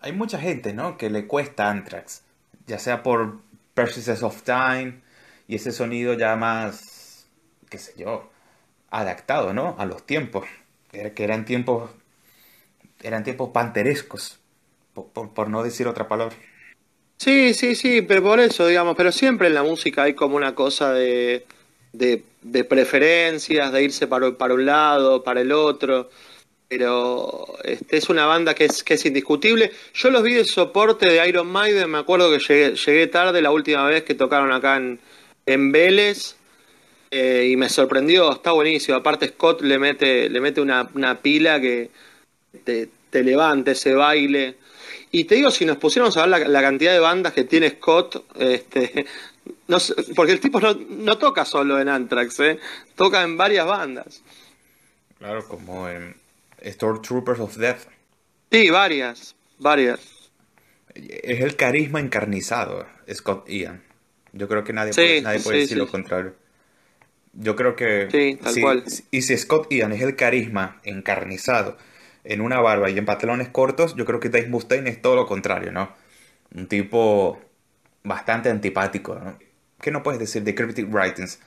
Hay 0.00 0.12
mucha 0.12 0.38
gente, 0.38 0.72
¿no? 0.72 0.96
Que 0.96 1.10
le 1.10 1.26
cuesta 1.26 1.68
Anthrax, 1.68 2.22
ya 2.68 2.78
sea 2.78 3.02
por 3.02 3.40
Persistence 3.74 4.24
of 4.24 4.40
Time 4.42 5.00
y 5.48 5.56
ese 5.56 5.72
sonido 5.72 6.14
ya 6.14 6.36
más, 6.36 7.26
qué 7.68 7.78
sé 7.78 7.94
yo, 7.96 8.30
adaptado, 8.88 9.52
¿no? 9.52 9.74
A 9.80 9.84
los 9.84 10.06
tiempos, 10.06 10.46
que 10.92 11.24
eran 11.24 11.44
tiempos, 11.44 11.90
eran 13.02 13.24
tiempos 13.24 13.50
panterescos, 13.50 14.38
por, 14.94 15.48
no 15.48 15.64
decir 15.64 15.88
otra 15.88 16.06
palabra. 16.06 16.36
Sí, 17.16 17.52
sí, 17.52 17.74
sí, 17.74 18.02
pero 18.02 18.22
por 18.22 18.38
eso, 18.38 18.64
digamos, 18.64 18.94
pero 18.96 19.10
siempre 19.10 19.48
en 19.48 19.54
la 19.54 19.64
música 19.64 20.04
hay 20.04 20.14
como 20.14 20.36
una 20.36 20.54
cosa 20.54 20.92
de 20.92 21.44
de, 21.92 22.64
preferencias, 22.64 23.72
de 23.72 23.82
irse 23.82 24.06
para, 24.06 24.36
para, 24.36 24.54
un 24.54 24.66
lado, 24.66 25.22
para 25.22 25.40
el 25.40 25.52
otro. 25.52 26.10
Pero 26.68 27.56
este, 27.64 27.96
es 27.96 28.08
una 28.08 28.26
banda 28.26 28.54
que 28.54 28.66
es, 28.66 28.84
que 28.84 28.94
es 28.94 29.04
indiscutible. 29.04 29.72
Yo 29.92 30.10
los 30.10 30.22
vi 30.22 30.34
de 30.34 30.44
soporte 30.44 31.08
de 31.08 31.28
Iron 31.28 31.48
Maiden, 31.48 31.90
me 31.90 31.98
acuerdo 31.98 32.30
que 32.30 32.38
llegué, 32.38 33.06
tarde 33.08 33.42
la 33.42 33.50
última 33.50 33.84
vez 33.86 34.04
que 34.04 34.14
tocaron 34.14 34.52
acá 34.52 34.76
en, 34.76 35.00
en 35.46 35.72
Vélez. 35.72 36.36
Eh, 37.12 37.48
y 37.50 37.56
me 37.56 37.68
sorprendió, 37.68 38.30
está 38.30 38.52
buenísimo. 38.52 38.96
Aparte 38.96 39.26
Scott 39.28 39.62
le 39.62 39.80
mete, 39.80 40.28
le 40.28 40.40
mete 40.40 40.60
una, 40.60 41.18
pila 41.20 41.60
que 41.60 41.90
te, 42.64 42.88
te, 43.10 43.24
levanta 43.24 43.72
ese 43.72 43.94
baile. 43.94 44.54
Y 45.10 45.24
te 45.24 45.34
digo, 45.34 45.50
si 45.50 45.64
nos 45.64 45.76
pusiéramos 45.76 46.16
a 46.16 46.20
ver 46.20 46.28
la, 46.28 46.38
la, 46.38 46.62
cantidad 46.62 46.92
de 46.92 47.00
bandas 47.00 47.32
que 47.32 47.42
tiene 47.42 47.70
Scott, 47.70 48.24
este, 48.38 49.06
no, 49.68 49.78
porque 50.16 50.32
el 50.32 50.40
tipo 50.40 50.60
no, 50.60 51.18
toca 51.18 51.44
solo 51.44 51.80
en 51.80 51.88
Anthrax, 51.88 52.40
¿eh? 52.40 52.58
toca 52.96 53.22
en 53.22 53.36
varias 53.36 53.66
bandas. 53.66 54.22
Claro, 55.18 55.46
como 55.46 55.88
en 55.88 56.16
Stormtroopers 56.64 57.40
of 57.40 57.56
Death. 57.56 57.86
Sí, 58.50 58.70
varias, 58.70 59.36
varias. 59.58 60.00
Es 60.94 61.40
el 61.40 61.56
carisma 61.56 62.00
encarnizado, 62.00 62.86
Scott 63.12 63.48
Ian. 63.48 63.82
Yo 64.32 64.48
creo 64.48 64.64
que 64.64 64.72
nadie 64.72 64.92
puede, 64.92 65.22
nadie 65.22 65.40
puede 65.40 65.58
decir 65.58 65.78
lo 65.78 65.88
contrario. 65.88 66.34
Yo 67.32 67.54
creo 67.54 67.76
que... 67.76 68.08
Sí, 68.10 68.38
tal 68.42 68.60
cual. 68.60 68.84
Y 69.10 69.22
si 69.22 69.36
Scott 69.36 69.68
Ian 69.70 69.92
es 69.92 70.02
el 70.02 70.16
carisma 70.16 70.80
encarnizado 70.82 71.76
en 72.24 72.40
una 72.40 72.60
barba 72.60 72.90
y 72.90 72.98
en 72.98 73.04
pantalones 73.04 73.48
cortos, 73.48 73.94
yo 73.96 74.04
creo 74.04 74.20
que 74.20 74.28
Dave 74.28 74.48
Mustaine 74.48 74.90
es 74.90 75.00
todo 75.00 75.14
lo 75.14 75.26
contrario, 75.26 75.70
¿no? 75.70 75.94
Un 76.54 76.66
tipo 76.66 77.40
bastante 78.02 78.50
antipático, 78.50 79.14
¿no? 79.14 79.36
¿Qué 79.80 79.90
no 79.90 80.02
puedes 80.02 80.20
decir 80.20 80.42
de 80.42 80.54
Cryptic 80.54 80.92
Writings? 80.92 81.40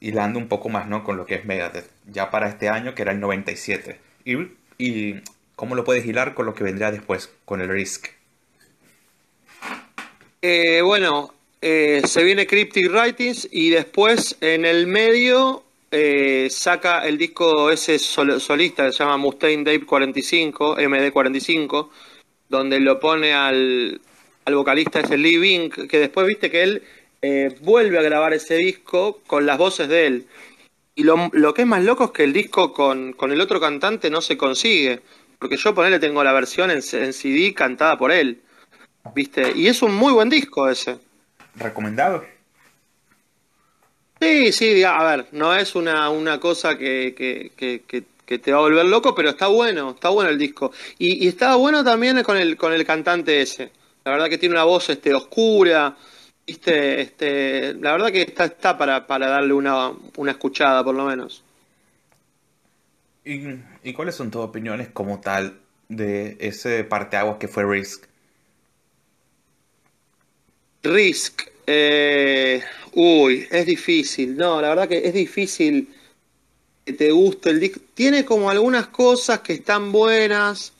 Hilando 0.00 0.38
un 0.38 0.48
poco 0.48 0.68
más, 0.68 0.88
¿no? 0.88 1.04
Con 1.04 1.16
lo 1.16 1.24
que 1.24 1.36
es 1.36 1.44
Megadeth. 1.44 1.88
Ya 2.06 2.30
para 2.30 2.48
este 2.48 2.68
año, 2.68 2.94
que 2.94 3.02
era 3.02 3.12
el 3.12 3.20
97. 3.20 3.98
Y, 4.24 4.36
y 4.76 5.20
¿cómo 5.54 5.74
lo 5.74 5.84
puedes 5.84 6.04
hilar 6.04 6.34
con 6.34 6.46
lo 6.46 6.54
que 6.54 6.64
vendrá 6.64 6.90
después, 6.90 7.30
con 7.44 7.60
el 7.60 7.68
Risk? 7.68 8.08
Eh, 10.42 10.82
bueno, 10.82 11.32
eh, 11.62 12.02
se 12.06 12.22
viene 12.24 12.46
Cryptic 12.46 12.92
Writings 12.92 13.48
y 13.50 13.70
después 13.70 14.36
en 14.40 14.66
el 14.66 14.86
medio 14.86 15.64
eh, 15.90 16.48
saca 16.50 17.06
el 17.06 17.16
disco 17.16 17.70
ese 17.70 17.98
solista 17.98 18.84
que 18.84 18.92
se 18.92 18.98
llama 18.98 19.16
Mustaine 19.16 19.64
Dave 19.64 19.86
45, 19.86 20.76
MD 20.76 21.12
45, 21.12 21.90
donde 22.48 22.80
lo 22.80 23.00
pone 23.00 23.32
al, 23.32 24.00
al 24.44 24.54
vocalista 24.54 25.00
ese 25.00 25.16
Lee 25.16 25.38
Vink, 25.38 25.86
que 25.88 25.98
después 25.98 26.26
viste 26.26 26.50
que 26.50 26.62
él 26.62 26.82
vuelve 27.60 27.98
a 27.98 28.02
grabar 28.02 28.34
ese 28.34 28.56
disco 28.56 29.20
con 29.26 29.46
las 29.46 29.58
voces 29.58 29.88
de 29.88 30.06
él. 30.06 30.26
Y 30.94 31.02
lo, 31.02 31.28
lo 31.32 31.54
que 31.54 31.62
es 31.62 31.68
más 31.68 31.82
loco 31.82 32.04
es 32.04 32.10
que 32.12 32.24
el 32.24 32.32
disco 32.32 32.72
con, 32.72 33.14
con, 33.14 33.32
el 33.32 33.40
otro 33.40 33.60
cantante 33.60 34.10
no 34.10 34.20
se 34.20 34.36
consigue. 34.36 35.00
Porque 35.38 35.56
yo 35.56 35.74
ponele 35.74 35.98
tengo 35.98 36.22
la 36.22 36.32
versión 36.32 36.70
en, 36.70 36.78
en 36.92 37.12
CD 37.12 37.52
cantada 37.52 37.98
por 37.98 38.12
él. 38.12 38.40
¿Viste? 39.14 39.52
Y 39.54 39.66
es 39.66 39.82
un 39.82 39.94
muy 39.94 40.12
buen 40.12 40.30
disco 40.30 40.68
ese. 40.68 40.98
¿Recomendado? 41.56 42.24
Sí, 44.20 44.52
sí, 44.52 44.82
a 44.84 45.02
ver, 45.02 45.26
no 45.32 45.54
es 45.54 45.74
una, 45.74 46.08
una 46.08 46.40
cosa 46.40 46.78
que, 46.78 47.14
que, 47.16 48.38
te 48.38 48.52
va 48.52 48.58
a 48.58 48.62
volver 48.62 48.86
loco, 48.86 49.14
pero 49.14 49.30
está 49.30 49.48
bueno, 49.48 49.90
está 49.90 50.08
bueno 50.08 50.30
el 50.30 50.38
disco. 50.38 50.72
Y, 50.98 51.24
y 51.24 51.28
está 51.28 51.56
bueno 51.56 51.84
también 51.84 52.22
con 52.22 52.36
el, 52.36 52.56
con 52.56 52.72
el 52.72 52.86
cantante 52.86 53.42
ese. 53.42 53.70
La 54.04 54.12
verdad 54.12 54.28
que 54.28 54.38
tiene 54.38 54.54
una 54.54 54.64
voz 54.64 54.90
este, 54.90 55.14
oscura, 55.14 55.96
¿viste? 56.46 57.00
Este, 57.00 57.74
la 57.74 57.92
verdad 57.92 58.12
que 58.12 58.22
está, 58.22 58.44
está 58.44 58.76
para, 58.76 59.06
para 59.06 59.28
darle 59.28 59.54
una, 59.54 59.92
una 60.16 60.30
escuchada, 60.32 60.84
por 60.84 60.94
lo 60.94 61.04
menos. 61.06 61.42
¿Y, 63.24 63.40
¿Y 63.82 63.92
cuáles 63.94 64.14
son 64.14 64.30
tus 64.30 64.42
opiniones 64.42 64.88
como 64.88 65.20
tal 65.20 65.58
de 65.88 66.36
ese 66.40 66.84
parteaguas 66.84 67.38
que 67.38 67.48
fue 67.48 67.64
Risk? 67.64 68.04
Risk. 70.82 71.42
Eh, 71.66 72.62
uy, 72.92 73.48
es 73.50 73.66
difícil. 73.66 74.36
No, 74.36 74.60
la 74.60 74.68
verdad 74.68 74.88
que 74.88 74.98
es 74.98 75.14
difícil 75.14 75.88
que 76.84 76.92
te 76.92 77.10
guste 77.10 77.50
el 77.50 77.60
disco. 77.60 77.80
Tiene 77.94 78.24
como 78.24 78.50
algunas 78.50 78.88
cosas 78.88 79.40
que 79.40 79.54
están 79.54 79.92
buenas. 79.92 80.72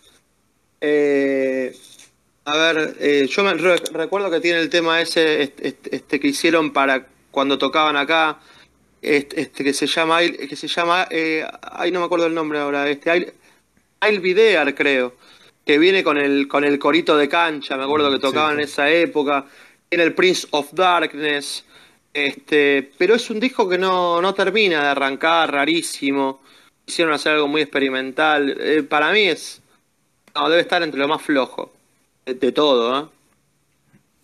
Eh, 0.80 1.74
a 2.44 2.56
ver, 2.56 2.96
eh, 3.00 3.26
yo 3.28 3.42
me 3.44 3.54
recuerdo 3.54 4.30
que 4.30 4.40
tiene 4.40 4.60
el 4.60 4.70
tema 4.70 5.00
ese 5.00 5.42
este, 5.42 5.76
este, 5.90 6.20
que 6.20 6.28
hicieron 6.28 6.72
para 6.72 7.06
cuando 7.30 7.58
tocaban 7.58 7.96
acá. 7.96 8.40
Este, 9.02 9.42
este 9.42 9.64
que 9.64 9.74
se 9.74 9.86
llama 9.86 10.20
que 10.20 10.56
se 10.56 10.66
llama 10.66 11.06
eh, 11.10 11.46
ay 11.60 11.90
no 11.90 12.00
me 12.00 12.06
acuerdo 12.06 12.24
el 12.24 12.32
nombre 12.32 12.58
ahora 12.58 12.88
este 12.88 13.34
I'll, 14.00 14.20
Be 14.20 14.74
creo 14.74 15.14
que 15.66 15.78
viene 15.78 16.02
con 16.02 16.16
el 16.16 16.48
con 16.48 16.64
el 16.64 16.78
corito 16.78 17.14
de 17.18 17.28
cancha 17.28 17.76
me 17.76 17.84
acuerdo 17.84 18.10
que 18.10 18.18
tocaban 18.18 18.54
en 18.54 18.60
esa 18.60 18.88
época 18.88 19.44
tiene 19.94 20.04
el 20.04 20.14
Prince 20.14 20.48
of 20.50 20.72
Darkness, 20.72 21.64
este, 22.12 22.90
pero 22.98 23.14
es 23.14 23.30
un 23.30 23.40
disco 23.40 23.68
que 23.68 23.78
no, 23.78 24.20
no 24.20 24.34
termina 24.34 24.82
de 24.82 24.88
arrancar, 24.88 25.52
rarísimo. 25.52 26.40
Hicieron 26.86 27.14
hacer 27.14 27.34
algo 27.34 27.48
muy 27.48 27.62
experimental. 27.62 28.56
Eh, 28.58 28.82
para 28.82 29.12
mí 29.12 29.28
es. 29.28 29.62
No, 30.34 30.48
debe 30.48 30.62
estar 30.62 30.82
entre 30.82 30.98
lo 30.98 31.08
más 31.08 31.22
flojo 31.22 31.73
de, 32.26 32.52
todo, 32.52 33.12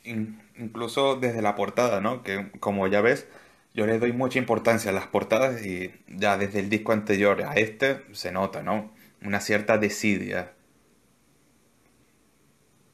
¿eh? 0.04 0.26
incluso 0.56 1.16
desde 1.16 1.42
la 1.42 1.54
portada, 1.54 2.00
¿no? 2.00 2.22
Que 2.22 2.50
como 2.60 2.86
ya 2.88 3.00
ves, 3.00 3.28
yo 3.74 3.86
le 3.86 3.98
doy 3.98 4.12
mucha 4.12 4.38
importancia 4.38 4.90
a 4.90 4.94
las 4.94 5.06
portadas 5.06 5.64
y 5.64 5.92
ya 6.08 6.36
desde 6.36 6.60
el 6.60 6.68
disco 6.70 6.92
anterior 6.92 7.42
a 7.42 7.54
este 7.54 8.02
se 8.12 8.32
nota, 8.32 8.62
¿no? 8.62 8.92
Una 9.22 9.40
cierta 9.40 9.78
desidia 9.78 10.52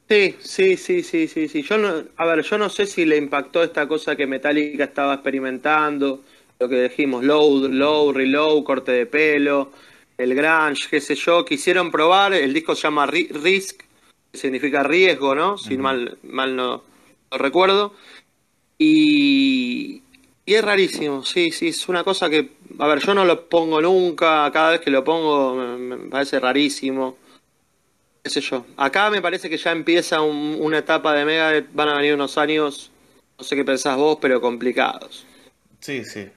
Sí, 0.09 0.37
sí, 0.39 0.77
sí, 0.77 1.03
sí, 1.03 1.27
sí, 1.27 1.49
sí. 1.49 1.61
Yo 1.63 1.77
no, 1.77 2.05
a 2.15 2.25
ver, 2.25 2.41
yo 2.41 2.57
no 2.57 2.69
sé 2.69 2.85
si 2.85 3.03
le 3.05 3.17
impactó 3.17 3.61
esta 3.61 3.87
cosa 3.89 4.15
que 4.15 4.25
Metallica 4.25 4.85
estaba 4.85 5.15
experimentando, 5.15 6.23
lo 6.59 6.69
que 6.69 6.83
dijimos, 6.83 7.25
low, 7.25 7.67
low, 7.67 8.13
reload, 8.13 8.63
corte 8.63 8.93
de 8.93 9.05
pelo, 9.05 9.73
el 10.17 10.33
grunge, 10.33 10.87
qué 10.89 11.01
sé 11.01 11.15
yo, 11.15 11.43
quisieron 11.43 11.91
probar, 11.91 12.33
el 12.33 12.53
disco 12.53 12.73
se 12.73 12.83
llama 12.83 13.05
Risk, 13.05 13.83
significa 14.37 14.83
riesgo, 14.83 15.35
¿no? 15.35 15.57
Si 15.57 15.77
mal, 15.77 16.17
mal 16.23 16.55
no, 16.55 16.83
recuerdo. 17.31 17.93
Y, 18.77 20.01
y 20.45 20.53
es 20.53 20.63
rarísimo, 20.63 21.25
sí, 21.25 21.51
sí, 21.51 21.69
es 21.69 21.89
una 21.89 22.03
cosa 22.03 22.29
que, 22.29 22.51
a 22.79 22.87
ver, 22.87 22.99
yo 22.99 23.13
no 23.13 23.25
lo 23.25 23.49
pongo 23.49 23.81
nunca, 23.81 24.49
cada 24.53 24.71
vez 24.71 24.81
que 24.81 24.91
lo 24.91 25.03
pongo 25.03 25.55
me 25.77 25.97
parece 26.09 26.39
rarísimo 26.39 27.17
yo. 28.35 28.65
Acá 28.77 29.09
me 29.09 29.21
parece 29.21 29.49
que 29.49 29.57
ya 29.57 29.71
empieza 29.71 30.21
una 30.21 30.79
etapa 30.79 31.13
de 31.13 31.25
Mega, 31.25 31.65
van 31.73 31.89
a 31.89 31.97
venir 31.97 32.13
unos 32.13 32.37
años, 32.37 32.91
no 33.37 33.43
sé 33.43 33.55
qué 33.55 33.63
pensás 33.63 33.97
vos, 33.97 34.17
pero 34.21 34.41
complicados. 34.41 35.25
Sí, 35.79 36.03
sí. 36.03 36.29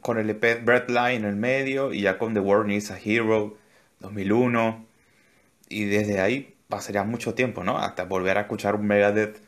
Con 0.00 0.18
el 0.18 0.30
EP 0.30 0.64
Breadline 0.64 1.22
en 1.22 1.24
el 1.24 1.36
medio 1.36 1.92
y 1.92 2.02
ya 2.02 2.18
con 2.18 2.34
The 2.34 2.40
World 2.40 2.68
Needs 2.68 2.90
a 2.90 2.98
Hero 2.98 3.56
2001. 4.00 4.86
Y 5.68 5.84
desde 5.84 6.20
ahí 6.20 6.54
pasaría 6.68 7.02
mucho 7.02 7.34
tiempo, 7.34 7.64
¿no? 7.64 7.78
Hasta 7.78 8.04
volver 8.04 8.38
a 8.38 8.42
escuchar 8.42 8.74
un 8.74 8.86
Megadeth 8.86 9.40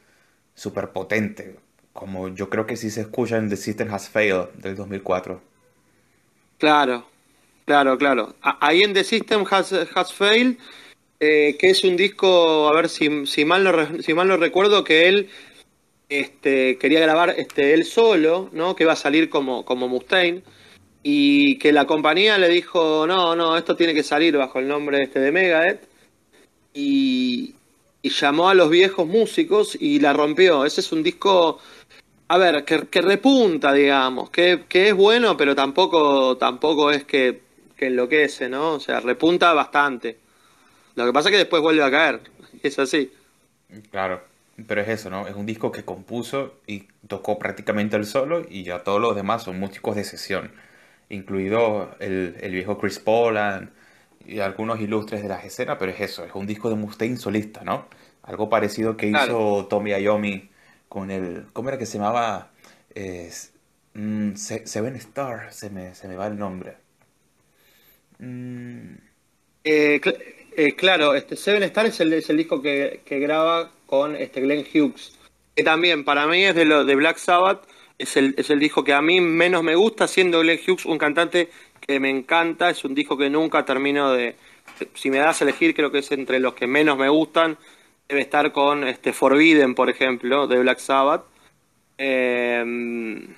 súper 0.54 0.90
potente. 0.90 1.56
Como 1.92 2.28
yo 2.28 2.48
creo 2.48 2.66
que 2.66 2.76
sí 2.76 2.90
se 2.90 3.02
escucha 3.02 3.36
en 3.36 3.48
The 3.48 3.56
System 3.56 3.92
Has 3.92 4.08
Failed 4.08 4.50
del 4.54 4.76
2004. 4.76 5.40
Claro, 6.58 7.06
claro, 7.64 7.98
claro. 7.98 8.34
Ahí 8.40 8.82
en 8.82 8.94
The 8.94 9.04
System 9.04 9.44
Has, 9.50 10.12
Failed 10.12 10.56
eh, 11.20 11.56
que 11.58 11.70
es 11.70 11.84
un 11.84 11.96
disco, 11.96 12.68
a 12.68 12.74
ver 12.74 12.88
si, 12.88 13.26
si, 13.26 13.44
mal 13.44 13.64
no, 13.64 14.02
si 14.02 14.14
mal 14.14 14.28
no 14.28 14.36
recuerdo, 14.36 14.84
que 14.84 15.08
él 15.08 15.28
este, 16.08 16.78
quería 16.78 17.00
grabar 17.00 17.34
este, 17.36 17.74
él 17.74 17.84
solo, 17.84 18.48
¿no? 18.52 18.74
que 18.74 18.84
iba 18.84 18.94
a 18.94 18.96
salir 18.96 19.28
como, 19.28 19.64
como 19.64 19.88
Mustaine, 19.88 20.42
y 21.02 21.58
que 21.58 21.72
la 21.72 21.86
compañía 21.86 22.38
le 22.38 22.48
dijo, 22.48 23.06
no, 23.06 23.36
no, 23.36 23.56
esto 23.56 23.76
tiene 23.76 23.94
que 23.94 24.02
salir 24.02 24.36
bajo 24.36 24.58
el 24.58 24.68
nombre 24.68 25.02
este 25.02 25.20
de 25.20 25.32
Megadeth, 25.32 25.89
y, 26.74 27.54
llamó 28.02 28.48
a 28.48 28.54
los 28.54 28.70
viejos 28.70 29.06
músicos 29.06 29.76
y 29.80 30.00
la 30.00 30.12
rompió. 30.12 30.64
Ese 30.64 30.80
es 30.80 30.92
un 30.92 31.02
disco, 31.02 31.58
a 32.28 32.38
ver, 32.38 32.64
que, 32.64 33.00
repunta, 33.00 33.72
digamos, 33.72 34.30
que, 34.30 34.64
que, 34.68 34.88
es 34.88 34.94
bueno, 34.94 35.36
pero 35.36 35.54
tampoco, 35.54 36.36
tampoco 36.36 36.90
es 36.90 37.04
que, 37.04 37.42
que 37.76 37.86
enloquece, 37.86 38.48
¿no? 38.48 38.74
O 38.74 38.80
sea, 38.80 39.00
repunta 39.00 39.52
bastante. 39.52 40.18
Lo 40.94 41.06
que 41.06 41.12
pasa 41.12 41.28
es 41.28 41.32
que 41.32 41.38
después 41.38 41.62
vuelve 41.62 41.82
a 41.82 41.90
caer. 41.90 42.20
Es 42.62 42.78
así. 42.78 43.10
Claro, 43.90 44.22
pero 44.66 44.82
es 44.82 44.88
eso, 44.88 45.10
¿no? 45.10 45.26
Es 45.26 45.34
un 45.34 45.46
disco 45.46 45.72
que 45.72 45.84
compuso 45.84 46.60
y 46.66 46.88
tocó 47.08 47.38
prácticamente 47.38 47.96
el 47.96 48.04
solo 48.04 48.42
y 48.48 48.64
ya 48.64 48.82
todos 48.82 49.00
los 49.00 49.16
demás 49.16 49.44
son 49.44 49.58
músicos 49.58 49.96
de 49.96 50.04
sesión, 50.04 50.52
incluido 51.08 51.96
el, 52.00 52.34
viejo 52.50 52.78
Chris 52.78 52.98
Poland 52.98 53.70
y 54.30 54.40
algunos 54.40 54.80
ilustres 54.80 55.22
de 55.22 55.28
la 55.28 55.40
escena, 55.40 55.76
pero 55.76 55.92
es 55.92 56.00
eso, 56.00 56.24
es 56.24 56.32
un 56.34 56.46
disco 56.46 56.68
de 56.70 56.76
Mustaine 56.76 57.16
solista, 57.16 57.62
¿no? 57.64 57.88
Algo 58.22 58.48
parecido 58.48 58.96
que 58.96 59.08
hizo 59.08 59.66
Tommy 59.68 59.90
Iommi 59.92 60.48
con 60.88 61.10
el... 61.10 61.46
¿Cómo 61.52 61.68
era 61.68 61.78
que 61.78 61.86
se 61.86 61.98
llamaba? 61.98 62.50
Mm, 63.94 64.34
Seven 64.34 64.96
Star, 64.96 65.52
se 65.52 65.70
me, 65.70 65.94
se 65.94 66.06
me 66.08 66.16
va 66.16 66.28
el 66.28 66.38
nombre. 66.38 66.76
Mm. 68.18 68.94
Eh, 69.64 70.00
eh, 70.56 70.76
claro, 70.76 71.14
este 71.14 71.36
Seven 71.36 71.62
Star 71.64 71.86
es 71.86 72.00
el, 72.00 72.12
el 72.12 72.36
disco 72.36 72.62
que, 72.62 73.02
graba 73.06 73.72
con 73.86 74.14
este 74.16 74.40
Glenn 74.40 74.64
Hughes, 74.72 75.18
que 75.54 75.64
también 75.64 76.04
para 76.04 76.26
mí 76.26 76.44
es 76.44 76.54
de 76.54 76.64
lo 76.64 76.84
de 76.84 76.94
Black 76.94 77.18
Sabbath, 77.18 77.66
es 77.98 78.16
el, 78.16 78.34
es 78.38 78.48
el 78.50 78.60
disco 78.60 78.84
que 78.84 78.94
a 78.94 79.02
mí 79.02 79.20
menos 79.20 79.62
me 79.62 79.74
gusta, 79.74 80.06
siendo 80.06 80.40
Glenn 80.40 80.60
Hughes 80.66 80.86
un 80.86 80.98
cantante 80.98 81.50
que 81.80 81.98
me 81.98 82.10
encanta, 82.10 82.70
es 82.70 82.84
un 82.84 82.94
disco 82.94 83.16
que 83.16 83.30
nunca 83.30 83.64
termino 83.64 84.12
de... 84.12 84.36
Si 84.94 85.10
me 85.10 85.18
das 85.18 85.40
a 85.40 85.44
elegir, 85.44 85.74
creo 85.74 85.90
que 85.90 85.98
es 85.98 86.10
entre 86.12 86.38
los 86.40 86.54
que 86.54 86.66
menos 86.66 86.96
me 86.96 87.08
gustan, 87.08 87.58
debe 88.08 88.20
estar 88.20 88.52
con 88.52 88.86
este 88.86 89.12
Forbidden, 89.12 89.74
por 89.74 89.90
ejemplo, 89.90 90.46
de 90.46 90.58
Black 90.58 90.78
Sabbath. 90.78 91.24
Em, 91.98 93.34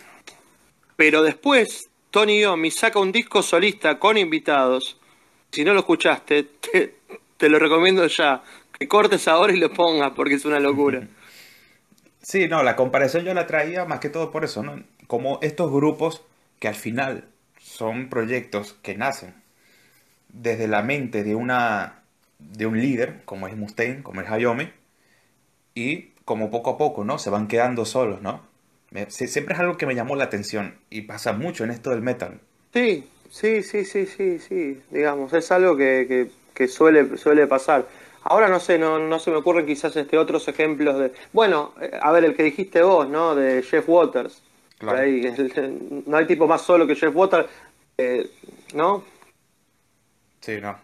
pero 0.96 1.22
después, 1.22 1.90
Tony 2.10 2.40
Yomi 2.40 2.70
saca 2.70 2.98
un 2.98 3.12
disco 3.12 3.42
solista 3.42 3.98
con 3.98 4.18
invitados. 4.18 4.98
Si 5.50 5.64
no 5.64 5.72
lo 5.72 5.80
escuchaste, 5.80 6.44
te, 6.44 6.94
te 7.36 7.48
lo 7.48 7.58
recomiendo 7.58 8.06
ya. 8.06 8.42
Que 8.78 8.86
cortes 8.86 9.26
ahora 9.28 9.52
y 9.52 9.58
lo 9.58 9.72
pongas 9.72 10.12
porque 10.12 10.34
es 10.34 10.44
una 10.44 10.60
locura. 10.60 11.06
Sí, 12.24 12.46
no, 12.46 12.62
la 12.62 12.76
comparación 12.76 13.24
yo 13.24 13.34
la 13.34 13.48
traía 13.48 13.84
más 13.84 13.98
que 13.98 14.08
todo 14.08 14.30
por 14.30 14.44
eso, 14.44 14.62
¿no? 14.62 14.80
Como 15.08 15.40
estos 15.42 15.72
grupos 15.72 16.22
que 16.60 16.68
al 16.68 16.76
final 16.76 17.31
son 17.82 18.08
proyectos 18.08 18.74
que 18.80 18.96
nacen 18.96 19.34
desde 20.28 20.68
la 20.68 20.84
mente 20.84 21.24
de 21.24 21.34
una 21.34 22.04
de 22.38 22.66
un 22.66 22.80
líder, 22.80 23.22
como 23.24 23.48
es 23.48 23.56
Mustaine, 23.56 24.04
como 24.04 24.20
es 24.20 24.30
Hayome, 24.30 24.72
y 25.74 26.12
como 26.24 26.48
poco 26.48 26.70
a 26.70 26.78
poco, 26.78 27.02
¿no? 27.02 27.18
Se 27.18 27.28
van 27.28 27.48
quedando 27.48 27.84
solos, 27.84 28.22
¿no? 28.22 28.40
Siempre 29.08 29.54
es 29.54 29.60
algo 29.60 29.76
que 29.76 29.86
me 29.86 29.96
llamó 29.96 30.14
la 30.14 30.22
atención 30.22 30.76
y 30.90 31.00
pasa 31.00 31.32
mucho 31.32 31.64
en 31.64 31.72
esto 31.72 31.90
del 31.90 32.02
metal. 32.02 32.38
Sí, 32.72 33.08
sí, 33.28 33.64
sí, 33.64 33.84
sí, 33.84 34.06
sí, 34.06 34.38
sí, 34.38 34.80
digamos, 34.92 35.32
es 35.32 35.50
algo 35.50 35.76
que, 35.76 36.30
que, 36.54 36.68
suele, 36.68 37.16
suele 37.16 37.48
pasar. 37.48 37.88
Ahora 38.22 38.46
no 38.46 38.60
sé, 38.60 38.78
no, 38.78 39.00
no 39.00 39.18
se 39.18 39.32
me 39.32 39.38
ocurren 39.38 39.66
quizás 39.66 39.96
este 39.96 40.16
otros 40.18 40.46
ejemplos 40.46 41.00
de... 41.00 41.12
Bueno, 41.32 41.74
eh, 41.80 41.98
a 42.00 42.12
ver, 42.12 42.24
el 42.24 42.36
que 42.36 42.44
dijiste 42.44 42.80
vos, 42.82 43.08
¿no? 43.08 43.34
De 43.34 43.60
Jeff 43.64 43.88
Waters. 43.88 44.40
Claro. 44.78 44.98
no 46.06 46.16
hay 46.16 46.26
tipo 46.26 46.48
más 46.48 46.62
solo 46.62 46.86
que 46.86 46.96
Jeff 46.96 47.14
Waters, 47.14 47.46
eh, 48.02 48.30
¿no? 48.74 49.04
Sí, 50.40 50.60
no. 50.60 50.78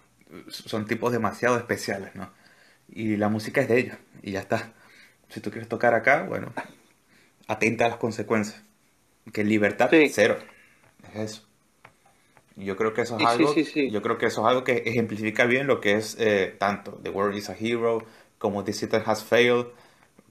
Son 0.48 0.86
tipos 0.86 1.12
demasiado 1.12 1.56
especiales, 1.56 2.14
¿no? 2.14 2.30
Y 2.88 3.16
la 3.16 3.28
música 3.28 3.60
es 3.60 3.68
de 3.68 3.78
ellos, 3.78 3.96
y 4.22 4.32
ya 4.32 4.40
está. 4.40 4.72
Si 5.28 5.40
tú 5.40 5.50
quieres 5.50 5.68
tocar 5.68 5.94
acá, 5.94 6.24
bueno, 6.24 6.52
atenta 7.46 7.86
a 7.86 7.88
las 7.88 7.98
consecuencias. 7.98 8.62
Que 9.32 9.44
libertad, 9.44 9.90
cero. 10.10 10.38
Es 11.14 11.32
eso. 11.32 11.48
Yo 12.56 12.76
creo 12.76 12.92
que 12.92 13.02
eso 13.02 13.16
es 13.18 13.26
algo. 13.26 13.54
yo 13.54 14.02
creo 14.02 14.18
que 14.18 14.26
eso 14.26 14.40
es 14.40 14.46
algo 14.48 14.64
que 14.64 14.82
ejemplifica 14.86 15.44
bien 15.44 15.66
lo 15.66 15.80
que 15.80 15.94
es 15.94 16.16
eh, 16.18 16.56
tanto 16.58 16.98
The 17.02 17.10
World 17.10 17.36
is 17.36 17.50
a 17.50 17.56
Hero 17.58 18.04
como 18.38 18.64
The 18.64 18.72
City 18.72 18.96
Has 19.04 19.22
Failed. 19.22 19.66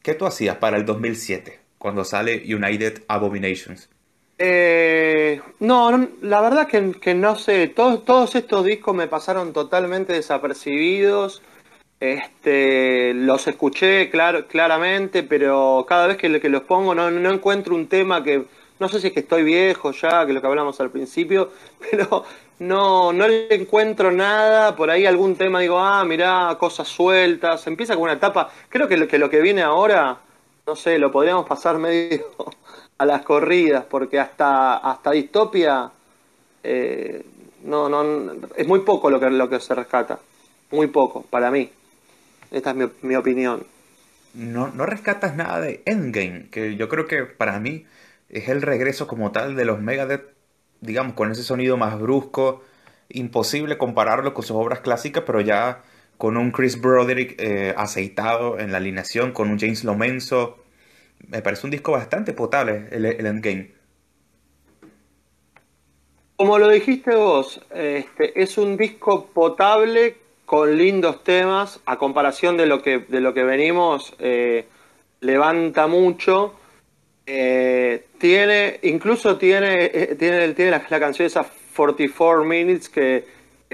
¿Qué 0.01 0.13
tú 0.13 0.25
hacías 0.25 0.57
para 0.57 0.77
el 0.77 0.85
2007 0.85 1.59
cuando 1.77 2.03
sale 2.03 2.43
United 2.53 3.03
Abominations? 3.07 3.89
Eh, 4.39 5.41
no, 5.59 6.09
la 6.21 6.41
verdad 6.41 6.67
que, 6.67 7.13
no 7.15 7.35
sé. 7.35 7.67
Todos, 7.69 8.35
estos 8.35 8.65
discos 8.65 8.95
me 8.95 9.07
pasaron 9.07 9.53
totalmente 9.53 10.13
desapercibidos. 10.13 11.41
Este, 11.99 13.13
los 13.15 13.47
escuché 13.47 14.11
claramente, 14.11 15.23
pero 15.23 15.85
cada 15.87 16.07
vez 16.07 16.17
que, 16.17 16.29
los 16.29 16.61
pongo 16.63 16.93
no, 16.93 17.07
encuentro 17.31 17.73
un 17.73 17.87
tema 17.87 18.23
que, 18.23 18.45
no 18.79 18.87
sé 18.87 18.99
si 19.01 19.07
es 19.07 19.13
que 19.13 19.21
estoy 19.21 19.43
viejo 19.43 19.91
ya, 19.91 20.25
que 20.27 20.33
lo 20.33 20.41
que 20.41 20.47
hablamos 20.47 20.79
al 20.79 20.91
principio, 20.91 21.51
pero 21.91 22.23
no, 22.59 23.11
no 23.13 23.27
le 23.27 23.53
encuentro 23.55 24.11
nada, 24.11 24.75
por 24.75 24.91
ahí 24.91 25.07
algún 25.07 25.35
tema 25.37 25.59
digo, 25.59 25.79
ah, 25.79 26.05
mirá, 26.05 26.55
cosas 26.59 26.87
sueltas, 26.87 27.65
empieza 27.65 27.95
con 27.95 28.03
una 28.03 28.13
etapa, 28.13 28.51
creo 28.69 28.87
que, 28.87 28.97
lo 29.17 29.29
que 29.29 29.41
viene 29.41 29.63
ahora, 29.63 30.19
no 30.67 30.75
sé, 30.75 30.99
lo 30.99 31.11
podríamos 31.11 31.47
pasar 31.47 31.77
medio 31.79 32.25
a 32.97 33.05
las 33.05 33.21
corridas, 33.21 33.85
porque 33.85 34.19
hasta, 34.19 34.77
hasta 34.77 35.11
Distopia 35.11 35.91
eh, 36.63 37.23
no, 37.63 37.89
no, 37.89 38.33
es 38.55 38.67
muy 38.67 38.81
poco 38.81 39.09
lo 39.09 39.19
que, 39.19 39.29
lo 39.29 39.49
que 39.49 39.59
se 39.59 39.75
rescata, 39.75 40.19
muy 40.71 40.87
poco, 40.87 41.23
para 41.23 41.51
mí. 41.51 41.69
Esta 42.51 42.71
es 42.71 42.75
mi, 43.01 43.15
opinión. 43.15 43.65
No, 44.33 44.69
no 44.69 44.85
rescatas 44.85 45.35
nada 45.35 45.59
de 45.59 45.81
Endgame, 45.85 46.47
que 46.49 46.75
yo 46.75 46.87
creo 46.87 47.07
que 47.07 47.23
para 47.23 47.59
mí 47.59 47.85
es 48.29 48.49
el 48.49 48.61
regreso 48.61 49.07
como 49.07 49.31
tal 49.31 49.55
de 49.55 49.65
los 49.65 49.81
Megadeth, 49.81 50.33
digamos, 50.81 51.13
con 51.13 51.31
ese 51.31 51.43
sonido 51.43 51.77
más 51.77 51.99
brusco. 51.99 52.63
Imposible 53.09 53.77
compararlo 53.77 54.33
con 54.33 54.43
sus 54.43 54.55
obras 54.55 54.79
clásicas, 54.79 55.23
pero 55.25 55.41
ya 55.41 55.83
con 56.17 56.37
un 56.37 56.51
Chris 56.51 56.79
Broderick 56.79 57.35
eh, 57.39 57.73
aceitado 57.77 58.59
en 58.59 58.71
la 58.71 58.77
alineación, 58.77 59.31
con 59.31 59.49
un 59.49 59.59
James 59.59 59.83
Lomenzo. 59.83 60.57
Me 61.27 61.41
parece 61.41 61.67
un 61.67 61.71
disco 61.71 61.91
bastante 61.91 62.33
potable, 62.33 62.87
el, 62.91 63.05
Endgame. 63.05 63.71
Como 66.35 66.59
lo 66.59 66.69
dijiste 66.69 67.15
vos, 67.15 67.61
este, 67.73 68.41
es 68.41 68.57
un 68.57 68.77
disco 68.77 69.27
potable 69.27 70.17
con 70.45 70.77
lindos 70.77 71.23
temas, 71.23 71.81
a 71.85 71.97
comparación 71.97 72.55
de 72.55 72.67
lo 72.67 72.81
que, 72.81 72.99
de 72.99 73.19
lo 73.19 73.33
que 73.33 73.43
venimos, 73.43 74.15
eh, 74.19 74.65
levanta 75.19 75.87
mucho. 75.87 76.53
Eh, 77.25 78.05
tiene, 78.17 78.79
incluso 78.83 79.37
tiene, 79.37 79.85
eh, 79.85 80.15
tiene, 80.17 80.53
tiene 80.53 80.71
la, 80.71 80.81
canción 80.99 81.25
esa 81.25 81.45
44 81.75 82.45
Minutes 82.45 82.89
que, 82.89 83.25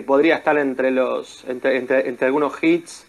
podría 0.08 0.38
estar 0.38 0.58
entre 0.58 0.90
los, 0.90 1.46
entre, 1.48 1.78
entre, 1.78 2.26
algunos 2.26 2.62
hits. 2.64 3.06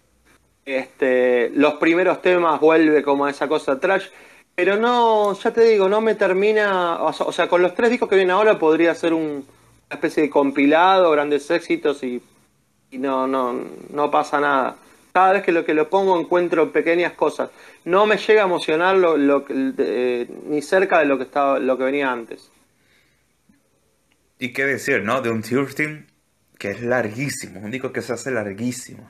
Este, 0.65 1.51
los 1.51 1.75
primeros 1.75 2.23
temas 2.23 2.61
vuelve 2.61 3.03
como 3.03 3.27
a 3.27 3.31
esa 3.31 3.49
cosa 3.49 3.79
trash, 3.79 4.07
pero 4.55 4.77
no, 4.77 5.35
ya 5.35 5.53
te 5.53 5.65
digo, 5.65 5.89
no 5.89 6.01
me 6.01 6.15
termina, 6.15 7.03
o 7.03 7.33
sea, 7.33 7.49
con 7.49 7.61
los 7.61 7.75
tres 7.75 7.91
discos 7.91 8.09
que 8.09 8.17
vienen 8.17 8.35
ahora 8.35 8.59
podría 8.59 8.95
ser 8.95 9.13
un, 9.13 9.23
una 9.23 9.91
especie 9.91 10.23
de 10.23 10.31
compilado, 10.31 11.11
grandes 11.11 11.51
éxitos 11.51 12.03
y 12.03 12.23
no, 12.99 13.27
no, 13.27 13.61
no 13.91 14.11
pasa 14.11 14.41
nada. 14.41 14.77
Cada 15.13 15.35
vez 15.35 15.43
que 15.43 15.53
lo 15.53 15.65
que 15.65 15.75
lo 15.75 15.89
pongo 15.89 16.19
encuentro 16.19 16.73
pequeñas 16.73 17.13
cosas. 17.13 17.51
No 17.85 18.07
me 18.07 18.17
llega 18.17 18.43
a 18.43 18.47
emocionar 18.47 18.97
lo, 18.97 19.17
lo 19.17 19.45
eh, 19.49 20.29
ni 20.47 20.61
cerca 20.61 20.99
de 20.99 21.05
lo 21.05 21.17
que 21.17 21.25
estaba, 21.25 21.59
lo 21.59 21.79
que 21.79 21.85
venía 21.85 22.11
antes. 22.11 22.51
Y 24.39 24.53
qué 24.53 24.65
decir, 24.65 25.03
¿no? 25.03 25.21
De 25.21 25.31
un 25.31 25.43
Team 25.43 26.07
que 26.59 26.71
es 26.71 26.83
larguísimo, 26.83 27.61
un 27.61 27.71
disco 27.71 27.93
que 27.93 28.03
se 28.03 28.13
hace 28.13 28.31
larguísimo. 28.31 29.09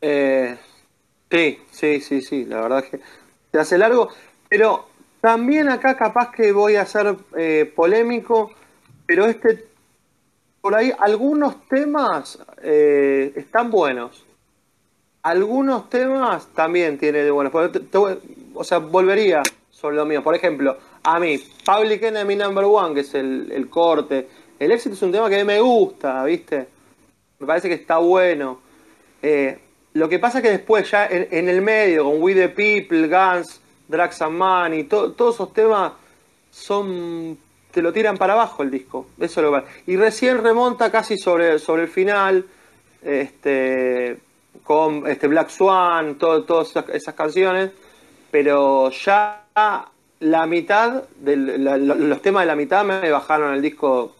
Eh, 0.00 0.56
sí, 1.30 1.58
sí, 1.70 2.00
sí, 2.00 2.22
sí, 2.22 2.44
la 2.44 2.60
verdad 2.60 2.84
es 2.84 2.90
que 2.90 3.00
se 3.52 3.58
hace 3.58 3.78
largo, 3.78 4.08
pero 4.48 4.86
también 5.20 5.68
acá 5.68 5.96
capaz 5.96 6.30
que 6.30 6.52
voy 6.52 6.76
a 6.76 6.86
ser 6.86 7.16
eh, 7.36 7.72
polémico, 7.74 8.50
pero 9.06 9.26
este 9.26 9.68
por 10.60 10.74
ahí 10.74 10.92
algunos 10.98 11.66
temas 11.68 12.38
eh, 12.62 13.32
están 13.36 13.70
buenos. 13.70 14.24
Algunos 15.22 15.88
temas 15.88 16.48
también 16.48 16.98
tiene 16.98 17.18
de 17.18 17.30
buenos. 17.30 17.52
o 18.54 18.64
sea, 18.64 18.78
volvería 18.78 19.42
sobre 19.70 19.96
lo 19.96 20.04
mío. 20.04 20.22
Por 20.22 20.34
ejemplo, 20.34 20.76
a 21.02 21.18
mí, 21.18 21.38
Public 21.64 22.02
Enemy 22.02 22.36
Number 22.36 22.64
One, 22.64 22.94
que 22.94 23.00
es 23.00 23.14
el, 23.14 23.68
corte. 23.70 24.28
El 24.58 24.72
éxito 24.72 24.94
es 24.94 25.02
un 25.02 25.12
tema 25.12 25.28
que 25.28 25.36
a 25.36 25.38
mí 25.38 25.44
me 25.44 25.60
gusta, 25.60 26.24
¿viste? 26.24 26.68
Me 27.38 27.46
parece 27.46 27.68
que 27.68 27.74
está 27.74 27.98
bueno. 27.98 28.60
Eh, 29.22 29.58
lo 29.98 30.08
que 30.08 30.18
pasa 30.18 30.38
es 30.38 30.44
que 30.44 30.50
después, 30.50 30.90
ya 30.90 31.06
en, 31.06 31.48
el 31.48 31.60
medio, 31.60 32.04
con 32.04 32.22
We 32.22 32.34
the 32.34 32.48
People, 32.48 33.08
Guns, 33.08 33.60
Drags 33.88 34.22
and 34.22 34.38
Money, 34.38 34.84
todos 34.84 35.34
esos 35.34 35.52
temas 35.52 35.92
son 36.50 37.38
te 37.70 37.82
lo 37.82 37.92
tiran 37.92 38.16
para 38.16 38.32
abajo 38.32 38.62
el 38.62 38.70
disco. 38.70 39.06
Eso 39.20 39.42
lo 39.42 39.62
Y 39.86 39.96
recién 39.96 40.42
remonta 40.42 40.90
casi 40.90 41.16
sobre, 41.16 41.58
sobre 41.58 41.82
el 41.82 41.88
final, 41.88 42.46
este, 43.02 44.18
con 44.64 45.06
este 45.06 45.28
Black 45.28 45.50
Swan, 45.50 46.16
todas 46.16 46.74
esas, 46.92 47.14
canciones, 47.14 47.70
pero 48.30 48.90
ya 48.90 49.44
la 50.20 50.46
mitad, 50.46 51.04
de 51.18 51.36
los 51.36 52.22
temas 52.22 52.42
de 52.42 52.46
la 52.46 52.56
mitad 52.56 52.84
me 52.84 53.10
bajaron 53.10 53.54
el 53.54 53.62
disco 53.62 54.14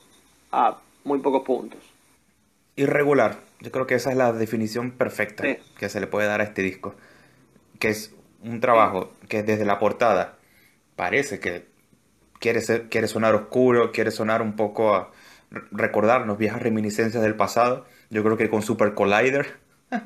a 0.52 0.76
muy 1.04 1.18
pocos 1.18 1.42
puntos. 1.42 1.80
Irregular. 2.76 3.47
Yo 3.60 3.72
creo 3.72 3.86
que 3.86 3.94
esa 3.94 4.10
es 4.10 4.16
la 4.16 4.32
definición 4.32 4.92
perfecta 4.92 5.44
que 5.78 5.88
se 5.88 6.00
le 6.00 6.06
puede 6.06 6.28
dar 6.28 6.40
a 6.40 6.44
este 6.44 6.62
disco. 6.62 6.94
Que 7.78 7.88
es 7.88 8.14
un 8.42 8.60
trabajo 8.60 9.12
que 9.28 9.42
desde 9.42 9.64
la 9.64 9.78
portada 9.78 10.38
parece 10.96 11.40
que 11.40 11.66
quiere, 12.38 12.60
ser, 12.60 12.88
quiere 12.88 13.08
sonar 13.08 13.34
oscuro, 13.34 13.92
quiere 13.92 14.10
sonar 14.10 14.42
un 14.42 14.56
poco 14.56 14.94
a 14.94 15.10
recordarnos 15.70 16.38
viejas 16.38 16.62
reminiscencias 16.62 17.22
del 17.22 17.34
pasado. 17.34 17.86
Yo 18.10 18.22
creo 18.22 18.36
que 18.36 18.50
con 18.50 18.62
Super 18.62 18.94
Collider. 18.94 19.58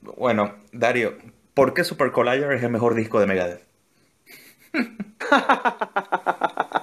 bueno, 0.00 0.54
Dario, 0.72 1.16
¿por 1.54 1.74
qué 1.74 1.84
Super 1.84 2.12
Collider 2.12 2.52
es 2.52 2.62
el 2.62 2.70
mejor 2.70 2.94
disco 2.94 3.20
de 3.20 3.26
Megadeth? 3.26 3.62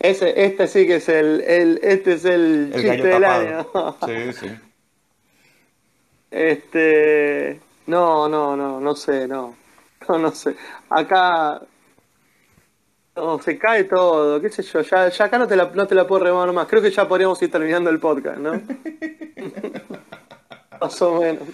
Ese, 0.00 0.44
este 0.44 0.66
sí 0.68 0.86
que 0.86 0.96
es 0.96 1.08
el, 1.08 1.40
el 1.40 1.80
este 1.82 2.14
es 2.14 2.24
el, 2.24 2.72
chiste 2.72 3.08
del 3.08 3.24
año. 3.24 3.66
sí, 4.06 4.32
sí. 4.32 4.50
Este, 6.30 7.60
no, 7.86 8.28
no, 8.28 8.56
no, 8.56 8.80
no 8.80 8.94
sé, 8.94 9.26
no, 9.26 9.56
no, 10.08 10.18
no 10.18 10.30
sé. 10.30 10.54
Acá 10.90 11.60
no, 13.16 13.38
se 13.40 13.58
cae 13.58 13.84
todo, 13.84 14.40
qué 14.40 14.48
sé 14.50 14.62
yo, 14.62 14.80
ya, 14.82 15.08
ya 15.08 15.24
acá 15.24 15.38
no 15.38 15.48
te, 15.48 15.56
la, 15.56 15.70
no 15.74 15.86
te 15.86 15.94
la 15.94 16.06
puedo 16.06 16.24
remar 16.24 16.52
más. 16.52 16.68
Creo 16.68 16.80
que 16.80 16.90
ya 16.90 17.08
podríamos 17.08 17.42
ir 17.42 17.50
terminando 17.50 17.90
el 17.90 17.98
podcast, 17.98 18.38
¿no? 18.38 18.52
más 20.80 21.02
o 21.02 21.20
menos. 21.20 21.48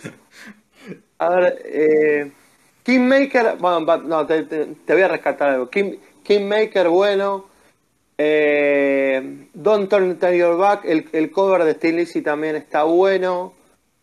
A 1.19 1.29
ver, 1.31 1.63
eh, 1.65 2.33
Kingmaker, 2.83 3.57
bueno, 3.59 3.81
no, 3.99 4.27
te, 4.27 4.43
voy 4.87 5.03
a 5.03 5.09
rescatar 5.09 5.51
algo. 5.51 5.71
King, 5.71 5.97
Kingmaker, 6.23 6.89
bueno. 6.89 7.54
Eh, 8.17 9.49
Don't 9.53 9.89
Turn, 9.89 10.19
Your 10.21 10.57
Back, 10.57 10.85
el, 10.85 11.31
cover 11.31 11.65
de 11.65 11.75
Steel 11.75 12.23
también 12.23 12.57
está 12.57 12.85
bueno, 12.85 13.55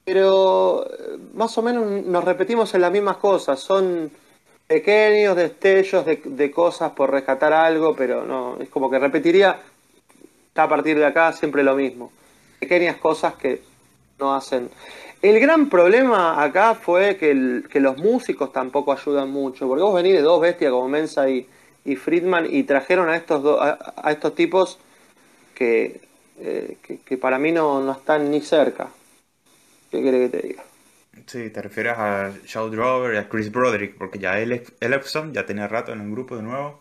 pero 0.04 0.86
eh, 0.86 1.18
más 1.34 1.58
o 1.58 1.62
menos 1.62 2.06
nos 2.06 2.24
repetimos 2.24 2.74
en 2.74 2.82
las 2.82 2.92
mismas 2.92 3.18
cosas, 3.18 3.60
son 3.60 4.12
pequeños 4.68 5.36
destellos 5.36 6.06
de, 6.06 6.52
cosas 6.52 6.92
por 6.92 7.12
rescatar 7.12 7.54
algo, 7.54 7.96
pero 7.96 8.26
no, 8.26 8.58
es 8.60 8.70
como 8.70 8.90
que 8.90 9.00
repetiría 9.00 9.62
a 10.56 10.68
partir 10.68 10.98
de 10.98 11.06
acá 11.06 11.32
siempre 11.32 11.64
lo 11.64 11.76
mismo, 11.76 12.12
pequeñas 12.60 12.98
cosas 12.98 13.36
que 13.36 13.62
no 14.20 14.34
hacen. 14.34 14.70
El 15.22 15.40
gran 15.40 15.70
problema 15.70 16.42
acá 16.42 16.74
fue 16.74 17.16
que, 17.16 17.80
los 17.80 17.98
músicos 17.98 18.52
tampoco 18.52 18.92
ayudan 18.92 19.30
mucho, 19.30 19.68
porque 19.68 19.84
vos 19.84 19.94
venís 19.94 20.14
de 20.14 20.22
dos 20.22 20.42
bestias 20.42 20.72
como 20.72 20.90
Mensa 20.90 21.30
y, 21.30 21.48
Friedman 21.96 22.48
y 22.50 22.64
trajeron 22.64 23.10
a 23.10 23.16
estos, 23.16 23.44
a, 23.60 24.12
estos 24.12 24.36
tipos 24.36 24.80
eh, 25.60 26.78
que, 26.82 27.00
que, 27.00 27.18
para 27.18 27.38
mí 27.38 27.52
no, 27.52 27.82
no 27.82 27.92
están 27.92 28.32
ni 28.32 28.42
cerca. 28.42 28.90
¿Qué 29.92 30.02
querés 30.02 30.32
que 30.32 30.38
te 30.38 30.48
diga? 30.48 30.64
Sí, 31.28 31.50
te 31.50 31.62
refieres 31.62 31.94
a 31.98 32.32
Shaw 32.46 32.70
Drover 32.70 33.14
y 33.14 33.18
a 33.18 33.30
Chris 33.30 33.52
Broderick, 33.52 33.98
porque 33.98 34.18
ya 34.18 34.40
Epson 34.40 35.34
ya 35.34 35.46
tenía 35.46 35.68
rato 35.68 35.92
en 35.92 36.02
el 36.02 36.12
grupo 36.12 36.36
de 36.36 36.42
nuevo. 36.42 36.80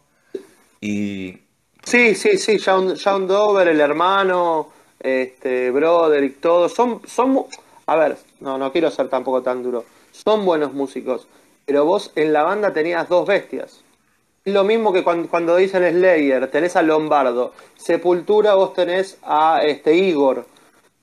Y. 0.80 1.38
Sí, 1.84 2.14
sí, 2.14 2.38
sí, 2.38 2.58
Shawn, 2.58 3.26
Dover, 3.26 3.68
el 3.68 3.80
hermano, 3.80 4.70
este, 4.98 5.70
Broderick, 5.70 6.40
todos. 6.40 6.72
Son, 6.74 7.00
son 7.06 7.46
a 7.86 7.96
ver, 7.96 8.16
no, 8.40 8.56
no 8.56 8.70
quiero 8.72 8.90
ser 8.90 9.08
tampoco 9.08 9.42
tan 9.42 9.62
duro. 9.62 9.84
Son 10.12 10.44
buenos 10.44 10.72
músicos, 10.72 11.26
pero 11.66 11.84
vos 11.84 12.12
en 12.14 12.32
la 12.32 12.42
banda 12.42 12.72
tenías 12.72 13.08
dos 13.08 13.26
bestias. 13.26 13.82
Lo 14.44 14.64
mismo 14.64 14.92
que 14.92 15.04
cuando, 15.04 15.56
dicen 15.56 15.88
Slayer, 15.90 16.50
tenés 16.50 16.76
a 16.76 16.82
Lombardo. 16.82 17.52
Sepultura, 17.76 18.54
vos 18.54 18.72
tenés 18.74 19.18
a 19.22 19.60
este 19.62 19.94
Igor. 19.94 20.46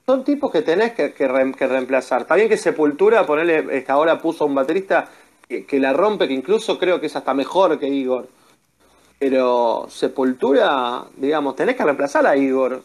Son 0.05 0.23
tipos 0.23 0.51
que 0.51 0.61
tenés 0.61 0.93
que, 0.93 1.27
reemplazar. 1.27 2.21
Está 2.21 2.35
bien 2.35 2.49
que 2.49 2.57
Sepultura, 2.57 3.25
ponerle, 3.25 3.77
este, 3.77 3.91
ahora 3.91 4.19
puso 4.19 4.43
a 4.43 4.47
un 4.47 4.55
baterista 4.55 5.09
que, 5.47 5.79
la 5.79 5.93
rompe, 5.93 6.27
que 6.27 6.33
incluso 6.33 6.79
creo 6.79 6.99
que 6.99 7.07
es 7.07 7.15
hasta 7.15 7.33
mejor 7.33 7.79
que 7.79 7.87
Igor. 7.87 8.27
Pero 9.19 9.87
Sepultura, 9.89 11.05
digamos, 11.15 11.55
tenés 11.55 11.75
que 11.75 11.83
reemplazar 11.83 12.25
a 12.25 12.35
Igor, 12.35 12.81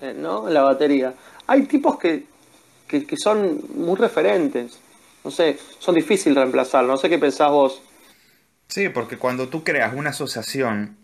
eh, 0.00 0.14
¿no? 0.16 0.48
En 0.48 0.54
la 0.54 0.62
batería. 0.62 1.14
Hay 1.46 1.62
tipos 1.64 1.98
que 1.98 2.34
que, 2.86 3.16
son 3.16 3.60
muy 3.74 3.96
referentes. 3.96 4.78
No 5.24 5.30
sé, 5.30 5.58
son 5.78 5.94
difíciles 5.94 6.36
reemplazar. 6.36 6.84
No 6.84 6.96
sé 6.96 7.08
qué 7.08 7.18
pensás 7.18 7.50
vos. 7.50 7.80
Sí, 8.74 8.88
porque 8.88 9.18
cuando 9.18 9.48
tú 9.48 9.62
creas 9.62 9.94
una 9.94 10.10
asociación, 10.10 10.96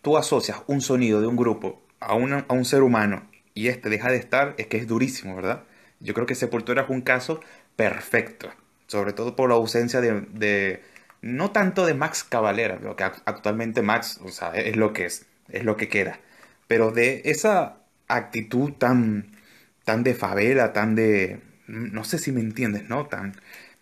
tú 0.00 0.16
asocias 0.16 0.62
un 0.66 0.80
sonido 0.80 1.20
de 1.20 1.26
un 1.26 1.36
grupo 1.36 1.82
a, 2.00 2.12
a 2.12 2.14
un 2.54 2.64
ser 2.64 2.82
humano 2.82 3.28
y 3.52 3.68
este 3.68 3.90
deja 3.90 4.10
de 4.10 4.16
estar, 4.16 4.54
es 4.56 4.66
que 4.68 4.78
es 4.78 4.86
durísimo, 4.86 5.36
¿verdad? 5.36 5.64
Yo 6.00 6.14
creo 6.14 6.26
que 6.26 6.34
Sepultura 6.34 6.84
es 6.84 6.88
un 6.88 7.02
caso 7.02 7.42
perfecto, 7.76 8.50
sobre 8.86 9.12
todo 9.12 9.36
por 9.36 9.50
la 9.50 9.56
ausencia 9.56 10.00
de, 10.00 10.82
no 11.20 11.50
tanto 11.50 11.84
de 11.84 11.92
Max 11.92 12.24
Cavalera, 12.24 12.78
lo 12.82 12.96
que 12.96 13.04
actualmente 13.04 13.82
Max, 13.82 14.20
o 14.24 14.30
sea, 14.30 14.52
es 14.54 14.76
lo 14.76 14.94
que 14.94 15.04
es, 15.04 15.26
es 15.50 15.64
lo 15.64 15.76
que 15.76 15.88
queda, 15.88 16.18
pero 16.66 16.92
de 16.92 17.20
esa 17.26 17.76
actitud 18.08 18.72
tan 18.72 19.36
tan 19.84 20.02
de 20.02 20.14
favela, 20.14 20.72
tan 20.72 20.94
de, 20.94 21.40
no 21.66 22.04
sé 22.04 22.18
si 22.18 22.32
me 22.32 22.40
entiendes, 22.40 22.88
¿no? 22.88 23.06
Tan 23.06 23.34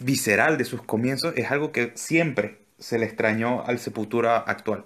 visceral 0.03 0.59
de 0.59 0.65
sus 0.65 0.83
comienzos, 0.83 1.35
es 1.37 1.51
algo 1.51 1.73
que 1.73 1.93
siempre 1.95 2.59
se 2.79 2.99
le 2.99 3.07
extrañó 3.07 3.63
al 3.67 3.79
Sepultura 3.79 4.39
actual. 4.39 4.85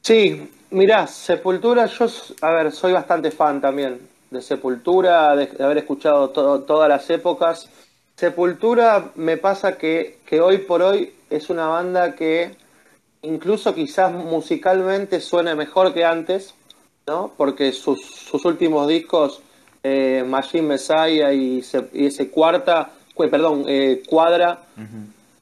Sí, 0.00 0.50
mirá, 0.70 1.06
Sepultura, 1.06 1.86
yo, 1.86 2.06
a 2.40 2.50
ver, 2.50 2.72
soy 2.72 2.92
bastante 2.92 3.30
fan 3.30 3.60
también 3.60 4.00
de 4.30 4.42
Sepultura, 4.42 5.36
de, 5.36 5.62
haber 5.62 5.78
escuchado 5.78 6.30
todas 6.30 6.88
las 6.88 7.08
épocas. 7.10 7.68
Sepultura 8.16 9.10
me 9.14 9.36
pasa 9.36 9.76
que, 9.78 10.18
que 10.26 10.40
hoy 10.40 10.58
por 10.58 10.82
hoy 10.82 11.14
es 11.30 11.50
una 11.50 11.66
banda 11.66 12.14
que 12.14 12.56
incluso 13.22 13.74
quizás 13.74 14.12
musicalmente 14.12 15.20
suene 15.20 15.54
mejor 15.54 15.94
que 15.94 16.04
antes, 16.04 16.54
¿no? 17.06 17.32
Porque 17.36 17.72
sus, 17.72 18.00
sus 18.04 18.44
últimos 18.44 18.88
discos, 18.88 19.42
eh, 19.82 20.24
Machine 20.26 20.62
Messiah 20.62 21.32
y, 21.32 21.62
ese 21.92 22.30
cuarta, 22.30 22.90
perdón, 23.16 23.64
eh, 23.68 24.02
Cuadra, 24.08 24.62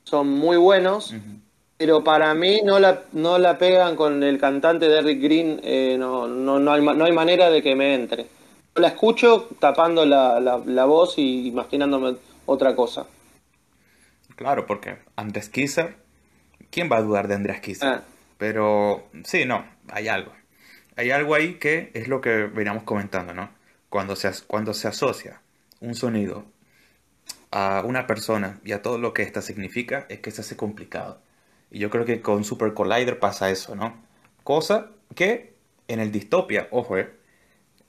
son 0.05 0.29
muy 0.29 0.57
buenos, 0.57 1.15
pero 1.77 2.05
para 2.05 2.35
mí 2.35 2.61
no 2.65 2.79
la, 2.79 3.03
no 3.13 3.39
la 3.39 3.59
pegan 3.59 3.97
con 3.97 4.23
el 4.23 4.39
cantante 4.39 4.89
de 4.89 4.99
Eric 4.99 5.21
Green, 5.21 5.61
eh, 5.63 5.97
no, 5.99 6.27
no, 6.27 6.59
no, 6.59 6.73
hay, 6.73 6.83
no 6.83 7.05
hay 7.05 7.13
manera 7.13 7.51
de 7.51 7.63
que 7.63 7.75
me 7.75 7.95
entre. 7.95 8.27
Yo 8.75 8.83
la 8.83 8.89
escucho 8.89 9.49
tapando 9.59 10.05
la, 10.07 10.39
la, 10.41 10.85
voz 10.85 11.19
y 11.19 11.49
imaginándome 11.49 12.17
otra 12.47 12.77
cosa. 12.77 13.07
Claro, 14.37 14.67
porque 14.67 14.99
antes 15.17 15.49
Kisser, 15.49 15.97
¿quién 16.71 16.91
va 16.91 16.99
a 16.99 17.03
dudar 17.03 17.29
de 17.29 17.35
Andreas 17.35 17.61
Kisser? 17.61 17.89
Ah. 17.89 18.03
Pero 18.39 19.05
sí, 19.25 19.45
no, 19.45 19.65
hay 19.91 20.09
algo 20.09 20.33
hay 21.01 21.11
algo 21.11 21.35
ahí 21.35 21.55
que 21.55 21.91
es 21.95 22.09
lo 22.09 22.21
que 22.21 22.45
veníamos 22.45 22.83
comentando, 22.83 23.33
¿no? 23.33 23.49
Cuando 23.91 24.17
se, 24.17 24.31
cuando 24.47 24.73
se 24.73 24.89
asocia 24.89 25.43
un 25.81 25.95
sonido 25.95 26.47
a 27.51 27.83
una 27.85 28.07
persona 28.07 28.61
y 28.65 28.73
a 28.73 28.81
todo 28.81 28.97
lo 28.97 29.13
que 29.13 29.23
ésta 29.23 29.43
significa, 29.43 30.07
es 30.09 30.21
que 30.21 30.31
se 30.31 30.41
hace 30.41 30.57
complicado. 30.57 31.21
Y 31.71 31.79
yo 31.81 31.91
creo 31.91 32.05
que 32.05 32.23
con 32.23 32.45
Super 32.45 32.73
Collider 32.73 33.19
pasa 33.19 33.51
eso, 33.51 33.75
¿no? 33.75 33.95
Cosa 34.45 34.91
que 35.15 35.55
en 35.89 36.01
el 36.01 36.13
Distopia, 36.13 36.69
ojo, 36.71 36.97
¿eh? 36.97 37.11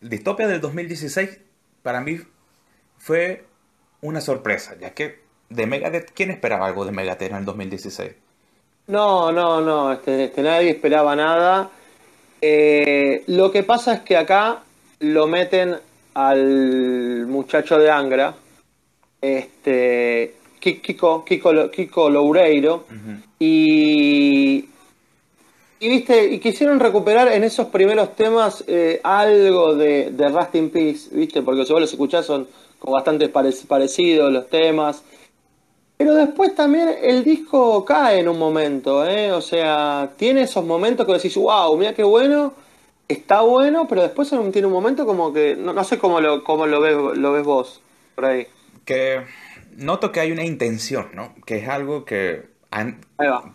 El 0.02 0.10
Distopia 0.10 0.47
del 0.47 0.60
2016 0.60 1.39
para 1.84 2.02
mí 2.02 2.20
fue 2.97 3.45
una 4.02 4.22
sorpresa, 4.22 4.76
ya 4.80 4.93
que 4.93 5.22
de 5.49 5.68
Megadeth, 5.68 6.12
¿quién 6.14 6.32
esperaba 6.32 6.66
algo 6.66 6.86
de 6.86 6.91
Megadeth 6.91 7.30
en 7.30 7.36
el 7.36 7.45
2016? 7.45 8.14
No, 8.88 9.32
no, 9.32 9.62
no, 9.62 9.93
este, 9.93 10.26
este 10.26 10.41
nadie 10.41 10.72
esperaba 10.72 11.16
nada. 11.16 11.70
Eh, 12.41 13.24
lo 13.28 13.52
que 13.52 13.64
pasa 13.64 13.93
es 13.93 13.99
que 14.02 14.18
acá 14.18 14.64
lo 14.99 15.28
meten 15.28 15.78
al 16.14 17.26
muchacho 17.28 17.78
de 17.78 17.89
Angra, 17.89 18.34
este, 19.22 20.36
Kiko, 20.59 21.24
Kiko, 21.26 21.70
Kiko 21.72 22.09
Loureiro, 22.09 22.86
y, 23.39 24.66
y, 25.80 25.89
viste, 25.89 26.26
y 26.34 26.39
quisieron 26.39 26.80
recuperar 26.80 27.30
en 27.30 27.43
esos 27.43 27.68
primeros 27.68 28.16
temas 28.16 28.64
eh, 28.68 28.99
algo 29.03 29.76
de, 29.76 30.12
de 30.12 30.30
Rust 30.30 30.55
in 30.55 30.70
Peace, 30.70 31.09
viste, 31.12 31.41
porque 31.41 31.66
si 31.66 31.74
vos 31.74 31.82
los 31.82 31.91
escuchás 31.91 32.26
son 32.26 32.47
como 32.80 32.93
bastante 32.93 33.30
parecidos 33.30 34.34
los 34.34 34.49
temas. 34.49 35.03
Pero 35.97 36.16
después 36.16 36.55
también 36.55 36.89
el 37.03 37.24
disco 37.24 37.86
cae 37.86 38.22
en 38.22 38.28
un 38.28 38.39
momento, 38.39 39.07
¿eh? 39.07 39.32
O 39.32 39.39
sea, 39.41 40.12
tiene 40.18 40.41
esos 40.41 40.66
momentos 40.66 41.05
que 41.05 41.14
decís, 41.14 41.36
wow, 41.36 41.78
mira 41.78 41.93
qué 41.93 42.01
bueno, 42.01 42.53
está 43.12 43.41
bueno, 43.41 43.88
pero 43.88 44.01
después 44.01 44.30
tiene 44.51 44.68
un 44.68 44.74
momento 44.74 45.05
como 45.05 45.34
que, 45.34 45.55
no, 45.55 45.84
sé 45.84 45.97
cómo 45.97 46.22
lo, 46.22 46.43
cómo 46.43 46.68
lo, 46.68 46.82
ves, 46.82 46.95
lo 47.18 47.32
ves 47.34 47.43
vos, 47.43 47.82
por 48.16 48.26
ahí. 48.26 48.47
Que 48.86 49.22
noto 49.76 50.12
que 50.12 50.20
hay 50.20 50.32
una 50.32 50.43
intención, 50.43 51.09
¿no? 51.14 51.36
Que 51.45 51.57
es 51.57 51.68
algo 51.68 52.05
que, 52.05 52.43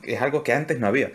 es 0.02 0.22
algo 0.22 0.42
que 0.42 0.52
antes 0.52 0.78
no 0.78 0.86
había. 0.86 1.12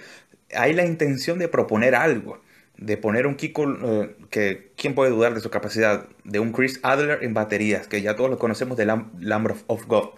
Hay 0.56 0.74
la 0.74 0.86
intención 0.86 1.40
de 1.40 1.48
proponer 1.48 1.96
algo, 1.96 2.40
de 2.78 2.98
poner 2.98 3.28
un 3.28 3.36
Kiko, 3.36 3.66
eh, 3.84 4.16
que 4.30 4.72
quién 4.76 4.96
puede 4.96 5.12
dudar 5.12 5.34
de 5.34 5.40
su 5.40 5.50
capacidad, 5.50 6.08
de 6.24 6.40
un 6.40 6.52
Chris 6.52 6.80
Adler 6.84 7.24
en 7.24 7.34
baterías, 7.34 7.88
que 7.88 8.02
ya 8.02 8.16
todos 8.16 8.30
lo 8.30 8.40
conocemos 8.40 8.78
de 8.78 8.86
Lamb 8.86 9.56
of 9.68 9.86
God 9.88 10.10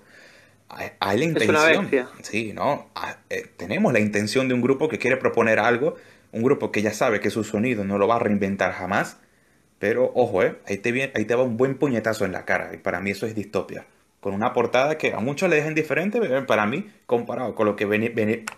hay 0.99 1.17
la 1.17 1.25
intención. 1.25 1.89
Sí, 2.21 2.53
¿no? 2.53 2.89
Eh, 3.29 3.45
tenemos 3.57 3.93
la 3.93 3.99
intención 3.99 4.47
de 4.47 4.53
un 4.53 4.61
grupo 4.61 4.89
que 4.89 4.97
quiere 4.97 5.17
proponer 5.17 5.59
algo, 5.59 5.95
un 6.33 6.43
grupo 6.43 6.71
que 6.71 6.81
ya 6.81 6.93
sabe 6.93 7.19
que 7.19 7.29
su 7.29 7.43
sonido 7.43 7.85
no 7.85 7.97
lo 7.97 8.07
va 8.07 8.15
a 8.15 8.19
reinventar 8.19 8.73
jamás, 8.73 9.17
pero 9.79 10.11
ojo, 10.15 10.43
¿eh? 10.43 10.57
ahí, 10.67 10.77
te 10.77 11.11
ahí 11.15 11.25
te 11.25 11.35
va 11.35 11.43
un 11.43 11.57
buen 11.57 11.77
puñetazo 11.77 12.25
en 12.25 12.31
la 12.31 12.43
cara, 12.43 12.71
y 12.73 12.77
para 12.77 12.99
mí 12.99 13.11
eso 13.11 13.25
es 13.25 13.35
distopia. 13.35 13.85
Con 14.19 14.33
una 14.33 14.53
portada 14.53 14.97
que 14.97 15.13
a 15.13 15.19
muchos 15.19 15.49
le 15.49 15.57
dejan 15.57 15.75
diferente, 15.75 16.19
pero 16.19 16.45
para 16.45 16.65
mí, 16.65 16.89
comparado 17.05 17.53
con 17.55 17.67
lo 17.67 17.75
que 17.75 17.85
venía, 17.85 18.11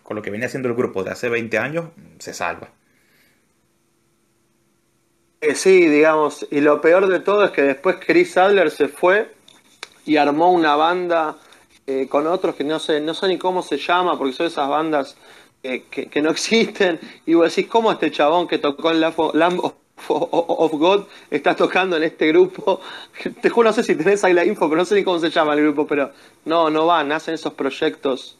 con 0.03 0.15
lo 0.15 0.21
que 0.21 0.29
haciendo 0.45 0.69
el 0.69 0.75
grupo 0.75 1.03
de 1.03 1.11
hace 1.11 1.27
20 1.27 1.57
años, 1.57 1.85
se 2.19 2.33
salva. 2.33 2.69
Eh, 5.41 5.55
sí, 5.55 5.87
digamos, 5.87 6.47
y 6.51 6.61
lo 6.61 6.79
peor 6.81 7.07
de 7.07 7.19
todo 7.19 7.43
es 7.43 7.51
que 7.51 7.63
después 7.63 7.97
Chris 8.05 8.37
Adler 8.37 8.71
se 8.71 8.87
fue 8.87 9.31
y 10.05 10.17
armó 10.17 10.51
una 10.51 10.75
banda 10.75 11.37
eh, 11.87 12.07
con 12.07 12.25
otros 12.25 12.55
que 12.55 12.63
no 12.63 12.79
sé, 12.79 13.01
no 13.01 13.13
sé 13.13 13.27
ni 13.27 13.37
cómo 13.37 13.61
se 13.61 13.77
llama, 13.77 14.17
porque 14.17 14.33
son 14.33 14.47
esas 14.47 14.69
bandas 14.69 15.17
que, 15.89 16.21
no 16.21 16.29
existen, 16.29 16.99
y 17.25 17.33
vos 17.33 17.55
decís, 17.55 17.69
¿cómo 17.69 17.91
este 17.91 18.11
chabón 18.11 18.47
que 18.47 18.57
tocó 18.57 18.91
en 18.91 19.01
Lamb 19.01 19.59
of, 19.59 20.71
God 20.73 21.05
está 21.29 21.55
tocando 21.55 21.97
en 21.97 22.03
este 22.03 22.27
grupo? 22.27 22.81
Te 23.41 23.49
juro, 23.49 23.69
no 23.69 23.73
sé 23.73 23.83
si 23.83 23.95
tenés 23.95 24.23
ahí 24.23 24.33
la 24.33 24.45
info, 24.45 24.69
pero 24.69 24.79
no 24.79 24.85
sé 24.85 24.95
ni 24.95 25.03
cómo 25.03 25.19
se 25.19 25.29
llama 25.29 25.53
el 25.53 25.61
grupo, 25.61 25.87
pero 25.87 26.11
no, 26.45 26.69
no 26.69 26.85
van, 26.85 27.11
hacen 27.11 27.33
esos 27.33 27.53
proyectos 27.53 28.37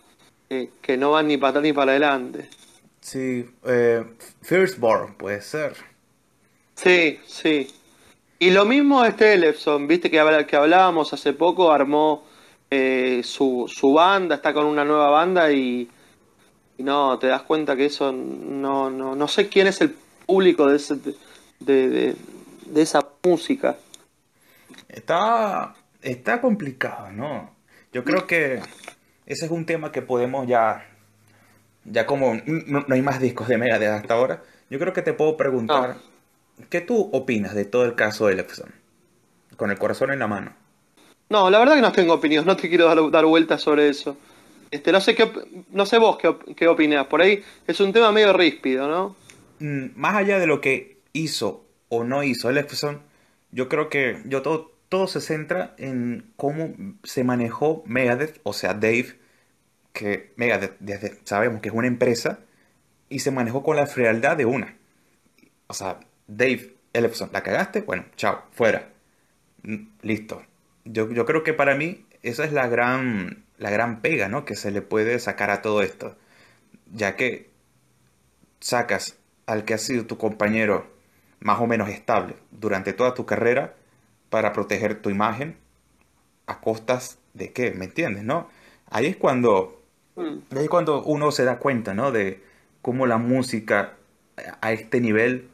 que 0.82 0.98
no 0.98 1.12
van 1.12 1.28
ni 1.28 1.38
para 1.38 1.50
atrás 1.50 1.64
ni 1.64 1.74
para 1.74 1.92
adelante. 1.92 2.50
Sí, 3.02 3.46
eh, 3.66 4.04
Firstborn 4.42 5.16
puede 5.16 5.42
ser. 5.42 5.76
Sí, 6.76 7.20
sí. 7.26 7.68
Y 8.40 8.52
lo 8.52 8.66
mismo 8.66 9.04
este 9.06 9.34
Elefson, 9.34 9.88
viste 9.88 10.12
que, 10.12 10.46
que 10.48 10.56
hablábamos 10.56 11.14
hace 11.14 11.34
poco, 11.34 11.72
armó 11.72 12.26
eh, 12.70 13.22
su, 13.24 13.66
su 13.68 13.94
banda, 13.94 14.36
está 14.36 14.54
con 14.54 14.66
una 14.66 14.84
nueva 14.84 15.10
banda 15.10 15.52
y, 15.52 15.88
no, 16.84 17.18
te 17.20 17.28
das 17.28 17.44
cuenta 17.44 17.76
que 17.76 17.86
eso 17.86 18.12
no, 18.12 18.90
no, 18.90 19.16
no 19.16 19.28
sé 19.28 19.48
quién 19.48 19.68
es 19.68 19.82
el 19.82 19.96
público 20.26 20.68
de, 20.68 20.76
ese, 20.76 20.96
de, 21.60 22.16
de, 22.66 22.82
esa 22.82 23.06
música. 23.24 23.78
Está, 24.90 25.76
está 26.02 26.42
complicado, 26.42 27.12
¿no? 27.12 27.52
Yo 27.94 28.04
creo 28.04 28.28
que 28.28 28.62
ese 29.26 29.46
es 29.46 29.52
un 29.52 29.66
tema 29.66 29.92
que 29.92 30.02
podemos 30.02 30.48
ya, 30.48 30.86
ya 31.86 32.06
como 32.06 32.36
no, 32.46 32.86
hay 32.90 33.02
más 33.02 33.22
discos 33.22 33.48
de 33.48 33.58
Megadeth 33.58 33.92
hasta 33.92 34.14
ahora, 34.14 34.44
yo 34.70 34.80
creo 34.80 34.94
que 34.94 35.02
te 35.02 35.14
puedo 35.14 35.38
preguntar, 35.38 35.98
¿qué 36.70 36.82
tú 36.82 37.10
opinas 37.14 37.56
de 37.56 37.66
todo 37.66 37.86
el 37.86 37.96
caso 37.96 38.28
de 38.28 38.34
Elefson? 38.34 38.74
Con 39.56 39.72
el 39.72 39.78
corazón 39.78 40.12
en 40.12 40.20
la 40.20 40.28
mano. 40.28 40.54
No, 41.30 41.50
la 41.50 41.60
verdad 41.60 41.76
que 41.76 41.82
no 41.82 41.92
tengo 41.92 42.14
opinión, 42.14 42.46
no 42.46 42.58
te 42.58 42.68
quiero 42.68 42.86
dar, 42.86 43.10
dar 43.10 43.26
vueltas 43.26 43.62
sobre 43.62 43.88
eso. 43.88 44.18
Este, 44.76 44.92
no 44.92 45.00
sé 45.00 45.16
qué, 45.16 45.32
no 45.72 45.86
sé 45.86 45.98
vos 45.98 46.18
qué, 46.18 46.36
qué 46.56 46.68
opinás, 46.68 47.08
por 47.08 47.22
ahí 47.22 47.44
es 47.66 47.80
un 47.80 47.94
tema 47.94 48.12
medio 48.12 48.34
ríspido, 48.34 48.90
¿no? 48.90 49.16
Mm, 49.60 49.98
más 49.98 50.16
allá 50.16 50.38
de 50.38 50.48
lo 50.48 50.60
que 50.60 50.98
hizo 51.14 51.66
o 51.88 52.04
no 52.04 52.24
hizo 52.24 52.50
Elefson, 52.50 53.02
yo 53.52 53.70
creo 53.70 53.90
que 53.90 54.22
yo 54.26 54.42
todo, 54.42 54.74
todo 54.90 55.08
se 55.08 55.22
centra 55.22 55.74
en 55.78 56.30
cómo 56.36 56.74
se 57.04 57.24
manejó 57.24 57.84
Megadeth, 57.86 58.42
o 58.44 58.52
sea, 58.52 58.74
Dave, 58.74 59.18
que 59.94 60.34
Megadeth 60.36 60.78
sabemos 61.24 61.62
que 61.62 61.70
es 61.70 61.76
una 61.76 61.88
empresa, 61.88 62.40
y 63.08 63.20
se 63.20 63.32
manejó 63.32 63.64
con 63.64 63.78
la 63.78 63.88
frialdad 63.88 64.36
de 64.36 64.46
una. 64.46 64.76
O 65.68 65.74
sea, 65.74 66.02
Dave 66.28 66.74
Ellefson, 66.92 67.30
¿la 67.32 67.44
cagaste? 67.44 67.82
Bueno, 67.82 68.04
chao, 68.18 68.44
fuera. 68.52 68.90
Mm, 69.64 69.88
listo. 70.02 70.44
Yo, 70.84 71.10
yo 71.12 71.26
creo 71.26 71.44
que 71.44 71.54
para 71.54 71.76
mí 71.76 72.06
esa 72.24 72.44
es 72.44 72.52
la 72.52 72.68
gran, 72.68 73.45
la 73.58 73.70
gran 73.70 74.02
pega, 74.02 74.28
¿no? 74.28 74.46
Que 74.46 74.56
se 74.56 74.72
le 74.72 74.82
puede 74.82 75.20
sacar 75.20 75.50
a 75.50 75.62
todo 75.62 75.82
esto. 75.82 76.16
Ya 76.94 77.16
que 77.16 77.50
sacas 78.60 79.18
al 79.46 79.66
que 79.66 79.74
ha 79.74 79.78
sido 79.78 80.06
tu 80.06 80.18
compañero 80.18 80.88
más 81.40 81.60
o 81.60 81.68
menos 81.68 81.90
estable 81.90 82.36
durante 82.52 82.94
toda 82.94 83.14
tu 83.14 83.26
carrera 83.26 83.76
para 84.30 84.54
proteger 84.54 85.02
tu 85.02 85.10
imagen 85.10 85.58
a 86.48 86.60
costas 86.60 87.20
de 87.34 87.52
qué, 87.52 87.72
¿me 87.72 87.86
entiendes? 87.86 88.24
¿No? 88.24 88.50
Ahí 88.90 89.08
es 89.08 89.16
cuando, 89.18 89.82
mm. 90.16 90.56
ahí 90.58 90.64
es 90.64 90.70
cuando 90.70 91.04
uno 91.04 91.32
se 91.32 91.44
da 91.44 91.60
cuenta, 91.60 91.94
¿no? 91.94 92.12
De 92.12 92.44
cómo 92.82 93.08
la 93.08 93.18
música 93.18 93.94
a 94.62 94.72
este 94.72 95.00
nivel 95.02 95.50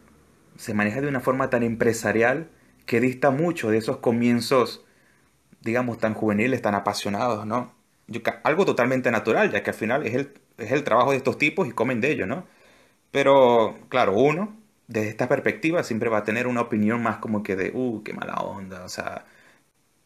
se 0.57 0.73
maneja 0.73 1.01
de 1.01 1.07
una 1.07 1.19
forma 1.19 1.49
tan 1.49 1.63
empresarial 1.63 2.49
que 2.85 2.99
dista 2.99 3.31
mucho 3.31 3.69
de 3.69 3.77
esos 3.77 3.97
comienzos, 3.97 4.83
digamos, 5.61 5.97
tan 5.97 6.13
juveniles, 6.13 6.61
tan 6.61 6.75
apasionados, 6.75 7.45
¿no? 7.45 7.73
Algo 8.43 8.65
totalmente 8.65 9.11
natural, 9.11 9.51
ya 9.51 9.63
que 9.63 9.69
al 9.71 9.75
final 9.75 10.05
es 10.05 10.15
el, 10.15 10.33
es 10.57 10.71
el 10.71 10.83
trabajo 10.83 11.11
de 11.11 11.17
estos 11.17 11.37
tipos 11.37 11.67
y 11.67 11.71
comen 11.71 12.01
de 12.01 12.11
ello, 12.11 12.25
¿no? 12.25 12.45
Pero, 13.11 13.77
claro, 13.89 14.13
uno, 14.13 14.55
desde 14.87 15.09
esta 15.09 15.27
perspectiva, 15.27 15.83
siempre 15.83 16.09
va 16.09 16.19
a 16.19 16.23
tener 16.23 16.47
una 16.47 16.61
opinión 16.61 17.01
más 17.03 17.17
como 17.17 17.43
que 17.43 17.55
de, 17.55 17.71
uh, 17.73 18.03
qué 18.03 18.13
mala 18.13 18.35
onda, 18.35 18.83
o 18.83 18.89
sea... 18.89 19.25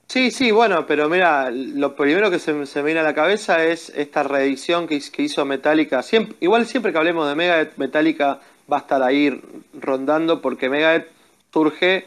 Sí, 0.07 0.29
sí, 0.29 0.51
bueno, 0.51 0.85
pero 0.85 1.09
mira, 1.09 1.49
lo 1.51 1.95
primero 1.95 2.29
que 2.29 2.37
se, 2.37 2.65
se 2.67 2.79
me 2.79 2.85
viene 2.85 2.99
a 2.99 3.03
la 3.03 3.15
cabeza 3.15 3.63
es 3.65 3.89
esta 3.95 4.21
reedición 4.21 4.87
que, 4.87 5.01
hizo 5.17 5.45
Metallica. 5.45 6.03
Siempre, 6.03 6.37
igual 6.41 6.67
siempre 6.67 6.91
que 6.91 6.99
hablemos 6.99 7.27
de 7.27 7.33
Megadeth, 7.33 7.77
Metallica 7.77 8.39
va 8.71 8.77
a 8.77 8.79
estar 8.81 9.01
ahí 9.01 9.41
rondando 9.73 10.41
porque 10.41 10.69
Megadeth 10.69 11.07
surge 11.51 12.05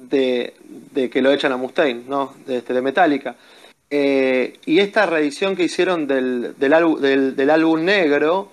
de, 0.00 0.54
que 1.12 1.22
lo 1.22 1.30
echan 1.30 1.52
a 1.52 1.56
Mustaine, 1.56 2.02
¿no? 2.08 2.34
De, 2.46 2.58
este, 2.58 2.74
de 2.74 2.82
Metallica. 2.82 3.36
Eh, 3.90 4.58
y 4.66 4.80
esta 4.80 5.06
reedición 5.06 5.56
que 5.56 5.64
hicieron 5.64 6.06
del, 6.06 6.54
del, 6.58 7.36
del 7.36 7.50
álbum 7.50 7.84
negro, 7.84 8.50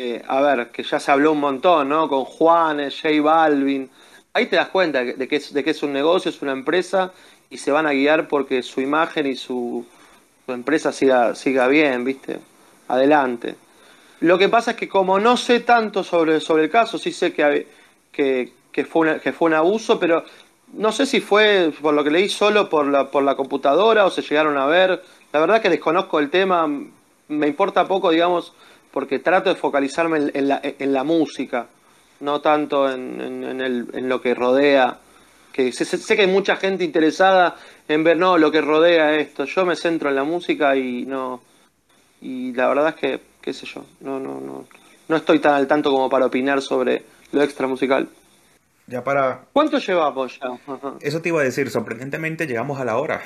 eh, 0.00 0.22
a 0.28 0.40
ver, 0.40 0.68
que 0.70 0.84
ya 0.84 1.00
se 1.00 1.10
habló 1.10 1.32
un 1.32 1.40
montón, 1.40 1.88
¿no? 1.88 2.08
Con 2.08 2.24
Juanes, 2.24 3.00
J 3.02 3.20
Balvin. 3.20 3.90
Ahí 4.32 4.46
te 4.46 4.56
das 4.56 4.68
cuenta 4.68 5.02
de 5.02 5.28
que, 5.28 5.36
es, 5.36 5.52
de 5.52 5.64
que 5.64 5.70
es 5.70 5.82
un 5.82 5.92
negocio, 5.92 6.30
es 6.30 6.40
una 6.40 6.52
empresa 6.52 7.12
y 7.50 7.58
se 7.58 7.72
van 7.72 7.86
a 7.86 7.92
guiar 7.92 8.28
porque 8.28 8.62
su 8.62 8.80
imagen 8.80 9.26
y 9.26 9.34
su, 9.34 9.84
empresa 10.46 10.92
siga, 10.92 11.34
siga 11.34 11.66
bien, 11.66 12.04
¿viste? 12.04 12.38
Adelante. 12.86 13.56
Lo 14.20 14.38
que 14.38 14.48
pasa 14.48 14.72
es 14.72 14.76
que 14.76 14.88
como 14.88 15.18
no 15.18 15.36
sé 15.36 15.60
tanto 15.60 16.04
sobre, 16.04 16.40
sobre 16.40 16.64
el 16.64 16.70
caso, 16.70 16.96
sí 16.96 17.12
sé 17.12 17.32
que, 17.32 17.66
que, 18.12 18.52
que, 18.70 18.84
fue 18.84 19.20
que 19.20 19.32
fue 19.32 19.48
un 19.48 19.54
abuso, 19.54 19.98
pero 19.98 20.24
no 20.72 20.92
sé 20.92 21.06
si 21.06 21.20
fue 21.20 21.72
por 21.80 21.94
lo 21.94 22.04
que 22.04 22.10
leí 22.10 22.28
solo 22.28 22.68
por 22.68 22.86
la, 22.86 23.10
por 23.10 23.22
la 23.22 23.36
computadora 23.36 24.04
o 24.04 24.10
se 24.10 24.22
llegaron 24.22 24.58
a 24.58 24.66
ver. 24.66 25.02
La 25.32 25.40
verdad 25.40 25.60
que 25.60 25.70
desconozco 25.70 26.18
el 26.18 26.30
tema, 26.30 26.66
me 27.28 27.46
importa 27.46 27.86
poco, 27.86 28.10
digamos, 28.10 28.52
porque 28.90 29.18
trato 29.18 29.50
de 29.50 29.56
focalizarme 29.56 30.30
en, 30.32 30.48
la, 30.48 30.60
en 30.62 30.92
la, 30.92 31.04
música, 31.04 31.66
no 32.20 32.40
tanto 32.40 32.90
en, 32.90 33.20
el, 33.60 33.88
en, 33.92 34.08
lo 34.08 34.20
que 34.20 34.34
rodea. 34.34 34.98
Que 35.52 35.72
sé, 35.72 35.84
sé, 35.84 36.16
que 36.16 36.22
hay 36.22 36.28
mucha 36.28 36.56
gente 36.56 36.84
interesada 36.84 37.56
en 37.88 38.04
ver 38.04 38.16
no 38.16 38.38
lo 38.38 38.50
que 38.50 38.60
rodea 38.60 39.16
esto. 39.16 39.44
Yo 39.44 39.66
me 39.66 39.76
centro 39.76 40.08
en 40.08 40.14
la 40.14 40.24
música 40.24 40.76
y 40.76 41.04
no 41.04 41.40
y 42.20 42.52
la 42.52 42.68
verdad 42.68 42.88
es 42.88 42.94
que 42.96 43.20
qué 43.40 43.52
sé 43.52 43.66
yo, 43.66 43.84
no 44.00 44.18
no 44.18 44.40
no 44.40 44.66
no 45.08 45.16
estoy 45.16 45.38
tan 45.38 45.54
al 45.54 45.66
tanto 45.66 45.90
como 45.90 46.08
para 46.08 46.26
opinar 46.26 46.60
sobre 46.60 47.04
lo 47.32 47.42
extra 47.42 47.66
musical. 47.66 48.08
Ya 48.88 49.04
para 49.04 49.44
¿Cuánto 49.52 49.78
llevamos 49.78 50.40
ya? 50.40 50.58
Eso 51.00 51.20
te 51.20 51.28
iba 51.28 51.40
a 51.40 51.44
decir, 51.44 51.70
sorprendentemente 51.70 52.46
llegamos 52.46 52.80
a 52.80 52.84
la 52.84 52.96
hora. 52.96 53.22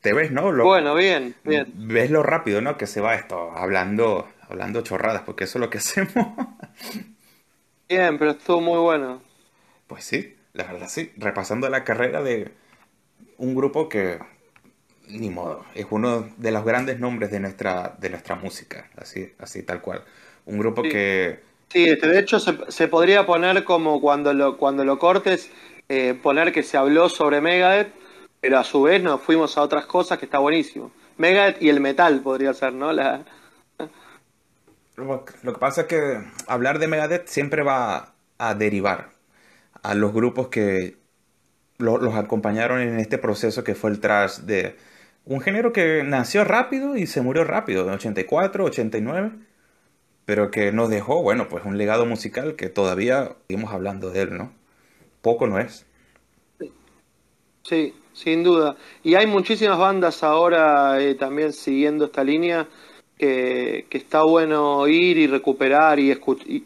Te 0.00 0.12
ves, 0.12 0.32
¿no? 0.32 0.50
bueno, 0.64 0.94
bien, 0.94 1.34
bien. 1.44 1.72
Ves 1.74 2.10
lo 2.10 2.22
rápido, 2.22 2.60
¿no? 2.60 2.76
Que 2.76 2.86
se 2.86 3.00
va 3.00 3.14
esto, 3.14 3.52
hablando 3.52 4.26
hablando 4.48 4.82
chorradas, 4.82 5.22
porque 5.22 5.44
eso 5.44 5.58
es 5.58 5.60
lo 5.60 5.70
que 5.70 5.78
hacemos. 5.78 6.26
Bien, 7.88 8.18
pero 8.18 8.32
estuvo 8.32 8.60
muy 8.60 8.78
bueno. 8.78 9.22
Pues 9.86 10.04
sí, 10.04 10.36
la 10.52 10.64
verdad 10.64 10.88
sí, 10.88 11.12
repasando 11.16 11.68
la 11.68 11.84
carrera 11.84 12.22
de 12.22 12.52
un 13.38 13.54
grupo 13.54 13.88
que 13.88 14.18
ni 15.08 15.30
modo, 15.30 15.64
es 15.74 15.86
uno 15.90 16.28
de 16.36 16.50
los 16.52 16.64
grandes 16.64 17.00
nombres 17.00 17.30
de 17.32 17.40
nuestra 17.40 17.96
de 17.98 18.10
nuestra 18.10 18.36
música, 18.36 18.88
así 18.96 19.32
así 19.38 19.62
tal 19.62 19.80
cual. 19.80 20.04
Un 20.46 20.58
grupo 20.58 20.82
que 20.82 21.40
Sí, 21.70 21.84
este, 21.88 22.08
de 22.08 22.18
hecho 22.18 22.40
se, 22.40 22.88
podría 22.88 23.26
poner 23.26 23.62
como 23.64 24.00
cuando 24.00 24.34
lo 24.34 24.56
cuando 24.56 24.84
lo 24.84 24.98
cortes 24.98 25.50
eh, 25.88 26.18
poner 26.20 26.52
que 26.52 26.64
se 26.64 26.76
habló 26.76 27.08
sobre 27.08 27.40
Megadeth, 27.40 27.92
pero 28.40 28.58
a 28.58 28.64
su 28.64 28.82
vez 28.82 29.02
nos 29.02 29.20
fuimos 29.20 29.56
a 29.56 29.62
otras 29.62 29.86
cosas 29.86 30.18
que 30.18 30.24
está 30.24 30.38
buenísimo. 30.38 30.90
Megadeth 31.16 31.62
y 31.62 31.68
el 31.68 31.80
metal 31.80 32.20
podría 32.22 32.54
ser, 32.54 32.72
¿no? 32.72 32.92
La, 32.92 33.24
lo, 34.96 35.24
que 35.24 35.58
pasa 35.58 35.82
es 35.82 35.86
que 35.86 36.20
hablar 36.46 36.78
de 36.78 36.88
Megadeth 36.88 37.26
siempre 37.28 37.62
va 37.62 38.14
a 38.38 38.54
derivar 38.54 39.10
a 39.82 39.94
los 39.94 40.12
grupos 40.12 40.48
que 40.48 40.96
los 41.78 42.14
acompañaron 42.14 42.80
en 42.80 42.98
este 42.98 43.16
proceso 43.16 43.64
que 43.64 43.74
fue 43.74 43.90
el 43.90 44.00
trash 44.00 44.40
de 44.40 44.76
un 45.24 45.40
género 45.40 45.72
que 45.72 46.02
nació 46.04 46.44
rápido 46.44 46.96
y 46.96 47.06
se 47.06 47.22
murió 47.22 47.44
rápido, 47.44 47.86
en 47.86 47.94
84, 47.94 48.64
89, 48.64 49.32
pero 50.30 50.52
que 50.52 50.70
nos 50.70 50.88
dejó, 50.88 51.24
bueno, 51.24 51.48
pues 51.48 51.64
un 51.64 51.76
legado 51.76 52.06
musical 52.06 52.54
que 52.54 52.68
todavía 52.68 53.34
seguimos 53.48 53.74
hablando 53.74 54.10
de 54.12 54.22
él, 54.22 54.38
¿no? 54.38 54.52
Poco 55.22 55.48
no 55.48 55.58
es. 55.58 55.84
Sí, 57.64 57.92
sin 58.12 58.44
duda. 58.44 58.76
Y 59.02 59.16
hay 59.16 59.26
muchísimas 59.26 59.76
bandas 59.76 60.22
ahora 60.22 61.00
eh, 61.00 61.16
también 61.16 61.52
siguiendo 61.52 62.04
esta 62.04 62.22
línea 62.22 62.68
que, 63.18 63.88
está 63.90 64.22
bueno 64.22 64.86
ir 64.86 65.18
y 65.18 65.26
recuperar 65.26 65.98
y, 65.98 66.16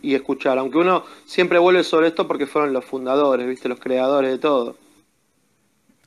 y, 0.03 0.15
escuchar, 0.15 0.59
aunque 0.59 0.77
uno 0.77 1.03
siempre 1.25 1.59
vuelve 1.59 1.85
sobre 1.85 2.09
esto 2.09 2.29
porque 2.29 2.47
fueron 2.47 2.75
los 2.75 2.85
fundadores, 2.85 3.47
viste, 3.47 3.71
los 3.71 3.81
creadores 3.81 4.31
de 4.31 4.39
todo. 4.41 4.77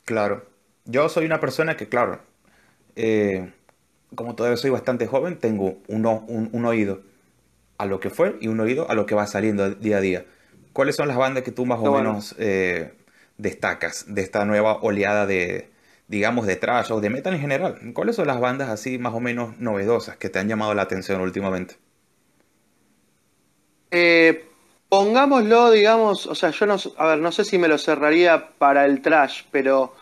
Claro, 0.06 0.46
yo 0.86 1.10
soy 1.10 1.26
una 1.26 1.40
persona 1.40 1.76
que, 1.76 1.90
claro, 1.90 2.20
eh, 2.96 3.52
como 4.14 4.36
todavía 4.36 4.58
soy 4.58 4.70
bastante 4.70 5.08
joven, 5.08 5.40
tengo 5.40 5.80
un, 5.88 6.06
un, 6.06 6.66
oído 6.66 7.02
a 7.78 7.86
lo 7.86 8.00
que 8.00 8.10
fue 8.10 8.38
y 8.42 8.48
un 8.48 8.60
oído 8.60 8.90
a 8.90 8.96
lo 8.96 9.06
que 9.06 9.16
va 9.16 9.28
saliendo 9.28 9.70
día 9.72 9.98
a 9.98 10.02
día. 10.02 10.26
¿Cuáles 10.74 10.96
son 10.96 11.08
las 11.08 11.18
bandas 11.18 11.44
que 11.44 11.52
tú 11.52 11.66
más 11.66 11.80
o 11.80 11.92
menos 11.92 12.36
eh, 12.38 12.94
destacas 13.38 14.06
de 14.08 14.22
esta 14.22 14.46
nueva 14.46 14.78
oleada 14.82 15.26
de, 15.26 15.70
digamos, 16.08 16.48
de 16.48 16.56
trash 16.56 16.92
o 16.92 17.00
de 17.00 17.10
metal 17.10 17.34
en 17.34 17.42
general. 17.42 17.80
¿Cuáles 17.94 18.16
son 18.16 18.28
las 18.28 18.40
bandas 18.40 18.70
así 18.70 18.98
más 18.98 19.14
o 19.14 19.20
menos 19.20 19.58
novedosas 19.60 20.18
que 20.18 20.30
te 20.30 20.40
han 20.40 20.48
llamado 20.48 20.74
la 20.74 20.84
atención 20.84 21.22
últimamente? 21.22 21.76
Eh, 23.92 24.46
pongámoslo, 24.90 25.72
digamos, 25.72 26.28
o 26.28 26.36
sea, 26.36 26.50
yo 26.52 26.66
no, 26.66 26.76
a 26.98 27.08
ver, 27.08 27.20
no 27.20 27.32
sé 27.32 27.46
si 27.46 27.58
me 27.58 27.68
lo 27.68 27.78
cerraría 27.78 28.50
para 28.58 28.86
el 28.86 29.02
trash, 29.02 29.44
pero 29.52 29.94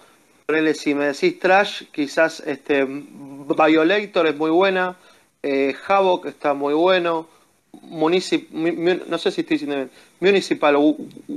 si 0.76 0.94
me 0.94 1.08
decís 1.08 1.40
trash, 1.40 1.84
quizás 1.92 2.40
este 2.42 2.86
Violator 2.86 4.28
es 4.28 4.36
muy 4.36 4.52
buena, 4.52 4.98
eh, 5.44 5.76
Havoc 5.88 6.26
está 6.28 6.54
muy 6.54 6.74
bueno, 6.74 7.28
no 7.90 9.18
sé 9.18 9.32
si 9.32 9.42
estoy 9.42 9.58
diciendo 9.58 9.76
bien, 9.76 9.92
Municipal 10.20 10.76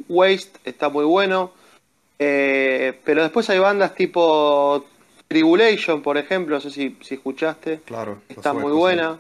Waste 0.09 0.59
está 0.65 0.89
muy 0.89 1.05
bueno. 1.05 1.53
Eh, 2.19 2.99
pero 3.05 3.23
después 3.23 3.49
hay 3.51 3.59
bandas 3.59 3.95
tipo 3.95 4.85
Tribulation, 5.29 6.03
por 6.03 6.17
ejemplo, 6.17 6.57
no 6.57 6.61
sé 6.61 6.71
si, 6.71 6.97
si 7.03 7.15
escuchaste. 7.15 7.81
Claro. 7.85 8.23
Está 8.29 8.53
muy 8.53 8.73
buena. 8.73 9.19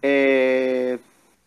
Eh, 0.00 0.98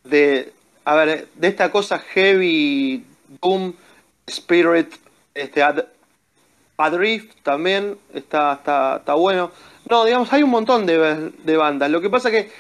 de, 0.03 0.53
a 0.83 0.95
ver, 0.95 1.27
de 1.33 1.47
esta 1.47 1.71
cosa 1.71 1.99
heavy, 1.99 3.03
Doom, 3.41 3.73
Spirit, 4.27 4.93
este, 5.33 5.61
Adrift 6.77 7.31
también 7.41 7.97
está, 8.13 8.53
está, 8.53 8.97
está 8.97 9.13
bueno. 9.13 9.51
No, 9.89 10.03
digamos, 10.03 10.31
hay 10.33 10.43
un 10.43 10.49
montón 10.49 10.85
de, 10.85 11.31
de 11.31 11.57
bandas. 11.57 11.89
Lo 11.89 12.01
que 12.01 12.09
pasa 12.09 12.31
que 12.31 12.51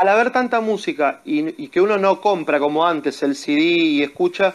al 0.00 0.08
haber 0.08 0.30
tanta 0.30 0.62
música 0.62 1.20
y, 1.26 1.68
que 1.68 1.78
uno 1.78 1.98
no 1.98 2.22
compra 2.22 2.58
como 2.58 2.86
antes 2.86 3.22
el 3.22 3.36
CD 3.36 3.60
y 3.60 4.02
escucha, 4.02 4.54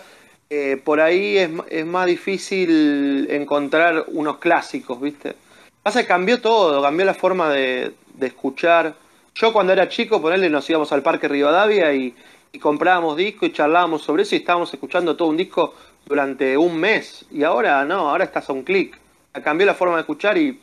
eh, 0.49 0.81
por 0.83 0.99
ahí 0.99 1.37
es, 1.37 1.51
es, 1.69 1.85
más 1.85 2.07
difícil 2.07 3.27
encontrar 3.29 4.05
unos 4.07 4.39
clásicos, 4.39 4.99
¿viste? 4.99 5.35
Pasa 5.83 6.01
que 6.01 6.07
cambió 6.07 6.41
todo, 6.41 6.81
cambió 6.81 7.05
la 7.05 7.13
forma 7.13 7.51
de, 7.51 7.93
escuchar. 8.21 8.95
Yo 9.35 9.53
cuando 9.53 9.71
era 9.71 9.87
chico, 9.87 10.19
ponerle, 10.19 10.49
nos 10.49 10.67
íbamos 10.67 10.91
al 10.91 11.03
Parque 11.03 11.27
Rivadavia 11.27 11.93
y, 11.93 12.15
y 12.51 12.57
comprábamos 12.57 13.15
discos 13.15 13.49
y 13.49 13.53
charlábamos 13.53 14.01
sobre 14.01 14.23
eso 14.23 14.33
y 14.33 14.39
estábamos 14.39 14.73
escuchando 14.73 15.15
todo 15.15 15.27
un 15.27 15.37
disco 15.37 15.75
durante 16.07 16.57
un 16.57 16.75
mes. 16.75 17.23
Y 17.29 17.43
ahora 17.43 17.85
no, 17.85 18.09
ahora 18.09 18.23
estás 18.23 18.49
a 18.49 18.53
un 18.53 18.63
clic. 18.63 18.99
Cambió 19.43 19.67
la 19.67 19.75
forma 19.75 19.93
de 19.93 20.01
escuchar 20.01 20.39
y 20.39 20.59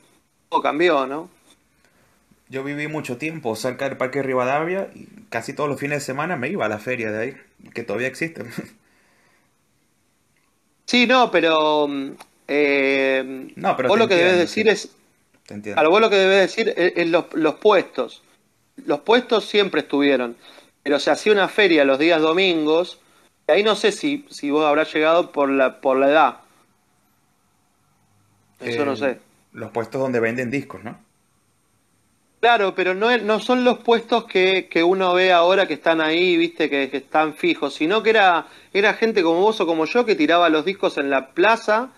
todo 0.49 0.61
cambió, 0.61 1.07
¿no? 1.07 1.29
Yo 2.53 2.63
viví 2.63 2.87
mucho 2.87 3.17
tiempo 3.17 3.57
cerca 3.57 3.89
del 3.89 3.97
Parque 3.97 4.23
Rivadavia 4.23 4.91
y 4.95 5.07
casi 5.31 5.55
todos 5.55 5.71
los 5.71 5.81
fines 5.81 6.01
de 6.01 6.05
semana 6.05 6.37
me 6.37 6.49
iba 6.51 6.67
a 6.67 6.69
la 6.69 6.79
feria 6.79 7.11
de 7.11 7.23
ahí, 7.23 7.37
que 7.73 7.83
todavía 7.83 8.09
existe. 8.09 8.45
Sí, 10.85 11.07
no, 11.07 11.31
pero. 11.31 11.89
Eh, 12.49 13.53
no, 13.57 13.77
pero 13.77 13.89
vos 13.89 13.99
lo 13.99 14.09
que 14.09 14.17
debes 14.17 14.37
decir 14.37 14.69
es. 14.69 14.95
Lo 15.49 15.91
vos 15.91 16.01
lo 16.03 16.11
que 16.11 16.17
debes 16.17 16.55
decir 16.55 16.75
es, 16.77 17.09
los, 17.09 17.55
puestos. 17.55 18.23
Los 18.85 19.01
puestos 19.01 19.47
siempre 19.47 19.81
estuvieron. 19.81 20.37
Pero 20.83 20.99
se 20.99 21.11
hacía 21.11 21.33
una 21.33 21.49
feria 21.49 21.87
los 21.87 21.99
días 21.99 22.21
domingos. 22.21 23.01
Y 23.49 23.53
ahí 23.53 23.63
no 23.63 23.75
sé 23.75 23.91
si, 23.93 24.27
si 24.29 24.51
vos 24.51 24.67
habrás 24.67 24.93
llegado 24.93 25.33
por 25.33 25.49
la, 25.49 25.81
por 25.81 25.97
la 25.97 26.11
edad. 26.11 26.37
Eso 28.61 28.85
no 28.85 28.95
sé. 28.97 29.19
Los 29.53 29.71
puestos 29.71 29.99
donde 29.99 30.21
venden 30.21 30.51
discos, 30.51 30.85
¿no? 30.85 30.99
Claro, 32.43 32.75
pero 32.75 32.93
no, 32.93 33.17
no 33.19 33.39
son 33.39 33.63
los 33.63 33.79
puestos 33.79 34.25
que, 34.25 34.83
uno 34.85 35.15
ve 35.15 35.31
ahora 35.33 35.69
que 35.69 35.75
están 35.75 36.01
ahí, 36.01 36.37
viste, 36.37 36.69
que, 36.69 36.91
están 36.93 37.35
fijos, 37.35 37.73
sino 37.73 38.03
que 38.03 38.11
era, 38.11 38.49
era 38.73 38.95
gente 38.95 39.23
como 39.23 39.43
vos 39.43 39.61
o 39.61 39.67
como 39.67 39.85
yo 39.85 40.05
que 40.05 40.17
tiraba 40.17 40.49
los 40.49 40.65
discos 40.65 40.99
en 40.99 41.09
la 41.09 41.29
plaza 41.29 41.91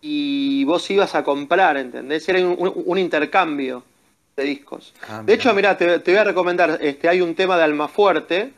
y 0.00 0.64
vos 0.64 0.90
ibas 0.90 1.14
a 1.14 1.22
comprar, 1.22 1.76
¿entendés? 1.76 2.26
Era 2.30 2.40
un, 2.40 2.96
intercambio 2.96 3.84
de 4.38 4.44
discos. 4.44 4.94
Ah, 5.06 5.22
de 5.22 5.34
hecho, 5.34 5.52
mira, 5.52 5.76
te, 5.76 5.98
voy 5.98 6.16
a 6.16 6.24
recomendar, 6.24 6.78
este, 6.80 7.06
hay 7.06 7.20
un 7.20 7.34
tema 7.34 7.58
de 7.58 7.64
Almafuerte 7.64 8.52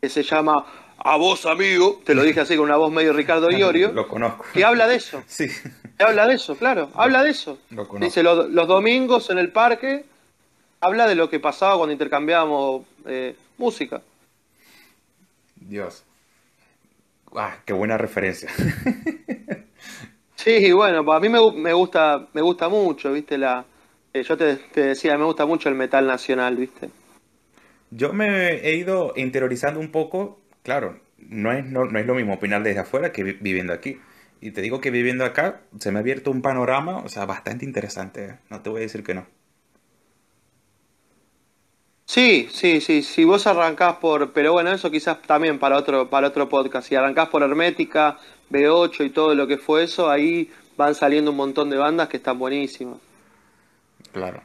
que 0.00 0.08
se 0.08 0.22
llama 0.22 0.64
A 0.96 1.18
vos, 1.18 1.44
amigo, 1.44 2.00
te 2.02 2.14
lo 2.14 2.22
dije 2.22 2.40
así 2.40 2.56
con 2.56 2.64
una 2.64 2.76
voz 2.76 2.90
medio 2.90 3.12
Ricardo 3.12 3.50
Iorio. 3.54 3.92
lo 3.92 4.08
conozco. 4.08 4.46
Que 4.54 4.64
habla 4.64 4.88
de 4.88 4.96
eso. 4.96 5.22
Sí. 5.26 5.48
Que 5.98 6.04
habla 6.04 6.26
de 6.26 6.36
eso, 6.36 6.56
claro, 6.56 6.88
habla 6.94 7.22
de 7.22 7.30
eso. 7.30 7.58
Dice, 8.00 8.22
los 8.22 8.66
domingos 8.66 9.28
en 9.28 9.36
el 9.36 9.50
parque 9.50 10.15
habla 10.86 11.06
de 11.06 11.14
lo 11.14 11.28
que 11.28 11.40
pasaba 11.40 11.76
cuando 11.76 11.92
intercambiábamos 11.92 12.86
eh, 13.06 13.34
música. 13.58 14.02
Dios. 15.56 16.04
Ah, 17.34 17.56
qué 17.64 17.72
buena 17.72 17.98
referencia. 17.98 18.48
sí, 20.36 20.72
bueno, 20.72 21.04
pues 21.04 21.16
a 21.16 21.20
mí 21.20 21.28
me, 21.28 21.72
gusta, 21.72 22.28
me 22.32 22.40
gusta 22.40 22.68
mucho, 22.68 23.12
viste, 23.12 23.36
la. 23.36 23.64
Eh, 24.12 24.22
yo 24.22 24.36
te, 24.36 24.58
decía, 24.74 25.18
me 25.18 25.24
gusta 25.24 25.44
mucho 25.44 25.68
el 25.68 25.74
metal 25.74 26.06
nacional, 26.06 26.56
viste. 26.56 26.88
Yo 27.90 28.12
me 28.12 28.56
he 28.66 28.76
ido 28.76 29.12
interiorizando 29.16 29.78
un 29.80 29.90
poco, 29.90 30.40
claro, 30.62 31.00
no 31.18 31.52
es, 31.52 31.64
no, 31.64 31.84
es 31.84 32.06
lo 32.06 32.14
mismo 32.14 32.34
opinar 32.34 32.62
desde 32.62 32.80
afuera 32.80 33.12
que 33.12 33.22
viviendo 33.22 33.72
aquí. 33.72 34.00
Y 34.40 34.52
te 34.52 34.60
digo 34.60 34.80
que 34.80 34.90
viviendo 34.90 35.24
acá 35.24 35.62
se 35.78 35.90
me 35.90 35.98
ha 35.98 36.00
abierto 36.00 36.30
un 36.30 36.42
panorama, 36.42 36.98
o 36.98 37.08
sea, 37.08 37.26
bastante 37.26 37.64
interesante. 37.64 38.24
¿eh? 38.24 38.38
No 38.50 38.62
te 38.62 38.70
voy 38.70 38.80
a 38.80 38.82
decir 38.82 39.02
que 39.02 39.14
no. 39.14 39.26
Sí, 42.06 42.48
sí, 42.52 42.80
sí, 42.80 43.02
si 43.02 43.24
vos 43.24 43.48
arrancás 43.48 43.96
por, 43.96 44.32
pero 44.32 44.52
bueno, 44.52 44.72
eso 44.72 44.90
quizás 44.92 45.20
también 45.22 45.58
para 45.58 45.76
otro, 45.76 46.08
para 46.08 46.28
otro 46.28 46.48
podcast, 46.48 46.88
si 46.88 46.94
arrancás 46.94 47.28
por 47.28 47.42
Hermética, 47.42 48.16
B8 48.48 49.06
y 49.06 49.10
todo 49.10 49.34
lo 49.34 49.48
que 49.48 49.58
fue 49.58 49.82
eso, 49.82 50.08
ahí 50.08 50.48
van 50.76 50.94
saliendo 50.94 51.32
un 51.32 51.36
montón 51.36 51.68
de 51.68 51.76
bandas 51.76 52.08
que 52.08 52.18
están 52.18 52.38
buenísimas. 52.38 52.98
Claro, 54.12 54.40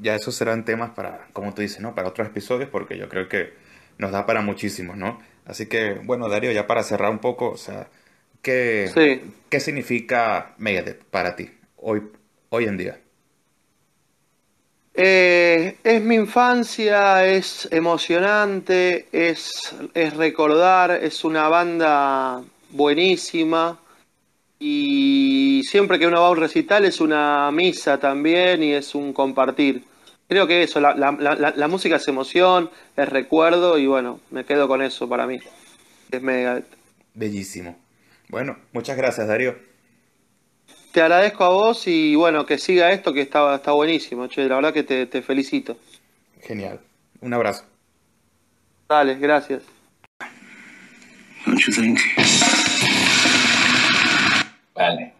ya 0.00 0.14
esos 0.14 0.34
serán 0.34 0.66
temas 0.66 0.90
para, 0.90 1.28
como 1.32 1.54
tú 1.54 1.62
dices, 1.62 1.80
¿no? 1.80 1.94
Para 1.94 2.08
otros 2.08 2.28
episodios, 2.28 2.68
porque 2.68 2.98
yo 2.98 3.08
creo 3.08 3.28
que 3.28 3.54
nos 3.96 4.12
da 4.12 4.26
para 4.26 4.42
muchísimos, 4.42 4.98
¿no? 4.98 5.22
Así 5.46 5.66
que, 5.66 5.94
bueno, 6.04 6.28
Darío, 6.28 6.52
ya 6.52 6.66
para 6.66 6.82
cerrar 6.82 7.10
un 7.10 7.18
poco, 7.18 7.50
o 7.50 7.56
sea, 7.56 7.88
¿qué, 8.42 9.22
¿qué 9.48 9.60
significa 9.60 10.54
Megadeth 10.58 11.02
para 11.04 11.34
ti 11.34 11.50
hoy, 11.76 12.02
hoy 12.50 12.64
en 12.64 12.76
día? 12.76 13.00
Eh, 15.02 15.78
es 15.82 16.02
mi 16.02 16.14
infancia, 16.14 17.26
es 17.26 17.66
emocionante, 17.70 19.06
es, 19.12 19.74
es 19.94 20.14
recordar, 20.14 20.90
es 20.90 21.24
una 21.24 21.48
banda 21.48 22.42
buenísima 22.68 23.80
y 24.58 25.62
siempre 25.64 25.98
que 25.98 26.06
uno 26.06 26.20
va 26.20 26.26
a 26.26 26.30
un 26.32 26.36
recital 26.36 26.84
es 26.84 27.00
una 27.00 27.50
misa 27.50 27.98
también 27.98 28.62
y 28.62 28.74
es 28.74 28.94
un 28.94 29.14
compartir. 29.14 29.84
Creo 30.28 30.46
que 30.46 30.64
eso, 30.64 30.80
la, 30.80 30.94
la, 30.94 31.68
música 31.68 31.96
es 31.96 32.06
emoción, 32.06 32.68
es 32.94 33.08
recuerdo 33.08 33.78
y 33.78 33.86
bueno, 33.86 34.20
me 34.30 34.44
quedo 34.44 34.68
con 34.68 34.82
eso 34.82 35.08
para 35.08 35.26
mí. 35.26 35.38
Es 36.10 36.20
mega. 36.20 36.60
Bellísimo. 37.14 37.74
Bueno, 38.28 38.58
muchas 38.74 38.98
gracias 38.98 39.26
Darío. 39.26 39.69
Te 40.92 41.02
agradezco 41.02 41.44
a 41.44 41.50
vos 41.50 41.86
y 41.86 42.16
bueno, 42.16 42.44
que 42.46 42.58
siga 42.58 42.90
esto 42.90 43.12
que 43.12 43.20
está, 43.20 43.54
está 43.54 43.72
buenísimo, 43.72 44.26
che, 44.26 44.48
la 44.48 44.56
verdad 44.56 44.72
que 44.72 44.82
te, 44.82 45.06
te 45.06 45.22
felicito. 45.22 45.76
Genial. 46.42 46.80
Un 47.20 47.32
abrazo. 47.32 47.64
Dale, 48.88 49.14
gracias. 49.14 49.62
Vale. 54.74 55.14